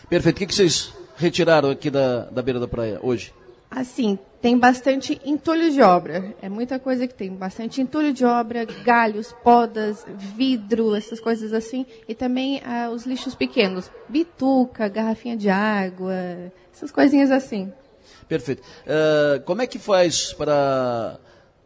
Perfeito. 0.09 0.37
O 0.37 0.39
que, 0.39 0.47
que 0.47 0.55
vocês 0.55 0.93
retiraram 1.17 1.71
aqui 1.71 1.91
da, 1.91 2.27
da 2.27 2.43
beira 2.43 2.61
da 2.61 2.69
praia 2.69 2.99
hoje? 3.03 3.33
Assim, 3.71 4.19
tem 4.41 4.57
bastante 4.57 5.21
entulho 5.25 5.71
de 5.71 5.83
obra. 5.83 6.35
É 6.41 6.49
muita 6.49 6.79
coisa 6.79 7.07
que 7.07 7.15
tem. 7.15 7.31
Bastante 7.35 7.81
entulho 7.81 8.13
de 8.13 8.25
obra, 8.25 8.65
galhos, 8.85 9.35
podas, 9.43 10.07
vidro, 10.37 10.95
essas 10.95 11.19
coisas 11.19 11.53
assim. 11.53 11.85
E 12.09 12.15
também 12.15 12.63
ah, 12.65 12.91
os 12.91 13.05
lixos 13.05 13.35
pequenos. 13.35 13.91
Bituca, 14.09 14.89
garrafinha 14.89 15.37
de 15.37 15.49
água, 15.49 16.15
essas 16.73 16.93
coisinhas 16.93 17.31
assim. 17.31 17.73
Perfeito. 18.29 18.63
Uh, 18.63 19.43
como 19.45 19.63
é 19.63 19.67
que 19.67 19.79
faz 19.79 20.33
para 20.33 21.19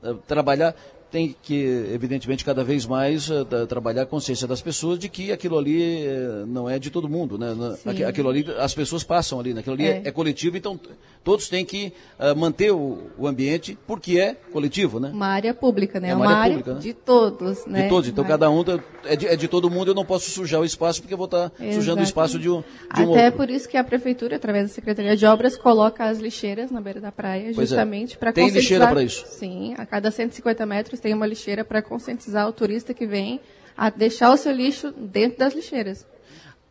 uh, 0.03 0.15
trabalhar? 0.27 0.75
Tem 1.11 1.35
que, 1.43 1.89
evidentemente, 1.93 2.45
cada 2.45 2.63
vez 2.63 2.87
mais 2.87 3.29
uh, 3.29 3.45
trabalhar 3.69 4.03
a 4.03 4.07
consciência 4.07 4.47
das 4.47 4.63
pessoas 4.63 4.99
de 4.99 5.09
que 5.09 5.33
aquilo 5.33 5.59
ali 5.59 6.07
uh, 6.07 6.47
não 6.47 6.71
é 6.71 6.79
de 6.79 6.91
todo 6.91 7.09
mundo, 7.09 7.37
né? 7.37 7.49
Aqu 7.85 8.05
aquilo 8.05 8.29
ali, 8.29 8.47
as 8.59 8.75
pessoas 8.75 9.03
passam 9.03 9.41
ali, 9.41 9.53
né? 9.53 9.61
aquilo 9.61 9.75
ali 9.75 9.87
é, 9.87 10.03
é 10.05 10.11
coletivo, 10.11 10.57
então 10.57 10.79
todos 11.25 11.49
têm 11.49 11.65
que 11.65 11.93
uh, 12.19 12.37
manter 12.37 12.71
o, 12.71 13.11
o, 13.19 13.27
ambiente 13.27 13.77
porque 13.87 14.19
é 14.19 14.35
coletivo, 14.35 15.01
né? 15.01 15.11
Uma 15.13 15.27
área 15.27 15.53
pública, 15.53 15.99
né? 15.99 16.11
É 16.11 16.15
uma, 16.15 16.27
uma 16.27 16.35
área, 16.35 16.57
pública, 16.57 16.75
né? 16.75 16.81
de 16.81 16.95
todos, 16.95 17.67
né? 17.67 17.83
De 17.83 17.89
todos, 17.89 18.09
então 18.09 18.25
cada 18.25 18.49
um 18.51 18.65
é 19.05 19.17
de, 19.17 19.27
é 19.27 19.37
de, 19.37 19.49
todo 19.49 19.69
mundo, 19.71 19.91
eu 19.91 19.95
não 19.95 20.05
posso 20.05 20.31
sujar 20.31 20.61
o 20.61 20.65
espaço 20.65 21.01
porque 21.01 21.15
eu 21.15 21.19
vou 21.19 21.27
estar 21.27 21.51
tá 21.51 21.73
sujando 21.73 22.01
o 22.01 22.05
espaço 22.05 22.39
de 22.39 22.49
um, 22.49 22.61
de 22.61 22.67
Até 22.89 23.07
um 23.07 23.13
Até 23.13 23.31
por 23.31 23.51
isso 23.51 23.69
que 23.69 23.77
a 23.77 23.85
prefeitura, 23.85 24.37
através 24.37 24.69
da 24.69 24.75
Secretaria 24.75 25.17
de 25.17 25.27
Obras, 25.27 25.57
coloca 25.57 26.05
as 26.05 26.19
lixeiras 26.19 26.71
na 26.71 26.81
beira 26.81 27.01
da 27.01 27.11
praia, 27.11 27.51
é. 27.51 27.53
justamente 27.53 28.15
é. 28.15 28.19
para 28.19 28.33
Tem 28.33 28.49
lixeira 28.49 28.87
para 28.87 29.03
isso? 29.03 29.25
Sim, 29.27 29.75
a 29.77 29.85
cada 29.85 30.11
150 30.11 30.65
metros 30.67 31.00
tem 31.01 31.15
uma 31.15 31.27
lixeira 31.27 31.65
para 31.65 31.83
conscientizar 31.83 32.49
o 32.49 32.53
turista 32.53 32.95
que 32.95 33.07
vem 33.07 33.41
a 33.77 33.91
deixar 33.91 34.33
o 34.33 34.37
seu 34.37 34.53
lixo 34.53 34.93
dentro 34.93 35.39
das 35.39 35.55
lixeiras. 35.55 36.07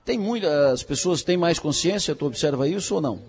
Tem 0.05 0.17
muitas 0.17 0.83
pessoas 0.83 1.23
têm 1.23 1.37
mais 1.37 1.59
consciência, 1.59 2.15
tu 2.15 2.25
observa 2.25 2.67
isso 2.67 2.95
ou 2.95 3.01
não? 3.01 3.21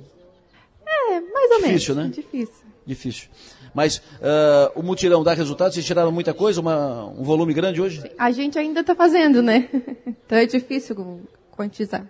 É, 0.86 1.20
mais 1.20 1.50
ou 1.50 1.58
Difícil, 1.58 1.94
menos. 1.94 2.16
Né? 2.16 2.22
Difícil, 2.22 2.64
Difícil. 2.86 3.28
Mas 3.74 3.98
uh, 3.98 4.72
o 4.74 4.82
mutirão 4.82 5.22
dá 5.22 5.32
resultado? 5.32 5.72
Vocês 5.72 5.84
tiraram 5.84 6.10
muita 6.10 6.34
coisa, 6.34 6.60
uma, 6.60 7.06
um 7.06 7.22
volume 7.22 7.54
grande 7.54 7.80
hoje? 7.80 8.02
A 8.18 8.30
gente 8.30 8.58
ainda 8.58 8.80
está 8.80 8.94
fazendo, 8.94 9.42
né? 9.42 9.68
Então 10.26 10.38
é 10.38 10.46
difícil 10.46 11.26
quantizar. 11.50 12.06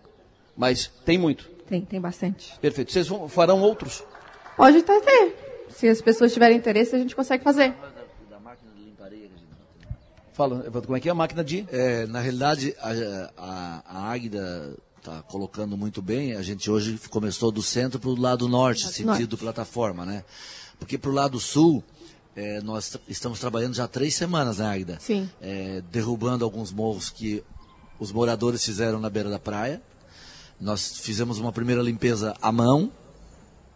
Mas 0.55 0.93
tem 1.07 1.17
muito? 1.17 1.49
Tem, 1.67 1.81
tem 1.81 1.99
bastante. 1.99 2.53
Perfeito. 2.61 2.93
Vocês 2.93 3.09
farão 3.29 3.63
outros? 3.63 4.05
Pode 4.59 4.77
até 4.77 5.01
ter. 5.01 5.35
Se 5.71 5.89
as 5.89 6.03
pessoas 6.03 6.35
tiverem 6.35 6.59
interesse, 6.59 6.95
a 6.95 6.99
gente 6.99 7.17
consegue 7.17 7.43
fazer. 7.43 7.73
Fala, 10.33 10.63
como 10.71 10.97
é 10.97 11.01
que 11.01 11.09
é 11.09 11.13
a 11.13 11.15
máquina 11.15 11.45
de? 11.45 11.67
É, 11.71 12.07
na 12.07 12.21
realidade, 12.21 12.75
a, 12.81 13.31
a, 13.37 13.83
a 13.87 14.11
Águida 14.11 14.77
está 14.99 15.23
colocando 15.23 15.77
muito 15.77 16.01
bem. 16.01 16.35
A 16.35 16.43
gente 16.43 16.71
hoje 16.71 16.99
começou 17.11 17.51
do 17.51 17.63
centro 17.63 17.99
para 17.99 18.11
o 18.11 18.19
lado 18.19 18.49
norte, 18.49 18.85
lado 18.85 18.93
sentido 18.93 19.33
norte. 19.33 19.37
plataforma, 19.37 20.05
né? 20.05 20.25
Porque 20.79 20.97
para 20.97 21.11
o 21.11 21.15
lado 21.15 21.39
sul, 21.41 21.83
é, 22.37 22.61
nós 22.61 22.97
estamos 23.09 23.41
trabalhando 23.41 23.75
já 23.75 23.85
há 23.85 23.89
três 23.89 24.15
semanas, 24.15 24.59
né, 24.59 24.67
Águida? 24.67 24.99
Sim. 25.01 25.29
É, 25.41 25.83
derrubando 25.91 26.45
alguns 26.45 26.73
morros 26.73 27.11
que 27.11 27.43
os 27.99 28.13
moradores 28.13 28.65
fizeram 28.65 29.01
na 29.01 29.11
beira 29.11 29.29
da 29.29 29.39
praia. 29.39 29.83
Nós 30.61 30.99
fizemos 30.99 31.39
uma 31.39 31.53
primeira 31.53 31.83
limpeza 31.83 32.35
à 32.41 32.53
mão, 32.53 32.91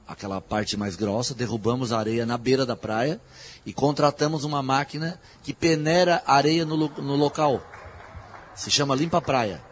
aquela 0.07 0.41
parte 0.41 0.77
mais 0.77 0.97
grossa, 0.97 1.35
derrubamos 1.35 1.93
a 1.93 1.99
areia 1.99 2.27
na 2.27 2.37
beira 2.37 2.67
da 2.67 2.77
praia 2.77 3.21
e 3.65 3.73
contratamos 3.73 4.45
uma 4.45 4.63
máquina 4.63 5.19
que 5.43 5.55
peneira 5.55 6.23
areia 6.27 6.65
no, 6.65 6.77
no 6.77 7.17
local. 7.17 7.63
Se 8.55 8.71
chama 8.71 8.95
Limpa 8.95 9.21
Praia, 9.21 9.63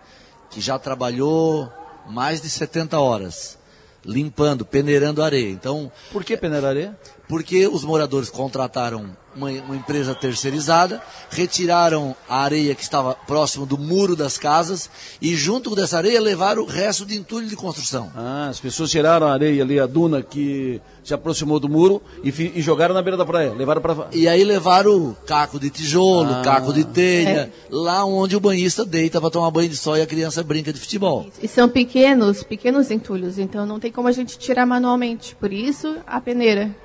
que 0.51 0.61
já 0.61 0.79
trabalhou 0.79 1.71
mais 2.09 2.41
de 2.41 2.51
70 2.51 2.99
horas 2.99 3.59
limpando, 4.05 4.65
peneirando 4.65 5.23
areia. 5.23 5.51
Então, 5.51 5.91
por 6.11 6.25
que 6.25 6.37
peneirar 6.37 6.71
areia? 6.71 6.99
Porque 7.33 7.67
os 7.67 7.83
moradores 7.83 8.29
contrataram 8.29 9.07
uma, 9.35 9.51
uma, 9.51 9.75
empresa 9.75 10.15
terceirizada, 10.15 11.01
retiraram 11.31 12.15
a 12.29 12.43
areia 12.43 12.75
que 12.75 12.83
estava 12.83 13.15
próximo 13.15 13.65
do 13.65 13.79
muro 13.79 14.15
das 14.15 14.37
casas 14.37 14.91
e 15.19 15.35
junto 15.35 15.75
dessa 15.75 15.97
areia 15.97 16.21
levaram 16.21 16.63
o 16.63 16.67
resto 16.67 17.07
de 17.07 17.17
entulho 17.17 17.47
de 17.47 17.57
construção. 17.57 18.13
Ah, 18.15 18.49
as 18.51 18.61
pessoas 18.61 18.91
tiraram 18.91 19.27
a 19.27 19.33
areia 19.33 19.63
ali, 19.63 19.81
a 19.81 19.87
duna 19.87 20.21
que 20.21 20.79
se 21.03 21.15
aproximou 21.15 21.59
do 21.59 21.71
muro 21.71 22.03
e, 22.23 22.29
e 22.29 22.61
jogaram 22.61 22.95
na 22.95 23.01
beira 23.01 23.17
da 23.17 23.25
praia, 23.25 23.55
levaram 23.55 23.81
para 23.81 24.09
E 24.13 24.29
aí 24.29 24.45
levaram 24.45 25.17
caco 25.27 25.59
de 25.59 25.71
tijolo, 25.71 26.35
ah. 26.35 26.43
caco 26.43 26.71
de 26.71 26.85
telha, 26.85 27.51
é. 27.51 27.51
lá 27.71 28.05
onde 28.05 28.37
o 28.37 28.41
banhista 28.41 28.85
deita 28.85 29.23
para 29.23 29.31
tomar 29.31 29.51
banho 29.51 29.71
de 29.71 29.77
sol 29.79 29.97
e 29.97 30.03
a 30.03 30.07
criança 30.07 30.43
brinca 30.43 30.71
de 30.71 30.79
futebol. 30.79 31.29
E 31.43 31.49
são 31.49 31.67
pequenos, 31.67 32.43
pequenos 32.43 32.91
entulhos, 32.91 33.39
então 33.39 33.65
não 33.65 33.81
tem 33.81 33.91
como 33.91 34.07
a 34.07 34.13
gente 34.13 34.39
tirar 34.39 34.67
manualmente, 34.67 35.35
por 35.37 35.51
isso 35.51 35.97
a 36.07 36.21
peneira. 36.21 36.77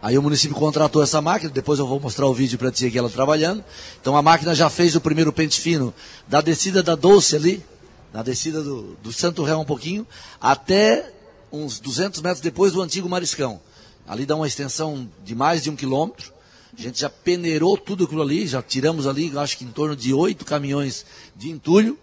Aí 0.00 0.16
o 0.16 0.22
município 0.22 0.56
contratou 0.56 1.02
essa 1.02 1.20
máquina, 1.20 1.50
depois 1.50 1.80
eu 1.80 1.86
vou 1.86 1.98
mostrar 1.98 2.26
o 2.26 2.34
vídeo 2.34 2.56
para 2.56 2.70
ti 2.70 2.86
aqui 2.86 2.96
ela 2.96 3.10
trabalhando. 3.10 3.64
Então 4.00 4.16
a 4.16 4.22
máquina 4.22 4.54
já 4.54 4.70
fez 4.70 4.94
o 4.94 5.00
primeiro 5.00 5.32
pente 5.32 5.60
fino 5.60 5.92
da 6.28 6.40
descida 6.40 6.82
da 6.82 6.94
Doce 6.94 7.34
ali, 7.34 7.64
na 8.12 8.22
descida 8.22 8.62
do, 8.62 8.96
do 9.02 9.12
Santo 9.12 9.42
Réu 9.42 9.58
um 9.58 9.64
pouquinho, 9.64 10.06
até 10.40 11.12
uns 11.52 11.80
200 11.80 12.20
metros 12.20 12.40
depois 12.40 12.72
do 12.72 12.80
antigo 12.80 13.08
Mariscão. 13.08 13.60
Ali 14.06 14.24
dá 14.24 14.36
uma 14.36 14.46
extensão 14.46 15.08
de 15.24 15.34
mais 15.34 15.62
de 15.64 15.70
um 15.70 15.76
quilômetro. 15.76 16.32
A 16.78 16.80
gente 16.80 17.00
já 17.00 17.10
peneirou 17.10 17.76
tudo 17.76 18.04
aquilo 18.04 18.22
ali, 18.22 18.46
já 18.46 18.62
tiramos 18.62 19.06
ali, 19.06 19.36
acho 19.36 19.58
que 19.58 19.64
em 19.64 19.70
torno 19.70 19.96
de 19.96 20.14
oito 20.14 20.44
caminhões 20.44 21.04
de 21.34 21.50
entulho. 21.50 21.98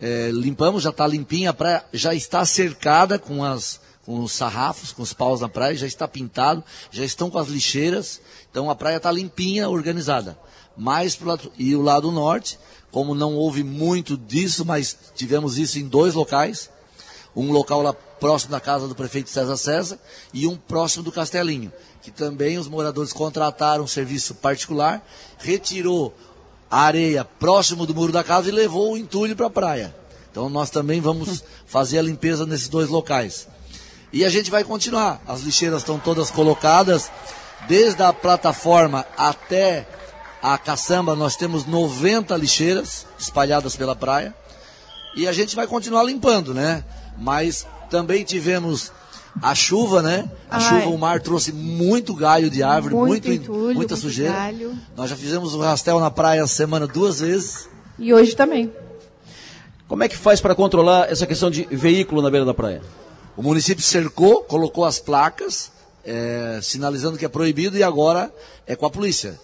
É, 0.00 0.30
limpamos, 0.32 0.84
já 0.84 0.90
está 0.90 1.06
limpinha, 1.06 1.50
a 1.50 1.52
praia 1.52 1.84
já 1.92 2.14
está 2.14 2.44
cercada 2.46 3.18
com, 3.18 3.44
as, 3.44 3.80
com 4.10 4.24
os 4.24 4.32
sarrafos, 4.32 4.90
com 4.90 5.02
os 5.02 5.12
paus 5.12 5.40
na 5.40 5.48
praia, 5.48 5.76
já 5.76 5.86
está 5.86 6.08
pintado, 6.08 6.64
já 6.90 7.04
estão 7.04 7.30
com 7.30 7.38
as 7.38 7.46
lixeiras. 7.46 8.20
Então 8.50 8.68
a 8.68 8.74
praia 8.74 8.96
está 8.96 9.12
limpinha, 9.12 9.68
organizada. 9.68 10.36
Mais 10.76 11.14
pro 11.14 11.28
lado, 11.28 11.52
e 11.56 11.76
o 11.76 11.80
lado 11.80 12.10
norte, 12.10 12.58
como 12.90 13.14
não 13.14 13.36
houve 13.36 13.62
muito 13.62 14.16
disso, 14.16 14.64
mas 14.64 14.98
tivemos 15.14 15.58
isso 15.58 15.78
em 15.78 15.86
dois 15.86 16.14
locais. 16.14 16.68
Um 17.36 17.52
local 17.52 17.82
lá 17.82 17.92
próximo 17.92 18.50
da 18.50 18.58
casa 18.58 18.88
do 18.88 18.96
prefeito 18.96 19.30
César 19.30 19.56
César 19.56 19.98
e 20.34 20.44
um 20.44 20.56
próximo 20.56 21.04
do 21.04 21.12
Castelinho 21.12 21.72
que 22.02 22.10
também 22.10 22.58
os 22.58 22.66
moradores 22.66 23.12
contrataram 23.12 23.84
um 23.84 23.86
serviço 23.86 24.34
particular, 24.34 25.06
retirou 25.38 26.14
a 26.70 26.80
areia 26.80 27.24
próximo 27.24 27.86
do 27.86 27.94
muro 27.94 28.10
da 28.10 28.24
casa 28.24 28.48
e 28.48 28.52
levou 28.52 28.94
o 28.94 28.96
entulho 28.96 29.36
para 29.36 29.46
a 29.46 29.50
praia. 29.50 29.94
Então 30.30 30.48
nós 30.48 30.70
também 30.70 30.98
vamos 31.00 31.44
fazer 31.66 31.98
a 31.98 32.02
limpeza 32.02 32.46
nesses 32.46 32.68
dois 32.68 32.88
locais. 32.88 33.46
E 34.12 34.24
a 34.24 34.28
gente 34.28 34.50
vai 34.50 34.64
continuar. 34.64 35.20
As 35.26 35.42
lixeiras 35.42 35.82
estão 35.82 35.98
todas 35.98 36.30
colocadas, 36.30 37.10
desde 37.68 38.02
a 38.02 38.12
plataforma 38.12 39.06
até 39.16 39.86
a 40.42 40.56
caçamba, 40.56 41.14
nós 41.14 41.36
temos 41.36 41.66
90 41.66 42.36
lixeiras 42.36 43.06
espalhadas 43.18 43.76
pela 43.76 43.94
praia. 43.94 44.34
E 45.14 45.28
a 45.28 45.32
gente 45.32 45.54
vai 45.54 45.66
continuar 45.66 46.02
limpando, 46.04 46.54
né? 46.54 46.84
Mas 47.18 47.66
também 47.90 48.24
tivemos 48.24 48.92
a 49.42 49.54
chuva, 49.54 50.02
né? 50.02 50.30
A 50.48 50.56
Ai. 50.56 50.60
chuva, 50.62 50.94
o 50.94 50.98
mar 50.98 51.20
trouxe 51.20 51.52
muito 51.52 52.14
galho 52.14 52.48
de 52.48 52.62
árvore, 52.62 52.94
muito, 52.94 53.08
muito 53.08 53.30
entulho, 53.30 53.74
muita 53.74 53.94
muito 53.94 53.96
sujeira. 53.96 54.32
Galho. 54.32 54.78
Nós 54.96 55.10
já 55.10 55.16
fizemos 55.16 55.54
o 55.54 55.60
rastel 55.60 56.00
na 56.00 56.10
praia 56.10 56.42
a 56.42 56.46
semana 56.46 56.86
duas 56.86 57.20
vezes. 57.20 57.68
E 57.98 58.12
hoje 58.14 58.34
também. 58.34 58.72
Como 59.86 60.02
é 60.02 60.08
que 60.08 60.16
faz 60.16 60.40
para 60.40 60.54
controlar 60.54 61.10
essa 61.10 61.26
questão 61.26 61.50
de 61.50 61.64
veículo 61.70 62.22
na 62.22 62.30
beira 62.30 62.46
da 62.46 62.54
praia? 62.54 62.80
O 63.40 63.42
município 63.42 63.82
cercou, 63.82 64.42
colocou 64.42 64.84
as 64.84 64.98
placas, 64.98 65.72
é, 66.04 66.60
sinalizando 66.62 67.16
que 67.16 67.24
é 67.24 67.28
proibido 67.28 67.74
e 67.74 67.82
agora 67.82 68.30
é 68.66 68.76
com 68.76 68.84
a 68.84 68.90
polícia. 68.90 69.40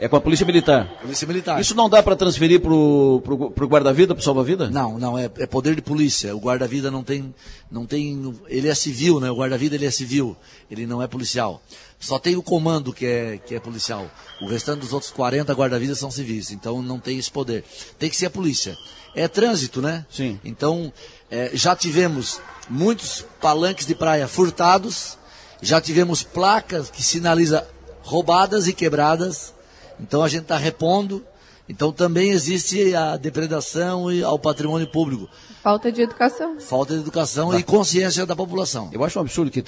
É 0.00 0.08
com 0.08 0.16
a 0.16 0.20
Polícia 0.20 0.44
Militar. 0.44 0.88
Polícia 1.00 1.26
Militar. 1.26 1.60
Isso 1.60 1.72
não 1.72 1.88
dá 1.88 2.02
para 2.02 2.16
transferir 2.16 2.60
para 2.60 2.72
o 2.72 3.22
guarda-vida, 3.68 4.12
para 4.12 4.20
o 4.20 4.24
salva-vida? 4.24 4.68
Não, 4.70 4.98
não, 4.98 5.16
é, 5.16 5.26
é, 5.38 5.46
poder 5.46 5.76
de 5.76 5.82
polícia. 5.82 6.34
O 6.34 6.40
guarda-vida 6.40 6.90
não 6.90 7.04
tem, 7.04 7.32
não 7.70 7.86
tem. 7.86 8.34
Ele 8.48 8.68
é 8.68 8.74
civil, 8.74 9.20
né? 9.20 9.30
O 9.30 9.36
guarda-vida 9.36 9.76
ele 9.76 9.86
é 9.86 9.90
civil, 9.90 10.36
ele 10.68 10.84
não 10.84 11.00
é 11.00 11.06
policial. 11.06 11.62
Só 12.00 12.18
tem 12.18 12.36
o 12.36 12.42
comando 12.42 12.92
que 12.92 13.04
é, 13.06 13.38
que 13.38 13.54
é 13.54 13.60
policial. 13.60 14.10
O 14.40 14.46
restante 14.46 14.80
dos 14.80 14.92
outros 14.92 15.10
40 15.10 15.52
guarda-vidas 15.52 15.98
são 15.98 16.10
civis, 16.10 16.50
então 16.50 16.80
não 16.80 16.98
tem 16.98 17.18
esse 17.18 17.30
poder. 17.30 17.64
Tem 17.98 18.08
que 18.08 18.16
ser 18.16 18.26
a 18.26 18.30
polícia. 18.30 18.76
É 19.14 19.26
trânsito, 19.26 19.82
né? 19.82 20.06
Sim. 20.10 20.38
Então, 20.44 20.92
é, 21.30 21.50
já 21.54 21.74
tivemos 21.74 22.40
muitos 22.70 23.24
palanques 23.40 23.86
de 23.86 23.94
praia 23.94 24.28
furtados, 24.28 25.18
já 25.60 25.80
tivemos 25.80 26.22
placas 26.22 26.88
que 26.90 27.02
sinalizam 27.02 27.64
roubadas 28.02 28.68
e 28.68 28.72
quebradas 28.72 29.54
então 30.00 30.22
a 30.22 30.28
gente 30.28 30.42
está 30.42 30.56
repondo. 30.56 31.24
Então 31.68 31.92
também 31.92 32.30
existe 32.30 32.94
a 32.94 33.16
depredação 33.16 34.06
ao 34.24 34.38
patrimônio 34.38 34.86
público. 34.86 35.28
Falta 35.62 35.90
de 35.90 36.02
educação. 36.02 36.60
Falta 36.60 36.94
de 36.94 37.00
educação 37.00 37.50
tá. 37.50 37.58
e 37.58 37.62
consciência 37.62 38.24
da 38.24 38.36
população. 38.36 38.90
Eu 38.92 39.02
acho 39.02 39.18
um 39.18 39.22
absurdo 39.22 39.50
que 39.50 39.62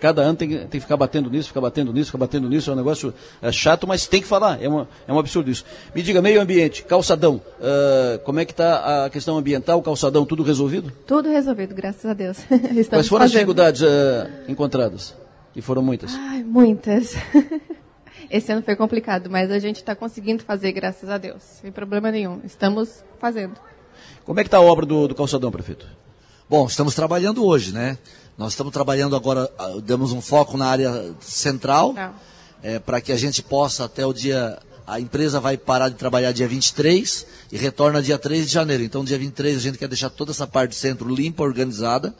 cada 0.00 0.22
ano 0.22 0.36
tem, 0.36 0.48
tem 0.48 0.66
que 0.68 0.80
ficar 0.80 0.96
batendo 0.96 1.30
nisso, 1.30 1.48
ficar 1.48 1.60
batendo 1.60 1.92
nisso, 1.92 2.06
ficar 2.06 2.18
batendo 2.18 2.48
nisso. 2.48 2.70
É 2.70 2.72
um 2.72 2.76
negócio 2.76 3.14
é 3.40 3.52
chato, 3.52 3.86
mas 3.86 4.06
tem 4.06 4.20
que 4.20 4.26
falar. 4.26 4.62
É, 4.62 4.68
uma, 4.68 4.88
é 5.06 5.12
um 5.12 5.18
absurdo 5.18 5.50
isso. 5.50 5.64
Me 5.94 6.02
diga, 6.02 6.20
meio 6.20 6.40
ambiente, 6.40 6.82
calçadão. 6.82 7.40
Uh, 7.58 8.18
como 8.24 8.40
é 8.40 8.44
que 8.44 8.52
está 8.52 9.06
a 9.06 9.10
questão 9.10 9.38
ambiental, 9.38 9.80
calçadão, 9.82 10.26
tudo 10.26 10.42
resolvido? 10.42 10.92
Tudo 11.06 11.28
resolvido, 11.28 11.74
graças 11.74 12.04
a 12.04 12.12
Deus. 12.12 12.38
Quais 12.88 13.08
foram 13.08 13.22
fazendo. 13.22 13.22
as 13.22 13.30
dificuldades 13.30 13.82
uh, 13.82 14.28
encontradas? 14.48 15.14
E 15.54 15.62
foram 15.62 15.82
muitas? 15.82 16.14
Ai, 16.14 16.42
muitas. 16.42 17.14
Esse 18.28 18.52
ano 18.52 18.62
foi 18.62 18.74
complicado, 18.74 19.30
mas 19.30 19.50
a 19.50 19.58
gente 19.58 19.76
está 19.76 19.94
conseguindo 19.94 20.42
fazer, 20.42 20.72
graças 20.72 21.08
a 21.08 21.16
Deus. 21.16 21.42
Sem 21.42 21.70
problema 21.70 22.10
nenhum. 22.10 22.40
Estamos 22.44 23.04
fazendo. 23.18 23.54
Como 24.24 24.40
é 24.40 24.42
que 24.42 24.48
está 24.48 24.58
a 24.58 24.62
obra 24.62 24.84
do, 24.84 25.08
do 25.08 25.14
calçadão, 25.14 25.50
prefeito? 25.50 25.86
Bom, 26.48 26.66
estamos 26.66 26.94
trabalhando 26.94 27.44
hoje, 27.44 27.72
né? 27.72 27.98
Nós 28.38 28.52
estamos 28.52 28.72
trabalhando 28.72 29.16
agora, 29.16 29.50
ah, 29.58 29.80
demos 29.82 30.12
um 30.12 30.20
foco 30.20 30.56
na 30.56 30.66
área 30.66 31.14
central, 31.20 31.94
é, 32.62 32.78
para 32.78 33.00
que 33.00 33.10
a 33.10 33.16
gente 33.16 33.42
possa 33.42 33.84
até 33.84 34.04
o 34.04 34.12
dia. 34.12 34.58
A 34.86 35.00
empresa 35.00 35.40
vai 35.40 35.56
parar 35.56 35.88
de 35.88 35.96
trabalhar 35.96 36.30
dia 36.30 36.46
23 36.46 37.26
e 37.50 37.56
retorna 37.56 38.00
dia 38.00 38.18
3 38.18 38.46
de 38.46 38.52
janeiro. 38.52 38.84
Então, 38.84 39.04
dia 39.04 39.18
23 39.18 39.56
a 39.56 39.60
gente 39.60 39.78
quer 39.78 39.88
deixar 39.88 40.10
toda 40.10 40.30
essa 40.30 40.46
parte 40.46 40.70
do 40.70 40.74
centro 40.76 41.12
limpa, 41.12 41.42
organizada. 41.42 42.14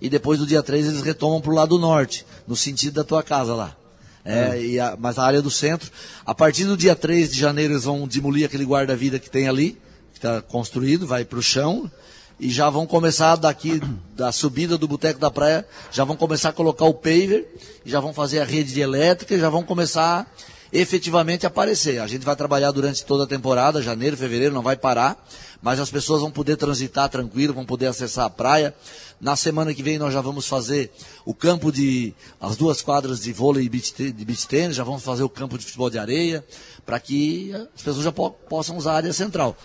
E 0.00 0.08
depois 0.08 0.38
do 0.38 0.46
dia 0.46 0.62
3 0.62 0.86
eles 0.86 1.02
retomam 1.02 1.40
para 1.40 1.50
o 1.50 1.54
lado 1.54 1.78
norte, 1.78 2.24
no 2.46 2.54
sentido 2.54 2.94
da 2.94 3.04
tua 3.04 3.22
casa 3.22 3.54
lá. 3.54 3.76
É, 4.24 4.78
a, 4.78 4.96
mas 4.96 5.18
a 5.18 5.24
área 5.24 5.42
do 5.42 5.50
centro, 5.50 5.90
a 6.24 6.32
partir 6.32 6.64
do 6.64 6.76
dia 6.76 6.94
3 6.94 7.32
de 7.32 7.40
janeiro 7.40 7.72
eles 7.72 7.84
vão 7.84 8.06
demolir 8.06 8.46
aquele 8.46 8.64
guarda-vida 8.64 9.18
que 9.18 9.28
tem 9.28 9.48
ali, 9.48 9.80
está 10.22 10.40
construído, 10.40 11.04
vai 11.04 11.24
para 11.24 11.38
o 11.38 11.42
chão, 11.42 11.90
e 12.38 12.48
já 12.48 12.70
vão 12.70 12.86
começar 12.86 13.36
daqui, 13.36 13.80
da 14.14 14.30
subida 14.30 14.78
do 14.78 14.86
Boteco 14.86 15.18
da 15.18 15.30
Praia, 15.30 15.66
já 15.90 16.04
vão 16.04 16.16
começar 16.16 16.50
a 16.50 16.52
colocar 16.52 16.84
o 16.84 16.94
paver, 16.94 17.46
já 17.84 17.98
vão 17.98 18.12
fazer 18.12 18.38
a 18.38 18.44
rede 18.44 18.72
de 18.72 18.80
elétrica, 18.80 19.38
já 19.38 19.50
vão 19.50 19.62
começar 19.62 20.32
efetivamente 20.72 21.44
a 21.44 21.48
aparecer. 21.48 22.00
A 22.00 22.06
gente 22.06 22.24
vai 22.24 22.34
trabalhar 22.34 22.70
durante 22.70 23.04
toda 23.04 23.24
a 23.24 23.26
temporada, 23.26 23.82
janeiro, 23.82 24.16
fevereiro, 24.16 24.54
não 24.54 24.62
vai 24.62 24.76
parar, 24.76 25.22
mas 25.60 25.78
as 25.78 25.90
pessoas 25.90 26.22
vão 26.22 26.30
poder 26.30 26.56
transitar 26.56 27.08
tranquilo, 27.08 27.52
vão 27.52 27.66
poder 27.66 27.86
acessar 27.86 28.24
a 28.24 28.30
praia. 28.30 28.74
Na 29.20 29.36
semana 29.36 29.72
que 29.74 29.82
vem 29.82 29.98
nós 29.98 30.12
já 30.12 30.20
vamos 30.20 30.48
fazer 30.48 30.90
o 31.24 31.34
campo 31.34 31.70
de. 31.70 32.12
as 32.40 32.56
duas 32.56 32.80
quadras 32.80 33.20
de 33.20 33.32
vôlei 33.32 33.66
e 33.66 33.68
de 33.68 34.24
beach 34.24 34.48
tennis, 34.48 34.76
já 34.76 34.82
vamos 34.82 35.02
fazer 35.02 35.22
o 35.22 35.28
campo 35.28 35.58
de 35.58 35.64
futebol 35.64 35.90
de 35.90 35.98
areia, 35.98 36.44
para 36.84 36.98
que 36.98 37.52
as 37.74 37.82
pessoas 37.82 38.04
já 38.04 38.10
po 38.10 38.30
possam 38.30 38.76
usar 38.76 38.92
a 38.92 38.96
área 38.96 39.12
central. 39.12 39.56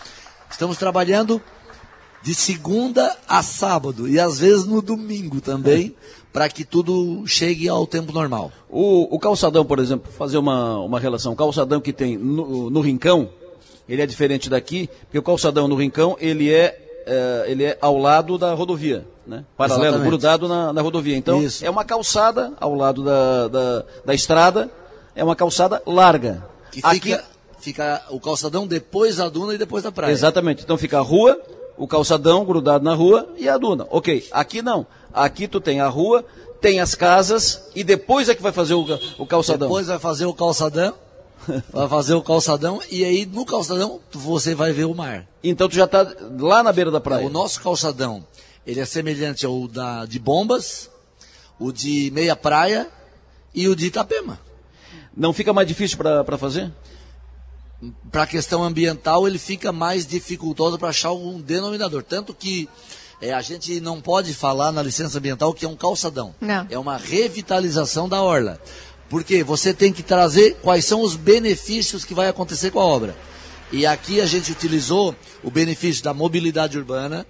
Estamos 0.49 0.77
trabalhando 0.77 1.41
de 2.21 2.33
segunda 2.33 3.15
a 3.27 3.43
sábado 3.43 4.07
e 4.07 4.19
às 4.19 4.39
vezes 4.39 4.65
no 4.65 4.81
domingo 4.81 5.39
também, 5.39 5.95
para 6.33 6.49
que 6.49 6.65
tudo 6.65 7.25
chegue 7.25 7.69
ao 7.69 7.87
tempo 7.87 8.11
normal. 8.11 8.51
O, 8.69 9.15
o, 9.15 9.19
calçadão, 9.19 9.65
por 9.65 9.79
exemplo, 9.79 10.11
fazer 10.11 10.37
uma, 10.37 10.79
uma 10.79 10.99
relação, 10.99 11.33
o 11.33 11.35
calçadão 11.35 11.79
que 11.79 11.93
tem 11.93 12.17
no, 12.17 12.69
no 12.69 12.81
Rincão, 12.81 13.29
ele 13.87 14.01
é 14.01 14.05
diferente 14.05 14.49
daqui, 14.49 14.89
porque 15.03 15.19
o 15.19 15.23
calçadão 15.23 15.67
no 15.67 15.75
Rincão, 15.75 16.17
ele 16.19 16.51
é 16.51 16.83
é, 17.07 17.45
ele 17.47 17.63
é 17.63 17.77
ao 17.79 17.97
lado 17.97 18.37
da 18.37 18.53
rodovia, 18.53 19.07
né? 19.25 19.45
Paralelo, 19.55 19.85
Exatamente. 19.85 20.09
grudado 20.09 20.47
na, 20.47 20.73
na, 20.73 20.81
rodovia. 20.81 21.15
Então, 21.15 21.41
Isso. 21.41 21.65
é 21.65 21.69
uma 21.69 21.85
calçada 21.85 22.51
ao 22.59 22.75
lado 22.75 23.01
da, 23.01 23.47
da, 23.47 23.85
da, 24.05 24.13
estrada, 24.13 24.69
é 25.15 25.23
uma 25.23 25.35
calçada 25.35 25.81
larga. 25.85 26.45
Que 26.69 26.81
Aqui, 26.83 26.99
fica 26.99 27.23
o 28.09 28.19
calçadão 28.19 28.67
depois 28.67 29.17
da 29.17 29.29
duna 29.29 29.53
e 29.55 29.57
depois 29.57 29.83
da 29.83 29.91
praia. 29.91 30.11
Exatamente. 30.11 30.63
Então 30.63 30.77
fica 30.77 30.97
a 30.97 31.01
rua, 31.01 31.39
o 31.77 31.87
calçadão 31.87 32.45
grudado 32.45 32.83
na 32.83 32.93
rua 32.93 33.27
e 33.37 33.47
a 33.47 33.57
duna. 33.57 33.87
Ok. 33.89 34.27
Aqui 34.31 34.61
não. 34.61 34.85
Aqui 35.13 35.47
tu 35.47 35.59
tem 35.59 35.79
a 35.79 35.87
rua, 35.87 36.23
tem 36.61 36.79
as 36.79 36.95
casas 36.95 37.69
e 37.75 37.83
depois 37.83 38.29
é 38.29 38.35
que 38.35 38.41
vai 38.41 38.51
fazer 38.51 38.73
o, 38.73 38.85
o 39.17 39.25
calçadão. 39.25 39.67
Depois 39.67 39.87
vai 39.87 39.99
fazer 39.99 40.25
o 40.25 40.33
calçadão 40.33 40.93
vai 41.71 41.87
fazer 41.87 42.13
o 42.13 42.21
calçadão 42.21 42.81
e 42.89 43.03
aí 43.03 43.25
no 43.25 43.45
calçadão 43.45 43.99
você 44.11 44.53
vai 44.55 44.71
ver 44.71 44.85
o 44.85 44.93
mar. 44.93 45.25
Então 45.43 45.67
tu 45.67 45.75
já 45.75 45.85
está 45.85 46.05
lá 46.39 46.63
na 46.63 46.71
beira 46.71 46.91
da 46.91 46.99
praia. 46.99 47.25
o 47.25 47.29
nosso 47.29 47.61
calçadão, 47.61 48.25
ele 48.65 48.79
é 48.79 48.85
semelhante 48.85 49.45
ao 49.45 49.67
da 49.67 50.05
de 50.05 50.19
Bombas, 50.19 50.89
o 51.59 51.71
de 51.71 52.11
Meia 52.11 52.35
Praia 52.35 52.87
e 53.53 53.67
o 53.67 53.75
de 53.75 53.87
Itapema. 53.87 54.39
Não 55.15 55.33
fica 55.33 55.53
mais 55.53 55.67
difícil 55.67 55.97
para 55.97 56.37
fazer? 56.37 56.71
Para 58.11 58.23
a 58.23 58.27
questão 58.27 58.63
ambiental, 58.63 59.27
ele 59.27 59.37
fica 59.37 59.71
mais 59.71 60.05
dificultoso 60.05 60.79
para 60.79 60.89
achar 60.89 61.11
um 61.13 61.39
denominador. 61.39 62.03
Tanto 62.03 62.33
que 62.33 62.67
é, 63.21 63.33
a 63.33 63.41
gente 63.41 63.79
não 63.79 64.01
pode 64.01 64.33
falar 64.33 64.71
na 64.71 64.81
licença 64.81 65.17
ambiental 65.17 65.53
que 65.53 65.65
é 65.65 65.69
um 65.69 65.75
calçadão. 65.75 66.33
Não. 66.41 66.65
É 66.69 66.77
uma 66.77 66.97
revitalização 66.97 68.09
da 68.09 68.21
orla. 68.21 68.59
Porque 69.09 69.43
você 69.43 69.73
tem 69.73 69.93
que 69.93 70.03
trazer 70.03 70.57
quais 70.61 70.85
são 70.85 71.01
os 71.01 71.15
benefícios 71.15 72.03
que 72.03 72.13
vai 72.13 72.27
acontecer 72.27 72.71
com 72.71 72.79
a 72.79 72.85
obra. 72.85 73.15
E 73.71 73.85
aqui 73.85 74.21
a 74.21 74.25
gente 74.25 74.51
utilizou 74.51 75.15
o 75.43 75.51
benefício 75.51 76.03
da 76.03 76.13
mobilidade 76.13 76.77
urbana, 76.77 77.25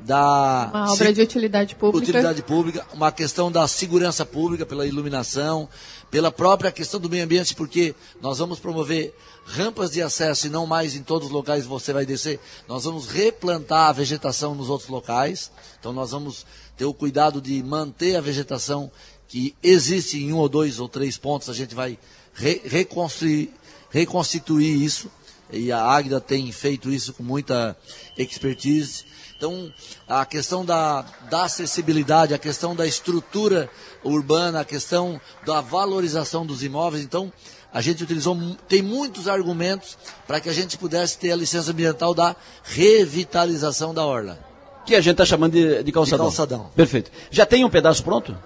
da 0.00 0.70
uma 0.72 0.92
obra 0.92 1.12
de 1.12 1.20
utilidade 1.20 1.74
pública. 1.74 2.02
Utilidade 2.02 2.42
pública, 2.42 2.86
uma 2.92 3.12
questão 3.12 3.50
da 3.50 3.66
segurança 3.68 4.24
pública 4.24 4.64
pela 4.64 4.86
iluminação, 4.86 5.68
pela 6.10 6.32
própria 6.32 6.72
questão 6.72 6.98
do 6.98 7.08
meio 7.08 7.24
ambiente, 7.24 7.54
porque 7.54 7.94
nós 8.20 8.38
vamos 8.38 8.58
promover 8.58 9.14
rampas 9.44 9.90
de 9.90 10.02
acesso 10.02 10.46
e 10.46 10.50
não 10.50 10.66
mais 10.66 10.94
em 10.94 11.02
todos 11.02 11.28
os 11.28 11.32
locais 11.32 11.64
você 11.64 11.92
vai 11.92 12.04
descer. 12.04 12.40
Nós 12.66 12.84
vamos 12.84 13.06
replantar 13.06 13.88
a 13.88 13.92
vegetação 13.92 14.54
nos 14.54 14.68
outros 14.68 14.88
locais. 14.88 15.50
Então 15.78 15.92
nós 15.92 16.10
vamos 16.10 16.44
ter 16.76 16.84
o 16.84 16.94
cuidado 16.94 17.40
de 17.40 17.62
manter 17.62 18.16
a 18.16 18.20
vegetação 18.20 18.90
que 19.28 19.54
existe 19.62 20.18
em 20.18 20.32
um 20.32 20.38
ou 20.38 20.48
dois 20.48 20.80
ou 20.80 20.88
três 20.88 21.16
pontos. 21.16 21.48
A 21.48 21.54
gente 21.54 21.74
vai 21.74 21.98
re 22.34 22.60
reconstruir, 22.64 23.50
reconstituir 23.90 24.82
isso. 24.82 25.10
E 25.52 25.72
a 25.72 25.82
Águida 25.82 26.20
tem 26.20 26.50
feito 26.52 26.90
isso 26.90 27.12
com 27.12 27.22
muita 27.22 27.76
expertise. 28.16 29.04
Então, 29.40 29.72
a 30.06 30.26
questão 30.26 30.66
da, 30.66 31.02
da 31.30 31.44
acessibilidade, 31.44 32.34
a 32.34 32.38
questão 32.38 32.76
da 32.76 32.86
estrutura 32.86 33.70
urbana, 34.04 34.60
a 34.60 34.64
questão 34.66 35.18
da 35.46 35.62
valorização 35.62 36.44
dos 36.44 36.62
imóveis. 36.62 37.02
Então, 37.02 37.32
a 37.72 37.80
gente 37.80 38.04
utilizou, 38.04 38.36
tem 38.68 38.82
muitos 38.82 39.28
argumentos 39.28 39.96
para 40.26 40.40
que 40.40 40.50
a 40.50 40.52
gente 40.52 40.76
pudesse 40.76 41.16
ter 41.16 41.32
a 41.32 41.36
licença 41.36 41.70
ambiental 41.70 42.12
da 42.12 42.36
revitalização 42.64 43.94
da 43.94 44.04
orla. 44.04 44.38
Que 44.84 44.94
a 44.94 45.00
gente 45.00 45.12
está 45.12 45.24
chamando 45.24 45.52
de, 45.52 45.84
de, 45.84 45.90
calçadão. 45.90 46.26
de 46.26 46.36
calçadão. 46.36 46.70
Perfeito. 46.76 47.10
Já 47.30 47.46
tem 47.46 47.64
um 47.64 47.70
pedaço 47.70 48.04
pronto? 48.04 48.36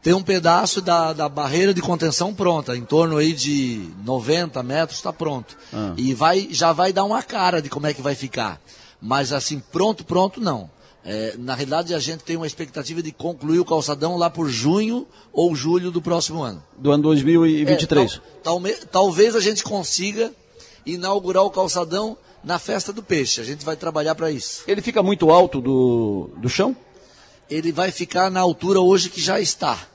Tem 0.00 0.14
um 0.14 0.22
pedaço 0.22 0.80
da, 0.80 1.12
da 1.12 1.28
barreira 1.28 1.74
de 1.74 1.82
contenção 1.82 2.32
pronta, 2.32 2.76
em 2.76 2.84
torno 2.84 3.16
aí 3.16 3.32
de 3.32 3.88
90 4.04 4.62
metros 4.62 4.98
está 4.98 5.12
pronto. 5.12 5.56
Ah. 5.72 5.92
E 5.96 6.14
vai, 6.14 6.46
já 6.52 6.72
vai 6.72 6.92
dar 6.92 7.02
uma 7.02 7.20
cara 7.20 7.60
de 7.60 7.68
como 7.68 7.88
é 7.88 7.92
que 7.92 8.00
vai 8.00 8.14
ficar. 8.14 8.60
Mas 9.04 9.34
assim, 9.34 9.60
pronto, 9.70 10.02
pronto, 10.02 10.40
não. 10.40 10.70
É, 11.04 11.34
na 11.36 11.54
realidade, 11.54 11.94
a 11.94 11.98
gente 11.98 12.24
tem 12.24 12.38
uma 12.38 12.46
expectativa 12.46 13.02
de 13.02 13.12
concluir 13.12 13.60
o 13.60 13.64
calçadão 13.64 14.16
lá 14.16 14.30
por 14.30 14.48
junho 14.48 15.06
ou 15.30 15.54
julho 15.54 15.90
do 15.90 16.00
próximo 16.00 16.42
ano. 16.42 16.64
Do 16.78 16.90
ano 16.90 17.02
2023. 17.02 18.14
É, 18.14 18.20
tal, 18.42 18.58
tal, 18.62 18.72
talvez 18.90 19.36
a 19.36 19.40
gente 19.40 19.62
consiga 19.62 20.32
inaugurar 20.86 21.44
o 21.44 21.50
calçadão 21.50 22.16
na 22.42 22.58
festa 22.58 22.94
do 22.94 23.02
peixe. 23.02 23.42
A 23.42 23.44
gente 23.44 23.62
vai 23.62 23.76
trabalhar 23.76 24.14
para 24.14 24.30
isso. 24.30 24.64
Ele 24.66 24.80
fica 24.80 25.02
muito 25.02 25.30
alto 25.30 25.60
do, 25.60 26.30
do 26.38 26.48
chão? 26.48 26.74
Ele 27.50 27.72
vai 27.72 27.90
ficar 27.90 28.30
na 28.30 28.40
altura 28.40 28.80
hoje 28.80 29.10
que 29.10 29.20
já 29.20 29.38
está. 29.38 29.86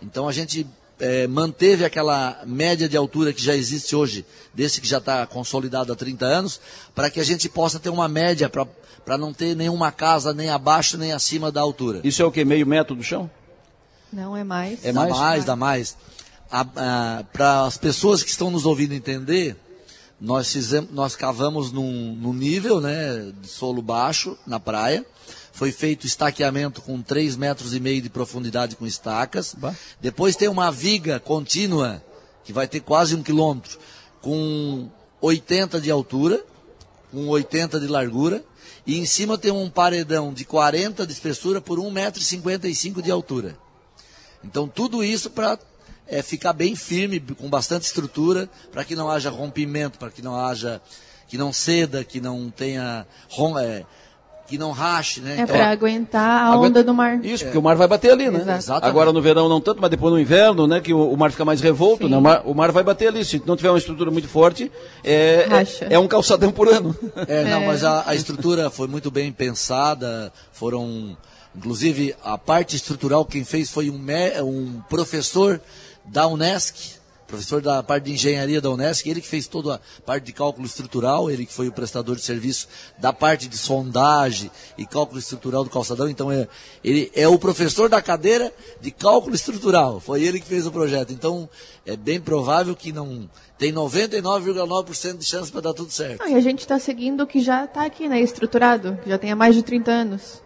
Então 0.00 0.28
a 0.28 0.32
gente 0.32 0.64
é, 0.98 1.26
manteve 1.26 1.84
aquela 1.84 2.42
média 2.46 2.88
de 2.88 2.96
altura 2.96 3.32
que 3.32 3.42
já 3.42 3.54
existe 3.54 3.94
hoje, 3.94 4.24
desse 4.54 4.80
que 4.80 4.88
já 4.88 4.98
está 4.98 5.26
consolidado 5.26 5.92
há 5.92 5.96
30 5.96 6.24
anos, 6.24 6.60
para 6.94 7.10
que 7.10 7.20
a 7.20 7.24
gente 7.24 7.48
possa 7.48 7.78
ter 7.78 7.90
uma 7.90 8.08
média 8.08 8.50
para 8.50 9.18
não 9.18 9.32
ter 9.32 9.54
nenhuma 9.54 9.92
casa 9.92 10.32
nem 10.32 10.48
abaixo 10.48 10.96
nem 10.96 11.12
acima 11.12 11.52
da 11.52 11.60
altura. 11.60 12.00
Isso 12.02 12.22
é 12.22 12.24
o 12.24 12.32
que? 12.32 12.44
Meio 12.44 12.66
metro 12.66 12.96
do 12.96 13.02
chão? 13.02 13.30
Não, 14.12 14.36
é 14.36 14.44
mais. 14.44 14.84
É 14.84 14.92
mais? 14.92 15.08
Dá 15.10 15.16
mais, 15.16 15.44
dá 15.44 15.56
mais. 15.56 15.96
Para 17.32 17.66
as 17.66 17.76
pessoas 17.76 18.22
que 18.22 18.30
estão 18.30 18.50
nos 18.50 18.64
ouvindo 18.64 18.94
entender, 18.94 19.56
nós, 20.18 20.50
fizemos, 20.50 20.90
nós 20.92 21.14
cavamos 21.14 21.70
num, 21.70 22.14
num 22.14 22.32
nível 22.32 22.80
né, 22.80 23.32
de 23.40 23.48
solo 23.48 23.82
baixo 23.82 24.38
na 24.46 24.58
praia 24.58 25.04
foi 25.56 25.72
feito 25.72 26.06
estaqueamento 26.06 26.82
com 26.82 27.00
3 27.00 27.34
metros 27.34 27.74
e 27.74 27.80
meio 27.80 28.02
de 28.02 28.10
profundidade 28.10 28.76
com 28.76 28.86
estacas. 28.86 29.54
Bah. 29.56 29.74
Depois 29.98 30.36
tem 30.36 30.48
uma 30.48 30.70
viga 30.70 31.18
contínua, 31.18 32.04
que 32.44 32.52
vai 32.52 32.68
ter 32.68 32.80
quase 32.80 33.16
um 33.16 33.22
quilômetro, 33.22 33.78
com 34.20 34.86
80 35.18 35.80
de 35.80 35.90
altura, 35.90 36.44
com 37.10 37.26
80 37.28 37.80
de 37.80 37.86
largura. 37.86 38.44
E 38.86 38.98
em 38.98 39.06
cima 39.06 39.38
tem 39.38 39.50
um 39.50 39.70
paredão 39.70 40.30
de 40.30 40.44
40 40.44 41.06
de 41.06 41.12
espessura 41.14 41.58
por 41.58 41.78
1,55m 41.78 43.00
de 43.00 43.10
altura. 43.10 43.56
Então 44.44 44.68
tudo 44.68 45.02
isso 45.02 45.30
para 45.30 45.58
é, 46.06 46.20
ficar 46.20 46.52
bem 46.52 46.76
firme, 46.76 47.18
com 47.18 47.48
bastante 47.48 47.84
estrutura, 47.84 48.46
para 48.70 48.84
que 48.84 48.94
não 48.94 49.10
haja 49.10 49.30
rompimento, 49.30 49.98
para 49.98 50.10
que 50.10 50.20
não 50.20 50.38
haja, 50.38 50.82
que 51.26 51.38
não 51.38 51.50
ceda, 51.50 52.04
que 52.04 52.20
não 52.20 52.50
tenha 52.50 53.06
é, 53.62 53.86
que 54.46 54.56
não 54.56 54.70
rache, 54.70 55.20
né? 55.20 55.32
É 55.32 55.34
então, 55.42 55.56
para 55.56 55.70
aguentar 55.70 56.46
a 56.46 56.58
onda 56.58 56.82
do 56.82 56.94
mar. 56.94 57.24
Isso, 57.24 57.44
porque 57.44 57.58
o 57.58 57.62
mar 57.62 57.76
vai 57.76 57.88
bater 57.88 58.12
ali, 58.12 58.30
né? 58.30 58.56
Exato. 58.56 58.86
Agora 58.86 59.12
no 59.12 59.20
verão 59.20 59.48
não 59.48 59.60
tanto, 59.60 59.80
mas 59.80 59.90
depois 59.90 60.12
no 60.12 60.20
inverno, 60.20 60.66
né? 60.66 60.80
Que 60.80 60.94
o, 60.94 61.10
o 61.10 61.16
mar 61.16 61.30
fica 61.30 61.44
mais 61.44 61.60
revolto, 61.60 62.08
né? 62.08 62.16
O 62.16 62.20
mar, 62.20 62.42
o 62.44 62.54
mar, 62.54 62.72
vai 62.72 62.84
bater 62.84 63.08
ali. 63.08 63.24
Se 63.24 63.42
não 63.44 63.56
tiver 63.56 63.70
uma 63.70 63.78
estrutura 63.78 64.10
muito 64.10 64.28
forte, 64.28 64.70
é, 65.04 65.46
é, 65.88 65.94
é, 65.94 65.98
um 65.98 66.08
calçadão 66.08 66.52
por 66.52 66.68
ano. 66.68 66.96
É, 67.26 67.44
não, 67.44 67.62
é. 67.62 67.66
mas 67.66 67.82
a, 67.84 68.04
a 68.06 68.14
estrutura 68.14 68.70
foi 68.70 68.86
muito 68.86 69.10
bem 69.10 69.32
pensada, 69.32 70.32
foram... 70.52 71.16
Inclusive, 71.56 72.14
a 72.22 72.36
parte 72.36 72.76
estrutural 72.76 73.24
quem 73.24 73.42
fez 73.42 73.70
foi 73.70 73.88
um, 73.88 73.98
um 74.42 74.82
professor 74.90 75.58
da 76.04 76.26
Unesc, 76.26 76.95
professor 77.26 77.60
da 77.60 77.82
parte 77.82 78.04
de 78.04 78.12
engenharia 78.12 78.60
da 78.60 78.70
Unesco, 78.70 79.08
ele 79.08 79.20
que 79.20 79.26
fez 79.26 79.46
toda 79.46 79.76
a 79.76 79.80
parte 80.02 80.24
de 80.24 80.32
cálculo 80.32 80.66
estrutural, 80.66 81.30
ele 81.30 81.44
que 81.44 81.52
foi 81.52 81.68
o 81.68 81.72
prestador 81.72 82.16
de 82.16 82.22
serviço 82.22 82.68
da 82.98 83.12
parte 83.12 83.48
de 83.48 83.58
sondagem 83.58 84.50
e 84.78 84.86
cálculo 84.86 85.18
estrutural 85.18 85.64
do 85.64 85.70
calçadão, 85.70 86.08
então 86.08 86.30
é, 86.30 86.46
ele 86.84 87.10
é 87.14 87.26
o 87.26 87.38
professor 87.38 87.88
da 87.88 88.00
cadeira 88.00 88.52
de 88.80 88.90
cálculo 88.90 89.34
estrutural, 89.34 90.00
foi 90.00 90.22
ele 90.22 90.40
que 90.40 90.46
fez 90.46 90.66
o 90.66 90.70
projeto. 90.70 91.12
Então 91.12 91.48
é 91.84 91.96
bem 91.96 92.20
provável 92.20 92.74
que 92.74 92.92
não 92.92 93.28
tem 93.58 93.72
99,9% 93.72 95.18
de 95.18 95.24
chance 95.24 95.50
para 95.50 95.62
dar 95.62 95.74
tudo 95.74 95.90
certo. 95.90 96.22
Ah, 96.22 96.28
e 96.28 96.34
a 96.34 96.40
gente 96.40 96.60
está 96.60 96.78
seguindo 96.78 97.22
o 97.22 97.26
que 97.26 97.40
já 97.40 97.64
está 97.64 97.84
aqui, 97.84 98.08
né, 98.08 98.20
estruturado, 98.20 98.98
que 99.02 99.08
já 99.08 99.18
tem 99.18 99.32
há 99.32 99.36
mais 99.36 99.54
de 99.54 99.62
30 99.62 99.90
anos. 99.90 100.42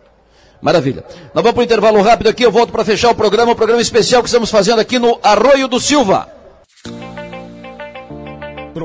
Maravilha. 0.63 1.05
Nós 1.35 1.43
vamos 1.43 1.53
para 1.53 1.61
o 1.61 1.65
intervalo 1.65 2.03
rápido 2.03 2.29
aqui, 2.29 2.43
eu 2.43 2.53
volto 2.53 2.71
para 2.71 2.85
fechar 2.85 3.11
o 3.11 3.15
programa, 3.15 3.53
o 3.53 3.57
programa 3.57 3.81
especial 3.81 4.23
que 4.23 4.29
estamos 4.29 4.51
fazendo 4.51 4.79
aqui 4.79 4.99
no 4.99 5.19
Arroio 5.23 5.67
do 5.67 5.81
Silva. 5.81 6.40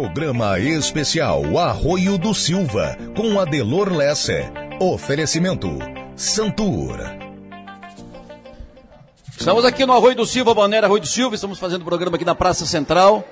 Programa 0.06 0.60
especial 0.60 1.58
Arroio 1.58 2.16
do 2.16 2.32
Silva, 2.32 2.96
com 3.18 3.40
Adelor 3.40 3.92
Lesse. 3.92 4.38
Oferecimento 4.80 5.68
Santur. 6.16 7.00
Estamos 9.36 9.66
aqui 9.66 9.84
no 9.84 9.94
Arroio 9.94 10.16
do 10.16 10.26
Silva, 10.26 10.54
Balneário 10.54 10.86
Arroio 10.86 11.02
do 11.02 11.08
Silva, 11.08 11.34
estamos 11.34 11.58
fazendo 11.58 11.82
o 11.82 11.86
programa 11.86 12.18
aqui 12.18 12.24
na 12.24 12.36
Praça 12.36 12.68
Central. 12.68 13.28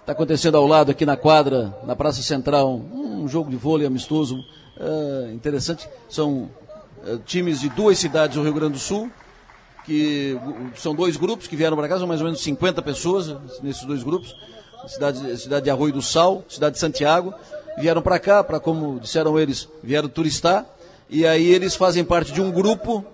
Está 0.00 0.10
acontecendo 0.10 0.56
ao 0.56 0.66
lado 0.66 0.90
aqui 0.90 1.06
na 1.06 1.16
quadra, 1.16 1.72
na 1.84 1.94
Praça 1.94 2.20
Central, 2.20 2.74
um 2.92 3.28
jogo 3.28 3.48
de 3.48 3.56
vôlei 3.56 3.86
amistoso 3.86 4.44
uh, 4.76 5.32
interessante. 5.32 5.88
São 6.08 6.50
uh, 7.06 7.18
times 7.24 7.60
de 7.60 7.68
duas 7.68 7.96
cidades 7.96 8.36
do 8.36 8.42
Rio 8.42 8.54
Grande 8.54 8.72
do 8.72 8.80
Sul, 8.80 9.08
que 9.86 10.36
são 10.74 10.96
dois 10.96 11.16
grupos 11.16 11.46
que 11.46 11.54
vieram 11.54 11.76
para 11.76 11.88
cá, 11.88 11.96
são 11.96 12.08
mais 12.08 12.20
ou 12.20 12.24
menos 12.24 12.42
50 12.42 12.82
pessoas 12.82 13.36
nesses 13.62 13.84
dois 13.84 14.02
grupos 14.02 14.34
cidade, 14.86 15.36
cidade 15.38 15.64
de 15.64 15.70
Arroio 15.70 15.92
do 15.92 16.02
Sal, 16.02 16.44
cidade 16.48 16.74
de 16.74 16.80
Santiago, 16.80 17.34
vieram 17.78 18.02
para 18.02 18.18
cá, 18.18 18.42
para 18.44 18.60
como 18.60 19.00
disseram 19.00 19.38
eles, 19.38 19.68
vieram 19.82 20.08
turistar, 20.08 20.66
e 21.08 21.26
aí 21.26 21.46
eles 21.46 21.74
fazem 21.74 22.04
parte 22.04 22.32
de 22.32 22.40
um 22.40 22.50
grupo 22.50 23.04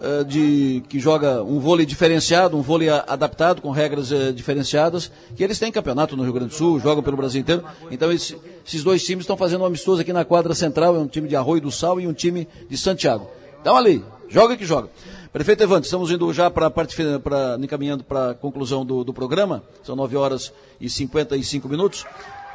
uh, 0.00 0.24
de, 0.24 0.82
que 0.88 0.98
joga 0.98 1.42
um 1.42 1.58
vôlei 1.58 1.86
diferenciado, 1.86 2.56
um 2.56 2.62
vôlei 2.62 2.88
adaptado, 2.88 3.62
com 3.62 3.70
regras 3.70 4.10
uh, 4.10 4.32
diferenciadas, 4.32 5.10
que 5.36 5.42
eles 5.42 5.58
têm 5.58 5.72
campeonato 5.72 6.16
no 6.16 6.22
Rio 6.22 6.32
Grande 6.32 6.50
do 6.50 6.54
Sul, 6.54 6.80
jogam 6.80 7.02
pelo 7.02 7.16
Brasil 7.16 7.40
inteiro, 7.40 7.64
então 7.90 8.12
esse, 8.12 8.36
esses 8.66 8.82
dois 8.82 9.02
times 9.04 9.22
estão 9.22 9.36
fazendo 9.36 9.62
um 9.62 9.66
amistoso 9.66 10.00
aqui 10.00 10.12
na 10.12 10.24
quadra 10.24 10.54
central, 10.54 10.96
é 10.96 10.98
um 10.98 11.06
time 11.06 11.28
de 11.28 11.36
Arroio 11.36 11.62
do 11.62 11.70
Sal 11.70 12.00
e 12.00 12.06
um 12.06 12.12
time 12.12 12.48
de 12.68 12.76
Santiago. 12.76 13.28
Então 13.60 13.76
ali, 13.76 14.04
joga 14.28 14.56
que 14.56 14.64
joga. 14.64 14.88
Prefeito 15.32 15.62
Evandro, 15.62 15.84
estamos 15.84 16.10
indo 16.10 16.30
já 16.30 16.50
para 16.50 16.66
a 16.66 16.70
parte 16.70 16.94
para 17.24 17.56
encaminhando 17.58 18.04
para 18.04 18.32
a 18.32 18.34
conclusão 18.34 18.84
do, 18.84 19.02
do, 19.02 19.14
programa. 19.14 19.64
São 19.82 19.96
9 19.96 20.14
horas 20.14 20.52
e 20.78 20.90
55 20.90 21.66
minutos. 21.70 22.04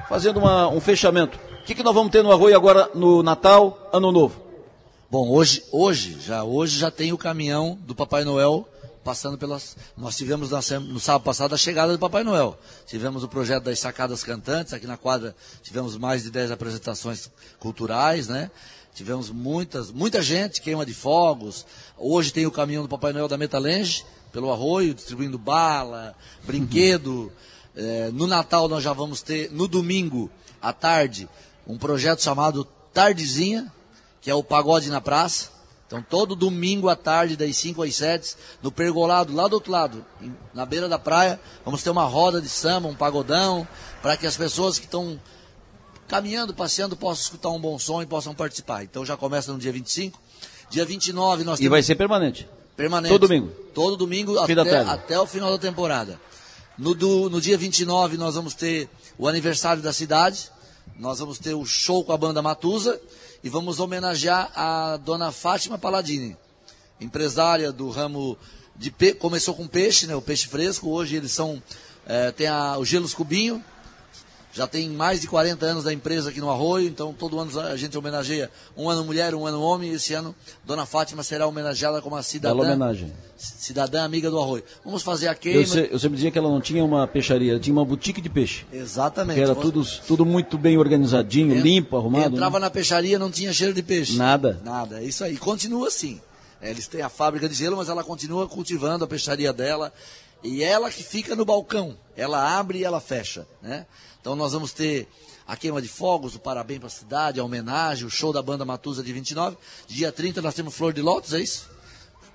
Fazendo 0.08 0.38
uma, 0.38 0.68
um 0.68 0.80
fechamento. 0.80 1.40
O 1.60 1.66
que, 1.66 1.74
que 1.74 1.82
nós 1.82 1.96
vamos 1.96 2.12
ter 2.12 2.22
no 2.22 2.32
Arroio 2.32 2.56
agora 2.56 2.88
no 2.94 3.24
Natal, 3.24 3.90
Ano 3.92 4.12
Novo? 4.12 4.40
Bom, 5.10 5.28
hoje, 5.28 5.64
hoje, 5.72 6.20
já 6.22 6.44
hoje 6.44 6.78
já 6.78 6.92
tem 6.92 7.12
o 7.12 7.18
caminhão 7.18 7.80
do 7.82 7.96
Papai 7.96 8.24
Noel 8.24 8.68
passando 9.04 9.38
pelas. 9.40 9.76
Nós 9.98 10.16
tivemos 10.16 10.52
no 10.52 11.00
sábado 11.00 11.24
passado 11.24 11.56
a 11.56 11.58
chegada 11.58 11.94
do 11.94 12.00
Papai 12.00 12.24
Noel. 12.24 12.60
Tivemos 12.86 13.24
o 13.24 13.28
projeto 13.28 13.64
das 13.64 13.80
sacadas 13.80 14.22
cantantes, 14.24 14.74
aqui 14.74 14.86
na 14.86 14.98
quadra 14.98 15.36
tivemos 15.64 15.98
mais 15.98 16.24
de 16.24 16.30
10 16.30 16.52
apresentações 16.52 17.32
culturais, 17.58 18.28
né? 18.28 18.52
Tivemos 18.98 19.30
muitas, 19.30 19.92
muita 19.92 20.24
gente, 20.24 20.60
queima 20.60 20.84
de 20.84 20.92
fogos. 20.92 21.68
Hoje 21.96 22.34
tem 22.34 22.48
o 22.48 22.52
caminhão 22.52 22.82
do 22.82 22.90
Papai 22.90 23.14
Noel 23.14 23.28
da 23.28 23.38
Metalenge, 23.38 24.04
pelo 24.32 24.52
arroio, 24.52 24.96
distribuindo 24.96 25.38
bala, 25.38 26.16
brinquedo. 26.44 27.32
É, 27.76 28.10
no 28.10 28.26
Natal 28.26 28.68
nós 28.68 28.84
já 28.84 28.94
vamos 28.94 29.22
ter, 29.22 29.52
no 29.52 29.68
domingo, 29.68 30.32
à 30.60 30.74
tarde, 30.74 31.30
um 31.68 31.78
projeto 31.78 32.24
chamado 32.24 32.66
Tardezinha, 32.92 33.72
que 34.20 34.32
é 34.32 34.34
o 34.34 34.44
pagode 34.44 34.90
na 34.90 35.00
praça. 35.00 35.52
Então, 35.86 36.02
todo 36.02 36.36
domingo 36.36 36.90
à 36.90 36.96
tarde, 36.96 37.38
das 37.38 37.56
5 37.56 37.84
às 37.84 37.96
7, 37.98 38.36
no 38.64 38.72
pergolado, 38.72 39.32
lá 39.32 39.48
do 39.48 39.54
outro 39.54 39.72
lado, 39.72 40.04
na 40.56 40.66
beira 40.66 40.90
da 40.90 40.98
praia, 40.98 41.40
vamos 41.64 41.84
ter 41.84 41.92
uma 41.92 42.06
roda 42.06 42.42
de 42.42 42.50
samba, 42.50 42.88
um 42.88 42.96
pagodão, 42.96 43.68
para 44.02 44.18
que 44.18 44.26
as 44.26 44.36
pessoas 44.36 44.80
que 44.80 44.86
estão 44.86 45.20
caminhando, 46.08 46.54
passeando, 46.54 46.96
possam 46.96 47.24
escutar 47.24 47.50
um 47.50 47.60
bom 47.60 47.78
som 47.78 48.02
e 48.02 48.06
possam 48.06 48.34
participar. 48.34 48.84
Então 48.84 49.06
já 49.06 49.18
começa 49.18 49.52
no 49.52 49.60
dia 49.60 49.72
25. 49.72 50.20
Dia 50.70 50.86
29 50.86 51.44
nós 51.44 51.60
temos... 51.60 51.66
E 51.66 51.70
vai 51.70 51.84
ser 51.84 51.96
permanente? 51.96 52.48
Permanente. 52.76 53.12
Todo 53.12 53.28
domingo? 53.28 53.48
Todo 53.74 53.98
domingo 53.98 54.38
até, 54.40 54.80
até 54.80 55.20
o 55.20 55.26
final 55.26 55.52
da 55.52 55.58
temporada. 55.58 56.20
No, 56.78 56.94
do- 56.94 57.30
no 57.30 57.42
dia 57.42 57.58
29 57.58 58.18
nós 58.18 58.36
vamos 58.36 58.54
ter 58.54 58.90
o 59.18 59.28
aniversário 59.28 59.82
da 59.82 59.92
cidade, 59.92 60.52
nós 61.00 61.20
vamos 61.20 61.40
ter 61.40 61.54
o 61.56 61.66
show 61.66 62.04
com 62.04 62.12
a 62.14 62.18
banda 62.18 62.42
Matusa 62.42 63.00
e 63.44 63.50
vamos 63.50 63.80
homenagear 63.80 64.52
a 64.56 64.98
dona 64.98 65.32
Fátima 65.32 65.78
Paladini, 65.78 66.38
empresária 67.02 67.72
do 67.72 67.90
ramo 67.90 68.38
de 68.76 68.92
pe... 68.92 69.14
começou 69.14 69.56
com 69.56 69.68
peixe, 69.68 70.06
né, 70.06 70.16
o 70.16 70.22
peixe 70.22 70.48
fresco, 70.48 70.90
hoje 70.90 71.16
eles 71.16 71.32
são 71.32 71.62
eh, 72.06 72.32
tem 72.32 72.48
a, 72.48 72.78
o 72.78 72.86
Gelos 72.86 73.14
Cubinho, 73.14 73.64
já 74.58 74.66
tem 74.66 74.90
mais 74.90 75.22
de 75.22 75.28
40 75.28 75.64
anos 75.66 75.84
da 75.84 75.94
empresa 75.94 76.30
aqui 76.32 76.40
no 76.42 76.50
Arroio, 76.50 76.88
então 76.88 77.14
todo 77.14 77.40
ano 77.40 77.60
a 77.60 77.76
gente 77.78 77.96
homenageia 77.98 78.50
um 78.76 78.90
ano 78.90 79.06
mulher, 79.06 79.36
um 79.36 79.46
ano 79.46 79.62
homem, 79.62 79.92
e 79.92 79.96
esse 79.96 80.14
ano 80.16 80.34
Dona 80.66 80.86
Fátima 80.86 81.22
será 81.22 81.46
homenageada 81.46 82.02
como 82.02 82.16
a 82.16 82.24
cidadã, 82.24 82.56
Bela 82.56 82.68
homenagem. 82.68 83.14
cidadã 83.38 84.04
amiga 84.04 84.30
do 84.32 84.40
Arroio. 84.40 84.64
Vamos 84.84 85.04
fazer 85.04 85.28
a 85.28 85.32
Eu, 85.32 85.36
queima. 85.38 85.66
se- 85.68 85.90
eu 85.92 86.00
sempre 86.00 86.16
dizia 86.16 86.32
que 86.32 86.38
ela 86.40 86.50
não 86.50 86.60
tinha 86.60 86.84
uma 86.84 87.08
peixaria, 87.08 87.52
ela 87.52 87.60
tinha 87.60 87.74
uma 87.74 87.86
boutique 87.86 88.20
de 88.20 88.30
peixe. 88.30 88.66
Exatamente. 88.74 89.36
Que 89.38 89.44
era 89.44 89.54
Você- 89.54 89.62
tudo, 89.62 89.86
tudo 90.08 90.26
muito 90.26 90.58
bem 90.58 90.78
organizadinho, 90.78 91.56
En- 91.56 91.62
limpo, 91.62 91.96
arrumado. 91.96 92.34
Entrava 92.36 92.60
né? 92.60 92.66
na 92.66 92.72
peixaria 92.72 93.20
não 93.20 93.30
tinha 93.30 93.54
cheiro 93.54 93.74
de 93.76 93.84
peixe. 93.84 94.18
Nada. 94.18 94.60
Nada, 94.64 95.00
é 95.02 95.04
isso 95.06 95.24
aí. 95.24 95.38
Continua 95.38 95.88
assim. 95.88 96.20
É, 96.60 96.72
Eles 96.72 96.88
têm 96.88 97.04
a 97.04 97.10
fábrica 97.10 97.48
de 97.48 97.54
gelo, 97.54 97.78
mas 97.78 97.88
ela 97.90 98.04
continua 98.04 98.48
cultivando 98.48 99.06
a 99.06 99.08
peixaria 99.08 99.54
dela. 99.54 99.94
E 100.44 100.64
ela 100.64 100.90
que 100.90 101.04
fica 101.04 101.36
no 101.36 101.46
balcão. 101.46 101.96
Ela 102.16 102.58
abre 102.60 102.80
e 102.80 102.84
ela 102.84 103.00
fecha. 103.00 103.46
Né? 103.62 103.86
Então 104.28 104.36
nós 104.36 104.52
vamos 104.52 104.74
ter 104.74 105.08
a 105.48 105.56
queima 105.56 105.82
de 105.82 105.88
fogos, 105.88 106.36
o 106.36 106.40
parabéns 106.40 106.80
para 106.80 106.88
a 106.88 106.92
cidade, 106.92 107.40
a 107.40 107.44
homenagem, 107.46 108.06
o 108.06 108.10
show 108.10 108.34
da 108.34 108.42
banda 108.42 108.66
Matusa 108.66 109.02
de 109.02 109.14
29. 109.14 109.56
Dia 109.88 110.12
30 110.12 110.42
nós 110.42 110.54
temos 110.54 110.76
Flor 110.76 110.92
de 110.92 111.02
Lótus, 111.02 111.34
é 111.34 111.40
isso? 111.40 111.70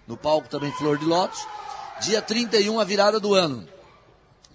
No 0.09 0.16
palco 0.16 0.49
também 0.49 0.72
Flor 0.72 0.97
de 0.97 1.05
Lótus. 1.05 1.47
Dia 2.01 2.22
31, 2.22 2.80
a 2.80 2.84
virada 2.84 3.20
do 3.20 3.34
ano. 3.34 3.68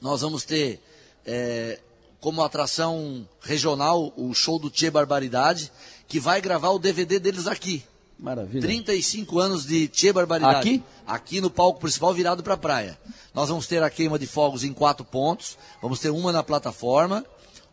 Nós 0.02 0.22
vamos 0.22 0.46
ter 0.46 0.82
é, 1.28 1.80
como 2.20 2.42
atração 2.42 3.30
regional 3.40 4.12
o 4.18 4.34
show 4.34 4.58
do 4.58 4.72
Tchê 4.72 4.90
Barbaridade, 4.90 5.72
que 6.08 6.20
vai 6.20 6.42
gravar 6.42 6.72
o 6.72 6.80
DVD 6.80 7.20
deles 7.20 7.46
aqui. 7.46 7.86
Maravilha. 8.20 8.62
35 8.62 9.40
anos 9.40 9.66
de 9.66 9.88
Tchê 9.88 10.12
Barbaridade. 10.12 10.58
Aqui? 10.58 10.84
Aqui 11.06 11.42
no 11.42 11.50
palco 11.50 11.80
principal, 11.80 12.14
virado 12.14 12.42
para 12.42 12.56
a 12.56 12.58
praia. 12.58 12.98
Nós 13.34 13.50
vamos 13.50 13.68
ter 13.68 13.84
a 13.84 13.90
queima 13.90 14.18
de 14.18 14.26
fogos 14.26 14.64
em 14.64 14.74
quatro 14.74 15.06
pontos. 15.06 15.58
Vamos 15.82 16.00
ter 16.00 16.10
uma 16.10 16.32
na 16.32 16.42
plataforma, 16.42 17.24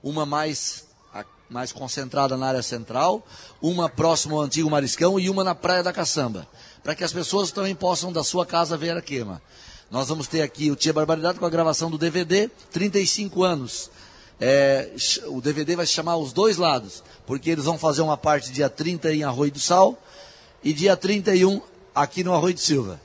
uma 0.03 0.27
mais, 0.27 0.87
mais 1.49 1.73
concentrada 1.73 2.37
na 2.37 2.47
área 2.47 2.63
central, 2.63 3.27
uma 3.63 3.89
próximo 3.89 4.37
ao 4.37 4.43
antigo 4.43 4.71
Mariscão 4.71 5.19
e 5.19 5.31
uma 5.31 5.43
na 5.43 5.55
Praia 5.55 5.83
da 5.83 5.93
Caçamba. 5.93 6.47
Para 6.83 6.95
que 6.95 7.05
as 7.05 7.13
pessoas 7.13 7.51
também 7.51 7.75
possam, 7.75 8.13
da 8.13 8.23
sua 8.23 8.45
casa, 8.45 8.77
ver 8.77 8.95
a 8.95 9.01
queima. 9.01 9.41
Nós 9.91 10.09
vamos 10.09 10.27
ter 10.29 10.43
aqui 10.43 10.71
o 10.71 10.77
Tia 10.77 10.93
Barbaridade 10.93 11.39
com 11.39 11.47
a 11.47 11.51
gravação 11.51 11.91
do 11.91 11.97
DVD, 11.97 12.51
35 12.71 13.43
anos. 13.43 13.91
É, 14.39 14.91
o 15.29 15.41
DVD 15.41 15.77
vai 15.77 15.87
se 15.87 15.93
chamar 15.93 16.17
Os 16.17 16.33
Dois 16.33 16.59
Lados, 16.59 17.03
porque 17.27 17.49
eles 17.49 17.65
vão 17.65 17.79
fazer 17.79 18.03
uma 18.03 18.17
parte 18.17 18.53
dia 18.53 18.69
30 18.69 19.15
em 19.15 19.23
Arroio 19.25 19.53
do 19.53 19.61
Sal 19.61 19.97
e 20.65 20.73
dia 20.73 20.97
31 20.97 21.61
aqui 21.95 22.25
no 22.25 22.33
Arroio 22.35 22.55
de 22.55 22.61
Silva. 22.61 22.99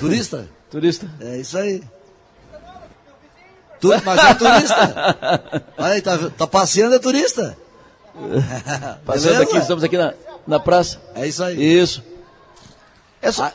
Turista? 0.00 0.48
Turista. 0.70 1.08
É 1.20 1.38
isso 1.38 1.56
aí. 1.56 1.82
Tu, 3.80 3.88
mas 4.04 4.18
é 4.24 4.34
turista. 4.34 5.64
Olha 5.78 5.94
aí, 5.94 6.00
tá, 6.02 6.18
tá 6.36 6.46
passeando 6.46 6.94
é 6.94 6.98
turista. 6.98 7.56
Passando 9.04 9.32
Beleza? 9.32 9.42
aqui, 9.42 9.56
estamos 9.58 9.84
aqui 9.84 9.98
na, 9.98 10.14
na 10.46 10.58
praça. 10.60 11.00
É 11.14 11.26
isso 11.26 11.42
aí. 11.44 11.62
Isso. 11.62 12.02
Essa, 13.20 13.52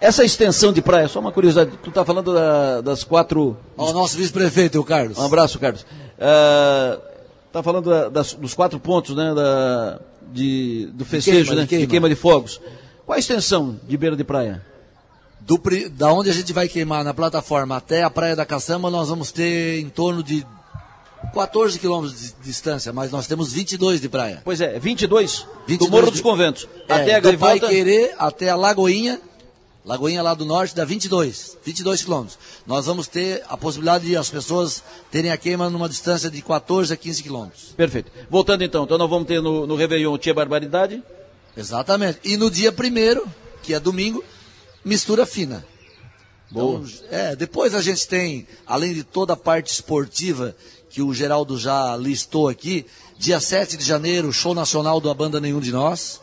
essa 0.00 0.24
extensão 0.24 0.72
de 0.72 0.80
praia, 0.80 1.06
só 1.08 1.20
uma 1.20 1.32
curiosidade, 1.32 1.76
tu 1.82 1.88
está 1.90 2.04
falando 2.04 2.32
da- 2.32 2.80
das 2.80 3.04
quatro. 3.04 3.56
Ó, 3.76 3.90
o 3.90 3.92
nosso 3.92 4.16
vice-prefeito, 4.16 4.80
o 4.80 4.84
Carlos. 4.84 5.18
Um 5.18 5.26
abraço, 5.26 5.58
Carlos. 5.58 5.84
Está 7.46 7.62
falando 7.62 7.90
da- 7.90 8.08
das- 8.08 8.32
dos 8.34 8.54
quatro 8.54 8.78
pontos 8.80 9.14
né, 9.16 9.34
da, 9.34 10.00
de, 10.32 10.86
do 10.94 11.04
festejo, 11.04 11.38
queima, 11.46 11.54
né, 11.56 11.62
de 11.62 11.68
queima. 11.68 11.80
de 11.84 11.90
queima 11.90 12.08
de 12.08 12.14
fogos. 12.14 12.60
Qual 13.06 13.16
a 13.16 13.18
extensão 13.18 13.78
de 13.88 13.96
beira 13.96 14.14
de 14.16 14.24
praia? 14.24 14.62
Do, 15.40 15.60
da 15.90 16.12
onde 16.12 16.30
a 16.30 16.32
gente 16.32 16.52
vai 16.52 16.68
queimar 16.68 17.02
na 17.02 17.12
plataforma 17.12 17.76
até 17.76 18.02
a 18.04 18.10
Praia 18.10 18.36
da 18.36 18.46
Caçamba, 18.46 18.90
nós 18.90 19.08
vamos 19.08 19.32
ter 19.32 19.80
em 19.80 19.88
torno 19.88 20.22
de 20.22 20.46
14 21.34 21.78
quilômetros 21.80 22.20
de 22.20 22.32
distância, 22.44 22.92
mas 22.92 23.10
nós 23.10 23.26
temos 23.26 23.52
22 23.52 24.00
de 24.00 24.08
praia. 24.08 24.40
Pois 24.44 24.60
é, 24.60 24.78
22, 24.78 25.46
22 25.66 25.78
do 25.78 25.90
Morro 25.90 26.06
de- 26.06 26.12
dos 26.12 26.20
Conventos. 26.20 26.68
É, 26.88 26.94
até 26.94 27.14
a 27.16 27.20
do 27.20 27.38
Pai. 27.38 27.58
Querer 27.58 28.14
até 28.18 28.50
a 28.50 28.56
Lagoinha, 28.56 29.20
Lagoinha 29.84 30.22
lá 30.22 30.32
do 30.32 30.44
norte, 30.44 30.76
dá 30.76 30.84
22, 30.84 31.58
22 31.64 32.04
quilômetros. 32.04 32.38
Nós 32.66 32.86
vamos 32.86 33.08
ter 33.08 33.42
a 33.48 33.56
possibilidade 33.56 34.06
de 34.06 34.16
as 34.16 34.30
pessoas 34.30 34.82
terem 35.10 35.32
a 35.32 35.36
queima 35.36 35.68
numa 35.68 35.88
distância 35.88 36.30
de 36.30 36.40
14 36.40 36.92
a 36.92 36.96
15 36.96 37.22
quilômetros. 37.22 37.74
Perfeito. 37.76 38.12
Voltando 38.30 38.62
então, 38.62 38.84
então 38.84 38.96
nós 38.96 39.10
vamos 39.10 39.26
ter 39.26 39.42
no, 39.42 39.66
no 39.66 39.74
Réveillon 39.74 40.16
Tia 40.18 40.32
Barbaridade. 40.32 41.02
Exatamente. 41.56 42.20
E 42.22 42.36
no 42.36 42.48
dia 42.48 42.70
primeiro, 42.70 43.26
que 43.62 43.74
é 43.74 43.80
domingo, 43.80 44.24
mistura 44.84 45.26
fina. 45.26 45.64
Então, 46.50 46.84
é, 47.10 47.34
depois 47.34 47.74
a 47.74 47.80
gente 47.80 48.06
tem, 48.06 48.46
além 48.66 48.92
de 48.92 49.02
toda 49.02 49.32
a 49.32 49.36
parte 49.36 49.72
esportiva 49.72 50.54
que 50.90 51.00
o 51.00 51.14
Geraldo 51.14 51.58
já 51.58 51.96
listou 51.96 52.48
aqui, 52.48 52.84
dia 53.18 53.40
7 53.40 53.76
de 53.76 53.84
janeiro, 53.84 54.32
show 54.32 54.54
nacional 54.54 55.00
da 55.00 55.14
banda 55.14 55.40
Nenhum 55.40 55.60
de 55.60 55.72
Nós. 55.72 56.20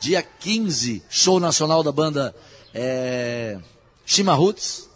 Dia 0.00 0.22
15, 0.22 1.02
show 1.10 1.38
nacional 1.38 1.82
da 1.82 1.92
banda 1.92 2.34
é, 2.74 3.58
Chimarruts. 4.04 4.88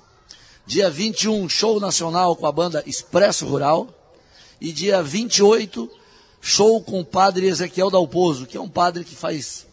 Dia 0.67 0.89
21, 0.89 1.49
show 1.49 1.79
nacional 1.79 2.35
com 2.35 2.47
a 2.47 2.53
banda 2.53 2.83
Expresso 2.87 3.47
Rural. 3.47 3.89
E 4.61 4.73
dia 4.73 5.03
28, 5.03 5.91
show 6.41 6.81
com 6.81 7.01
o 7.01 7.05
padre 7.05 7.47
Ezequiel 7.47 7.91
Dalpozo, 7.91 8.47
que 8.47 8.57
é 8.57 8.61
um 8.61 8.69
padre 8.69 9.05
que 9.05 9.15
faz 9.15 9.67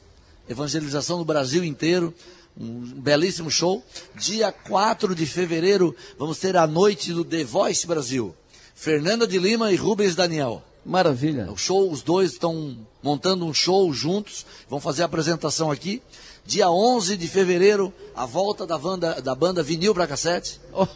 evangelização 0.49 1.17
no 1.17 1.25
Brasil 1.25 1.63
inteiro. 1.63 2.13
Um 2.59 2.81
belíssimo 2.81 3.49
show. 3.49 3.81
Dia 4.15 4.51
4 4.51 5.15
de 5.15 5.25
fevereiro, 5.25 5.95
vamos 6.19 6.39
ter 6.39 6.57
a 6.57 6.67
noite 6.67 7.13
do 7.13 7.23
The 7.23 7.45
Voice 7.45 7.87
Brasil. 7.87 8.35
Fernanda 8.75 9.25
de 9.25 9.39
Lima 9.39 9.71
e 9.71 9.75
Rubens 9.75 10.15
Daniel. 10.15 10.61
Maravilha. 10.85 11.51
O 11.51 11.57
show, 11.57 11.89
os 11.89 12.01
dois 12.01 12.31
estão 12.31 12.75
montando 13.03 13.45
um 13.45 13.53
show 13.53 13.93
juntos, 13.93 14.45
vão 14.67 14.79
fazer 14.79 15.03
a 15.03 15.05
apresentação 15.05 15.71
aqui. 15.71 16.01
Dia 16.45 16.69
11 16.69 17.17
de 17.17 17.27
fevereiro, 17.27 17.93
a 18.15 18.25
volta 18.25 18.65
da 18.65 18.77
banda, 18.77 19.21
da 19.21 19.35
banda 19.35 19.63
Vinil 19.63 19.93
para 19.93 20.07
Cassete. 20.07 20.59
Oh. 20.73 20.87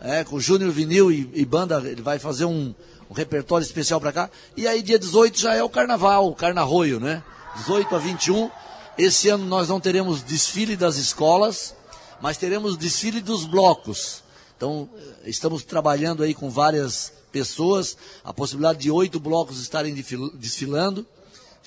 É, 0.00 0.24
com 0.24 0.38
Júnior 0.40 0.70
Vinil 0.70 1.10
e, 1.10 1.28
e 1.34 1.44
banda, 1.44 1.82
ele 1.84 2.02
vai 2.02 2.18
fazer 2.18 2.44
um, 2.44 2.74
um 3.10 3.14
repertório 3.14 3.64
especial 3.64 4.00
para 4.00 4.12
cá. 4.12 4.30
E 4.56 4.66
aí, 4.66 4.82
dia 4.82 4.98
18 4.98 5.38
já 5.38 5.54
é 5.54 5.62
o 5.62 5.68
carnaval, 5.68 6.28
o 6.28 6.34
carnarroio, 6.34 7.00
né? 7.00 7.22
18 7.56 7.94
a 7.94 7.98
21. 7.98 8.50
Esse 8.96 9.28
ano 9.28 9.44
nós 9.44 9.68
não 9.68 9.78
teremos 9.80 10.22
desfile 10.22 10.76
das 10.76 10.96
escolas, 10.96 11.74
mas 12.20 12.36
teremos 12.36 12.76
desfile 12.76 13.20
dos 13.20 13.44
blocos. 13.44 14.22
Então, 14.56 14.88
eh, 14.96 15.30
estamos 15.30 15.62
trabalhando 15.62 16.22
aí 16.22 16.34
com 16.34 16.50
várias 16.50 17.12
pessoas, 17.30 17.96
a 18.24 18.32
possibilidade 18.32 18.78
de 18.80 18.90
oito 18.90 19.20
blocos 19.20 19.60
estarem 19.60 19.94
desfil- 19.94 20.32
desfilando, 20.34 21.06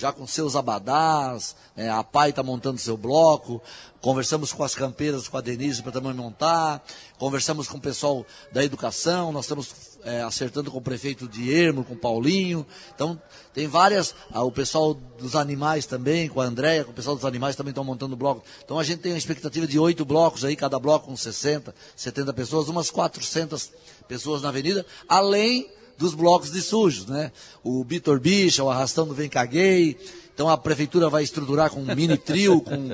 já 0.01 0.11
com 0.11 0.25
seus 0.25 0.55
abadás, 0.55 1.55
eh, 1.77 1.87
a 1.87 2.03
PAI 2.03 2.31
está 2.31 2.41
montando 2.41 2.79
seu 2.79 2.97
bloco, 2.97 3.61
conversamos 4.01 4.51
com 4.51 4.63
as 4.63 4.73
campeiras, 4.73 5.27
com 5.27 5.37
a 5.37 5.41
Denise 5.41 5.83
para 5.83 5.91
também 5.91 6.11
montar, 6.11 6.83
conversamos 7.19 7.67
com 7.67 7.77
o 7.77 7.79
pessoal 7.79 8.25
da 8.51 8.63
educação, 8.63 9.31
nós 9.31 9.45
estamos 9.45 9.99
eh, 10.03 10.23
acertando 10.23 10.71
com 10.71 10.79
o 10.79 10.81
prefeito 10.81 11.27
de 11.27 11.53
Ermo, 11.53 11.83
com 11.83 11.93
o 11.93 11.97
Paulinho, 11.97 12.65
então 12.95 13.21
tem 13.53 13.67
várias, 13.67 14.15
ah, 14.31 14.41
o 14.41 14.51
pessoal 14.51 14.95
dos 14.95 15.35
animais 15.35 15.85
também, 15.85 16.27
com 16.27 16.41
a 16.41 16.45
Andréia, 16.45 16.83
com 16.83 16.89
o 16.89 16.95
pessoal 16.95 17.15
dos 17.15 17.23
animais 17.25 17.55
também 17.55 17.69
estão 17.69 17.83
montando 17.83 18.15
bloco. 18.15 18.43
Então 18.65 18.79
a 18.79 18.83
gente 18.83 19.01
tem 19.01 19.11
uma 19.11 19.19
expectativa 19.19 19.67
de 19.67 19.77
oito 19.77 20.03
blocos 20.03 20.43
aí, 20.43 20.55
cada 20.55 20.79
bloco 20.79 21.05
com 21.05 21.15
60, 21.15 21.75
70 21.95 22.33
pessoas, 22.33 22.69
umas 22.69 22.89
400 22.89 23.71
pessoas 24.07 24.41
na 24.41 24.49
avenida, 24.49 24.83
além 25.07 25.69
dos 26.01 26.15
blocos 26.15 26.51
de 26.51 26.61
sujos, 26.61 27.05
né? 27.05 27.31
O 27.63 27.83
Bitor 27.83 28.19
Bicha, 28.19 28.63
o 28.63 28.69
Arrastão 28.69 29.07
do 29.07 29.13
Vem 29.13 29.29
Caguei. 29.29 29.97
Então 30.33 30.49
a 30.49 30.57
prefeitura 30.57 31.07
vai 31.09 31.21
estruturar 31.23 31.69
com 31.69 31.79
um 31.81 31.95
mini 31.95 32.17
trio, 32.17 32.59
com. 32.61 32.89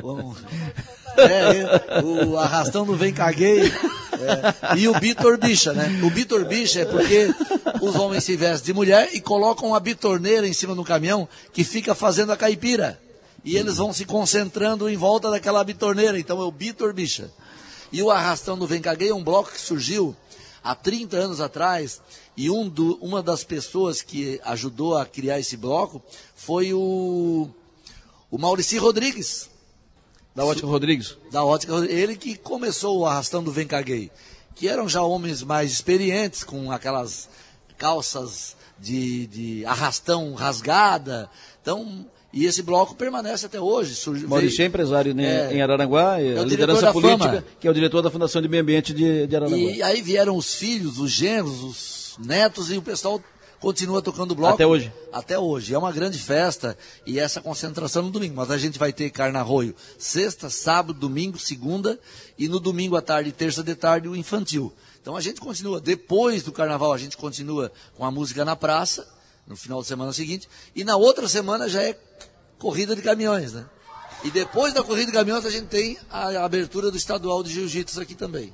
com- 0.00 0.34
é, 1.16 2.00
o 2.02 2.38
Arrastão 2.38 2.86
do 2.86 2.94
Vem 2.96 3.12
Caguei. 3.12 3.62
é, 3.64 4.78
e 4.78 4.86
o 4.88 4.98
Bitor 5.00 5.36
Bicha, 5.36 5.72
né? 5.72 6.00
O 6.04 6.10
Bitor 6.10 6.44
Bicha 6.44 6.80
é 6.80 6.84
porque 6.84 7.34
os 7.80 7.96
homens 7.96 8.22
se 8.24 8.36
vestem 8.36 8.66
de 8.66 8.72
mulher 8.72 9.10
e 9.12 9.20
colocam 9.20 9.68
uma 9.70 9.80
bitorneira 9.80 10.46
em 10.46 10.52
cima 10.52 10.74
do 10.74 10.84
caminhão 10.84 11.28
que 11.52 11.64
fica 11.64 11.94
fazendo 11.94 12.30
a 12.32 12.36
caipira. 12.36 13.00
E 13.44 13.56
eles 13.56 13.76
vão 13.78 13.92
se 13.92 14.04
concentrando 14.04 14.88
em 14.88 14.96
volta 14.96 15.30
daquela 15.30 15.64
bitorneira. 15.64 16.18
Então 16.18 16.40
é 16.40 16.44
o 16.44 16.52
Bitor 16.52 16.92
Bicha. 16.92 17.30
E 17.90 18.02
o 18.02 18.10
Arrastão 18.10 18.58
do 18.58 18.66
Vem 18.66 18.80
Caguei 18.82 19.08
é 19.08 19.14
um 19.14 19.24
bloco 19.24 19.50
que 19.50 19.60
surgiu 19.60 20.14
há 20.62 20.74
30 20.74 21.16
anos 21.16 21.40
atrás, 21.40 22.00
e 22.36 22.50
um 22.50 22.68
do- 22.68 22.96
uma 23.00 23.22
das 23.22 23.44
pessoas 23.44 24.02
que 24.02 24.40
ajudou 24.44 24.96
a 24.96 25.04
criar 25.06 25.38
esse 25.38 25.56
bloco 25.56 26.02
foi 26.34 26.72
o, 26.74 27.48
o 28.30 28.38
Maurici 28.38 28.76
Rodrigues. 28.78 29.48
Da 30.34 30.44
Ótica 30.44 30.66
Rodrigues? 30.68 31.16
Da 31.32 31.44
Ótica 31.44 31.72
Rodrigues. 31.72 31.96
Ele 31.96 32.16
que 32.16 32.36
começou 32.36 32.98
o 33.00 33.06
arrastão 33.06 33.42
do 33.42 33.50
Vem 33.50 33.66
Caguei. 33.66 34.10
Que 34.54 34.68
eram 34.68 34.88
já 34.88 35.02
homens 35.02 35.42
mais 35.42 35.72
experientes, 35.72 36.44
com 36.44 36.70
aquelas 36.70 37.28
calças 37.76 38.56
de, 38.78 39.26
de 39.28 39.64
arrastão 39.66 40.34
rasgada. 40.34 41.28
Então, 41.62 42.06
e 42.32 42.44
esse 42.44 42.62
bloco 42.62 42.94
permanece 42.94 43.46
até 43.46 43.60
hoje. 43.60 43.94
Surge, 43.94 44.26
Maurício 44.26 44.62
é 44.62 44.66
empresário 44.66 45.18
é, 45.18 45.54
em 45.54 45.62
Araranguá, 45.62 46.20
é 46.20 46.38
a 46.38 46.44
liderança 46.44 46.92
política, 46.92 47.24
Fama. 47.24 47.44
que 47.58 47.66
é 47.66 47.70
o 47.70 47.74
diretor 47.74 48.02
da 48.02 48.10
Fundação 48.10 48.42
de 48.42 48.48
Meio 48.48 48.62
Ambiente 48.62 48.92
de, 48.92 49.26
de 49.26 49.36
Araranguá. 49.36 49.58
E 49.58 49.82
aí 49.82 50.02
vieram 50.02 50.36
os 50.36 50.54
filhos, 50.54 50.98
os 50.98 51.10
genros, 51.10 51.62
os 51.62 52.18
netos 52.18 52.70
e 52.70 52.76
o 52.76 52.82
pessoal 52.82 53.22
continua 53.58 54.02
tocando 54.02 54.34
bloco. 54.34 54.54
Até 54.54 54.66
hoje. 54.66 54.92
Até 55.12 55.38
hoje. 55.38 55.74
É 55.74 55.78
uma 55.78 55.90
grande 55.90 56.18
festa 56.18 56.76
e 57.06 57.18
essa 57.18 57.40
concentração 57.40 58.02
no 58.02 58.10
domingo. 58.10 58.36
Mas 58.36 58.50
a 58.50 58.58
gente 58.58 58.78
vai 58.78 58.92
ter 58.92 59.10
carnarroio 59.10 59.74
sexta, 59.98 60.50
sábado, 60.50 60.98
domingo, 60.98 61.38
segunda 61.38 61.98
e 62.38 62.46
no 62.46 62.60
domingo 62.60 62.94
à 62.94 63.02
tarde, 63.02 63.32
terça 63.32 63.62
de 63.62 63.74
tarde, 63.74 64.08
o 64.08 64.14
infantil. 64.14 64.72
Então 65.00 65.16
a 65.16 65.20
gente 65.20 65.40
continua. 65.40 65.80
Depois 65.80 66.42
do 66.42 66.52
carnaval, 66.52 66.92
a 66.92 66.98
gente 66.98 67.16
continua 67.16 67.72
com 67.96 68.04
a 68.04 68.10
música 68.10 68.44
na 68.44 68.54
praça 68.54 69.17
no 69.48 69.56
final 69.56 69.80
de 69.80 69.88
semana 69.88 70.12
seguinte. 70.12 70.48
E 70.76 70.84
na 70.84 70.96
outra 70.96 71.26
semana 71.26 71.68
já 71.68 71.82
é 71.82 71.98
corrida 72.58 72.94
de 72.94 73.02
caminhões, 73.02 73.52
né? 73.52 73.64
E 74.24 74.30
depois 74.30 74.74
da 74.74 74.82
corrida 74.82 75.06
de 75.06 75.12
caminhões 75.12 75.46
a 75.46 75.50
gente 75.50 75.66
tem 75.66 75.96
a 76.10 76.44
abertura 76.44 76.90
do 76.90 76.96
estadual 76.96 77.42
de 77.42 77.52
jiu-jitsu 77.52 78.00
aqui 78.00 78.16
também. 78.16 78.52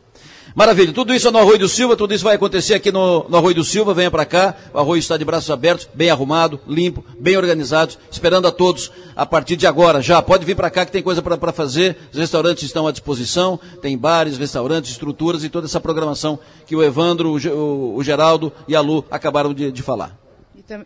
Maravilha, 0.55 0.93
tudo 0.93 1.15
isso 1.15 1.27
é 1.27 1.31
no 1.31 1.39
Arroio 1.39 1.59
do 1.59 1.69
Silva, 1.69 1.97
tudo 1.97 2.13
isso 2.13 2.23
vai 2.23 2.37
acontecer 2.37 2.75
aqui 2.75 2.93
no, 2.93 3.27
no 3.29 3.37
Arroio 3.37 3.57
do 3.57 3.65
Silva, 3.65 3.95
venha 3.95 4.11
para 4.11 4.27
cá, 4.27 4.55
o 4.75 4.79
Arroio 4.79 4.99
está 4.99 5.17
de 5.17 5.25
braços 5.25 5.51
abertos, 5.51 5.89
bem 5.95 6.11
arrumado, 6.11 6.61
limpo, 6.69 7.03
bem 7.19 7.37
organizado, 7.37 7.95
esperando 8.11 8.47
a 8.47 8.53
todos 8.53 8.93
a 9.17 9.25
partir 9.25 9.57
de 9.57 9.67
agora, 9.67 10.03
já, 10.03 10.21
pode 10.21 10.45
vir 10.45 10.55
para 10.55 10.71
cá 10.71 10.85
que 10.85 10.93
tem 10.93 11.03
coisa 11.03 11.23
para 11.23 11.53
fazer, 11.53 11.97
os 12.13 12.19
restaurantes 12.19 12.63
estão 12.63 12.87
à 12.87 12.93
disposição, 12.93 13.59
tem 13.81 13.97
bares, 13.97 14.37
restaurantes, 14.37 14.91
estruturas 14.91 15.45
e 15.45 15.49
toda 15.49 15.67
essa 15.67 15.81
programação 15.81 16.39
que 16.67 16.77
o 16.77 16.83
Evandro, 16.83 17.31
o, 17.31 17.97
o, 17.97 18.05
Geraldo 18.05 18.53
e 18.69 18.77
a 18.77 18.81
Lu 18.81 19.05
acabaram 19.11 19.53
de, 19.55 19.73
de 19.73 19.83
falar. 19.83 20.24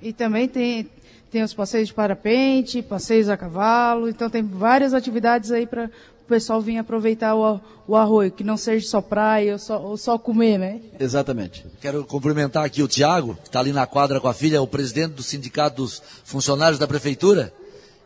E, 0.03 0.13
também 0.13 0.49
tem, 0.49 0.89
tem 1.31 1.43
os 1.43 1.55
passeios 1.55 1.89
de 1.89 1.95
parapente, 1.95 2.83
passeios 2.83 3.29
a 3.29 3.37
cavalo, 3.37 4.09
então 4.09 4.29
tem 4.29 4.43
várias 4.43 4.93
atividades 4.93 5.53
aí 5.53 5.67
para 5.67 5.87
o 5.87 6.29
pessoal 6.29 6.61
vir 6.61 6.79
aproveitar 6.79 7.35
o, 7.37 7.61
o 7.87 7.97
arroio, 7.97 8.33
que 8.33 8.43
não 8.43 8.57
seja 8.57 8.87
só 8.87 9.01
praia 9.01 9.53
ou 9.53 9.59
só, 9.59 9.81
ou 9.81 9.97
só 9.97 10.19
comer, 10.19 10.59
né? 10.59 10.81
Exatamente. 10.99 11.65
Quero 11.81 12.05
cumprimentar 12.05 12.65
aqui 12.65 12.83
o 12.83 12.89
Tiago, 12.89 13.37
que 13.37 13.49
está 13.49 13.61
ali 13.61 13.73
na 13.73 13.87
quadra 13.87 14.21
com 14.21 14.29
a 14.29 14.35
filha, 14.35 14.61
o 14.61 14.67
presidente 14.67 15.13
do 15.13 15.23
Sindicato 15.23 15.77
dos 15.77 16.03
Funcionários 16.25 16.79
da 16.79 16.87
Prefeitura, 16.87 17.53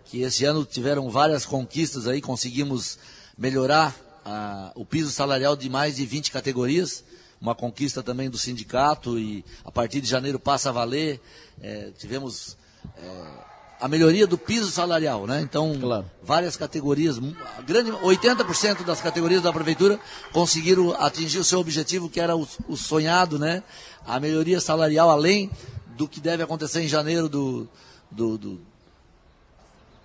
que 0.05 0.21
esse 0.21 0.45
ano 0.45 0.65
tiveram 0.65 1.09
várias 1.09 1.47
conquistas 1.47 2.07
aí, 2.07 2.21
conseguimos 2.21 2.99
melhorar 3.37 3.97
a, 4.25 4.73
o 4.75 4.85
piso 4.85 5.11
salarial 5.11 5.57
de 5.57 5.71
mais 5.71 5.97
de 5.97 6.05
20 6.05 6.31
categorias 6.31 7.03
uma 7.43 7.57
conquista 7.57 8.05
também 8.05 8.31
do 8.31 8.39
sindicato 8.39 9.19
e 9.19 9.45
a 9.65 9.73
partir 9.73 10.01
de 10.01 10.09
janeiro 10.09 10.39
passa 10.39 10.69
a 10.69 10.73
valer. 10.73 11.21
É, 11.63 11.91
tivemos 11.97 12.57
é, 12.97 13.43
a 13.81 13.89
melhoria 13.89 14.27
do 14.27 14.39
piso 14.39 14.71
salarial, 14.71 15.27
né? 15.27 15.41
Então, 15.41 15.77
claro. 15.79 16.11
várias 16.23 16.57
categorias, 16.57 17.19
grande 17.67 17.91
80% 17.91 18.85
das 18.85 19.01
categorias 19.01 19.43
da 19.43 19.53
prefeitura 19.53 19.99
conseguiram 20.33 20.93
atingir 21.01 21.39
o 21.39 21.45
seu 21.45 21.59
objetivo, 21.59 22.09
que 22.09 22.21
era 22.21 22.37
o, 22.37 22.47
o 22.69 22.77
sonhado, 22.77 23.39
né? 23.39 23.63
A 24.07 24.21
melhoria 24.21 24.61
salarial, 24.61 25.11
além 25.11 25.51
do 25.97 26.07
que 26.09 26.21
deve 26.21 26.43
acontecer 26.43 26.81
em 26.83 26.89
janeiro 26.89 27.29
do, 27.29 27.69
do, 28.11 28.39
do, 28.39 28.61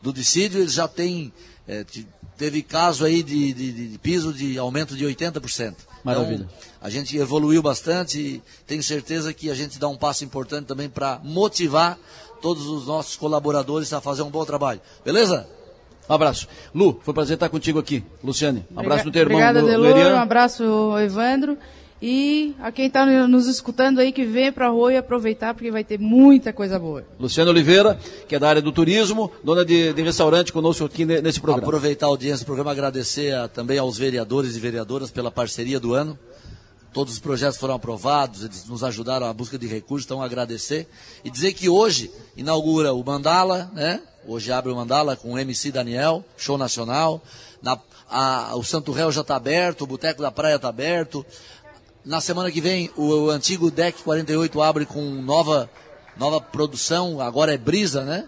do 0.02 0.14
dissídio, 0.14 0.62
eles 0.62 0.74
já 0.74 0.88
têm, 0.88 1.32
é, 1.68 1.86
teve 2.36 2.64
caso 2.64 3.06
aí 3.06 3.22
de, 3.22 3.54
de, 3.54 3.90
de 3.90 3.98
piso 4.00 4.34
de 4.34 4.58
aumento 4.58 4.96
de 4.96 5.06
80%. 5.06 5.76
Maravilha. 6.08 6.46
Então, 6.46 6.68
a 6.82 6.90
gente 6.90 7.18
evoluiu 7.18 7.62
bastante 7.62 8.20
e 8.20 8.44
tenho 8.66 8.82
certeza 8.82 9.34
que 9.34 9.50
a 9.50 9.56
gente 9.56 9.78
dá 9.78 9.88
um 9.88 9.98
passo 9.98 10.24
importante 10.24 10.66
também 10.66 10.90
para 10.90 11.20
motivar 11.24 11.98
todos 12.42 12.68
os 12.68 12.88
nossos 12.88 13.16
colaboradores 13.16 13.92
a 13.94 14.02
fazer 14.02 14.22
um 14.22 14.30
bom 14.30 14.46
trabalho. 14.46 14.80
Beleza? 15.04 15.48
Um 16.10 16.14
abraço. 16.14 16.48
Lu, 16.74 17.00
foi 17.04 17.12
um 17.12 17.16
prazer 17.16 17.34
estar 17.34 17.50
contigo 17.50 17.80
aqui. 17.80 18.04
Luciane, 18.24 18.66
um 18.74 18.80
abraço 18.80 19.06
no 19.06 19.12
teu 19.12 19.24
irmão. 19.24 19.38
Obrigada, 19.38 19.62
Delor, 19.62 20.14
um 20.14 20.20
abraço, 20.20 20.64
Evandro. 21.00 21.58
E 22.02 22.56
a 22.60 22.72
quem 22.72 22.88
está 22.88 23.06
nos 23.28 23.48
escutando 23.48 24.00
aí, 24.00 24.12
que 24.12 24.24
venha 24.24 24.52
para 24.52 24.68
a 24.68 24.70
rua 24.70 24.94
e 24.94 24.98
aproveitar, 24.98 25.54
porque 25.54 25.72
vai 25.72 25.84
ter 25.84 26.00
muita 26.00 26.54
coisa 26.54 26.78
boa. 26.78 27.04
Luciano 27.20 27.50
Oliveira, 27.50 28.00
que 28.28 28.36
é 28.36 28.40
da 28.40 28.50
área 28.50 28.62
do 28.62 28.72
turismo, 28.72 29.32
dona 29.44 29.66
de, 29.66 29.94
de 29.94 30.02
restaurante 30.04 30.54
conosco 30.54 30.86
aqui 30.86 31.06
nesse 31.06 31.40
programa. 31.40 31.68
Aproveitar 31.68 32.06
a 32.06 32.10
audiência 32.10 32.44
do 32.44 32.46
programa, 32.46 32.72
agradecer 32.72 33.34
a, 33.34 33.48
também 33.48 33.80
aos 33.80 33.98
vereadores 33.98 34.56
e 34.56 34.60
vereadoras 34.60 35.10
pela 35.10 35.32
parceria 35.32 35.80
do 35.80 35.96
ano. 35.96 36.18
Todos 36.94 37.14
os 37.14 37.20
projetos 37.20 37.58
foram 37.58 37.76
aprovados, 37.76 38.44
eles 38.44 38.66
nos 38.66 38.84
ajudaram 38.84 39.28
à 39.28 39.34
busca 39.34 39.58
de 39.58 39.68
recursos, 39.68 40.06
então 40.06 40.22
agradecer. 40.22 40.88
E 41.24 41.32
dizer 41.32 41.54
que 41.54 41.68
hoje 41.68 42.12
inaugura 42.36 42.94
o 42.94 43.04
Mandala, 43.04 43.72
né? 43.74 44.02
Hoje 44.28 44.52
abre 44.52 44.72
o 44.72 44.76
Mandala 44.76 45.16
com 45.16 45.34
o 45.34 45.40
MC 45.40 45.72
Daniel, 45.72 46.24
show 46.38 46.58
nacional. 46.58 47.22
Na, 47.62 47.78
a, 48.10 48.56
o 48.56 48.64
Santo 48.64 48.92
Réu 48.92 49.12
já 49.12 49.22
está 49.22 49.36
aberto, 49.36 49.82
o 49.82 49.88
Boteco 49.88 50.22
da 50.22 50.32
Praia 50.32 50.56
está 50.56 50.70
aberto. 50.70 51.26
Na 52.08 52.22
semana 52.22 52.50
que 52.50 52.62
vem, 52.62 52.90
o, 52.96 53.30
antigo 53.30 53.70
Deck 53.70 54.02
48 54.02 54.62
abre 54.62 54.86
com 54.86 55.02
nova, 55.02 55.70
nova 56.16 56.40
produção, 56.40 57.20
agora 57.20 57.54
é 57.54 57.58
Brisa, 57.58 58.06
né? 58.06 58.24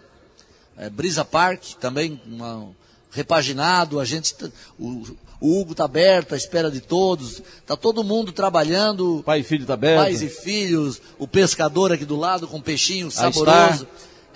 É 0.78 0.90
Brisa 0.90 1.24
Park, 1.24 1.64
também 1.80 2.22
uma, 2.28 2.72
repaginado, 3.10 3.98
a 4.02 4.04
gente, 4.04 4.36
o, 4.78 5.06
o 5.40 5.62
Hugo 5.62 5.72
está 5.72 5.86
aberto, 5.86 6.34
à 6.34 6.38
espera 6.38 6.70
de 6.70 6.82
todos, 6.82 7.42
está 7.62 7.78
todo 7.78 8.04
mundo 8.04 8.34
trabalhando. 8.34 9.24
Pai 9.26 9.40
e 9.40 9.44
filho 9.44 9.62
está 9.62 9.76
aberto. 9.76 10.04
Pais 10.04 10.22
e 10.22 10.28
filhos, 10.28 11.02
o 11.18 11.26
pescador 11.26 11.94
aqui 11.94 12.04
do 12.04 12.18
lado 12.18 12.50
com 12.50 12.60
peixinho 12.60 13.10
saboroso. 13.10 13.88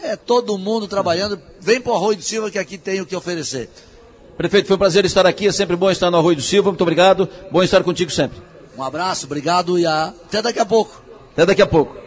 É, 0.02 0.16
todo 0.16 0.58
mundo 0.58 0.88
trabalhando. 0.88 1.38
Vem 1.60 1.82
para 1.82 1.92
o 1.92 1.96
Arroio 1.96 2.16
do 2.16 2.24
Silva 2.24 2.50
que 2.50 2.60
aqui 2.60 2.78
tem 2.78 3.02
o 3.02 3.06
que 3.06 3.16
oferecer. 3.16 3.70
Prefeito, 4.38 4.68
foi 4.68 4.78
um 4.78 4.80
prazer 4.80 5.04
estar 5.04 5.26
aqui, 5.26 5.48
é 5.48 5.52
sempre 5.52 5.76
bom 5.76 5.92
estar 5.92 6.10
no 6.10 6.16
Arroio 6.16 6.38
do 6.38 6.42
Silva, 6.42 6.70
muito 6.70 6.82
obrigado, 6.82 7.28
bom 7.52 7.62
estar 7.62 7.84
contigo 7.84 8.10
sempre. 8.10 8.53
Um 8.78 8.84
abraço, 8.84 9.26
obrigado 9.26 9.78
e 9.78 9.86
até 9.86 10.42
daqui 10.42 10.60
a 10.60 10.66
pouco. 10.66 11.02
Até 11.34 11.46
daqui 11.46 11.62
a 11.62 11.68
pouco. 11.68 12.04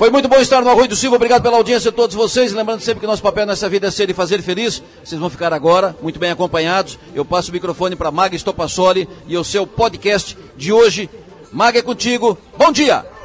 Foi 0.00 0.08
muito 0.08 0.28
bom 0.28 0.36
estar 0.36 0.62
no 0.62 0.70
Arroio 0.70 0.88
do 0.88 0.96
Silva. 0.96 1.16
Obrigado 1.16 1.42
pela 1.42 1.58
audiência 1.58 1.92
todos 1.92 2.16
vocês. 2.16 2.54
Lembrando 2.54 2.80
sempre 2.80 3.00
que 3.00 3.06
nosso 3.06 3.22
papel 3.22 3.44
nessa 3.44 3.68
vida 3.68 3.88
é 3.88 3.90
ser 3.90 4.08
e 4.08 4.14
fazer 4.14 4.40
feliz. 4.40 4.82
Vocês 5.04 5.20
vão 5.20 5.28
ficar 5.28 5.52
agora 5.52 5.94
muito 6.00 6.18
bem 6.18 6.30
acompanhados. 6.30 6.98
Eu 7.14 7.22
passo 7.22 7.50
o 7.50 7.52
microfone 7.52 7.94
para 7.96 8.10
Maga 8.10 8.34
Estopassoli 8.34 9.06
e 9.26 9.36
o 9.36 9.44
seu 9.44 9.66
podcast 9.66 10.38
de 10.56 10.72
hoje. 10.72 11.10
Maga 11.52 11.80
é 11.80 11.82
contigo. 11.82 12.38
Bom 12.56 12.72
dia! 12.72 13.19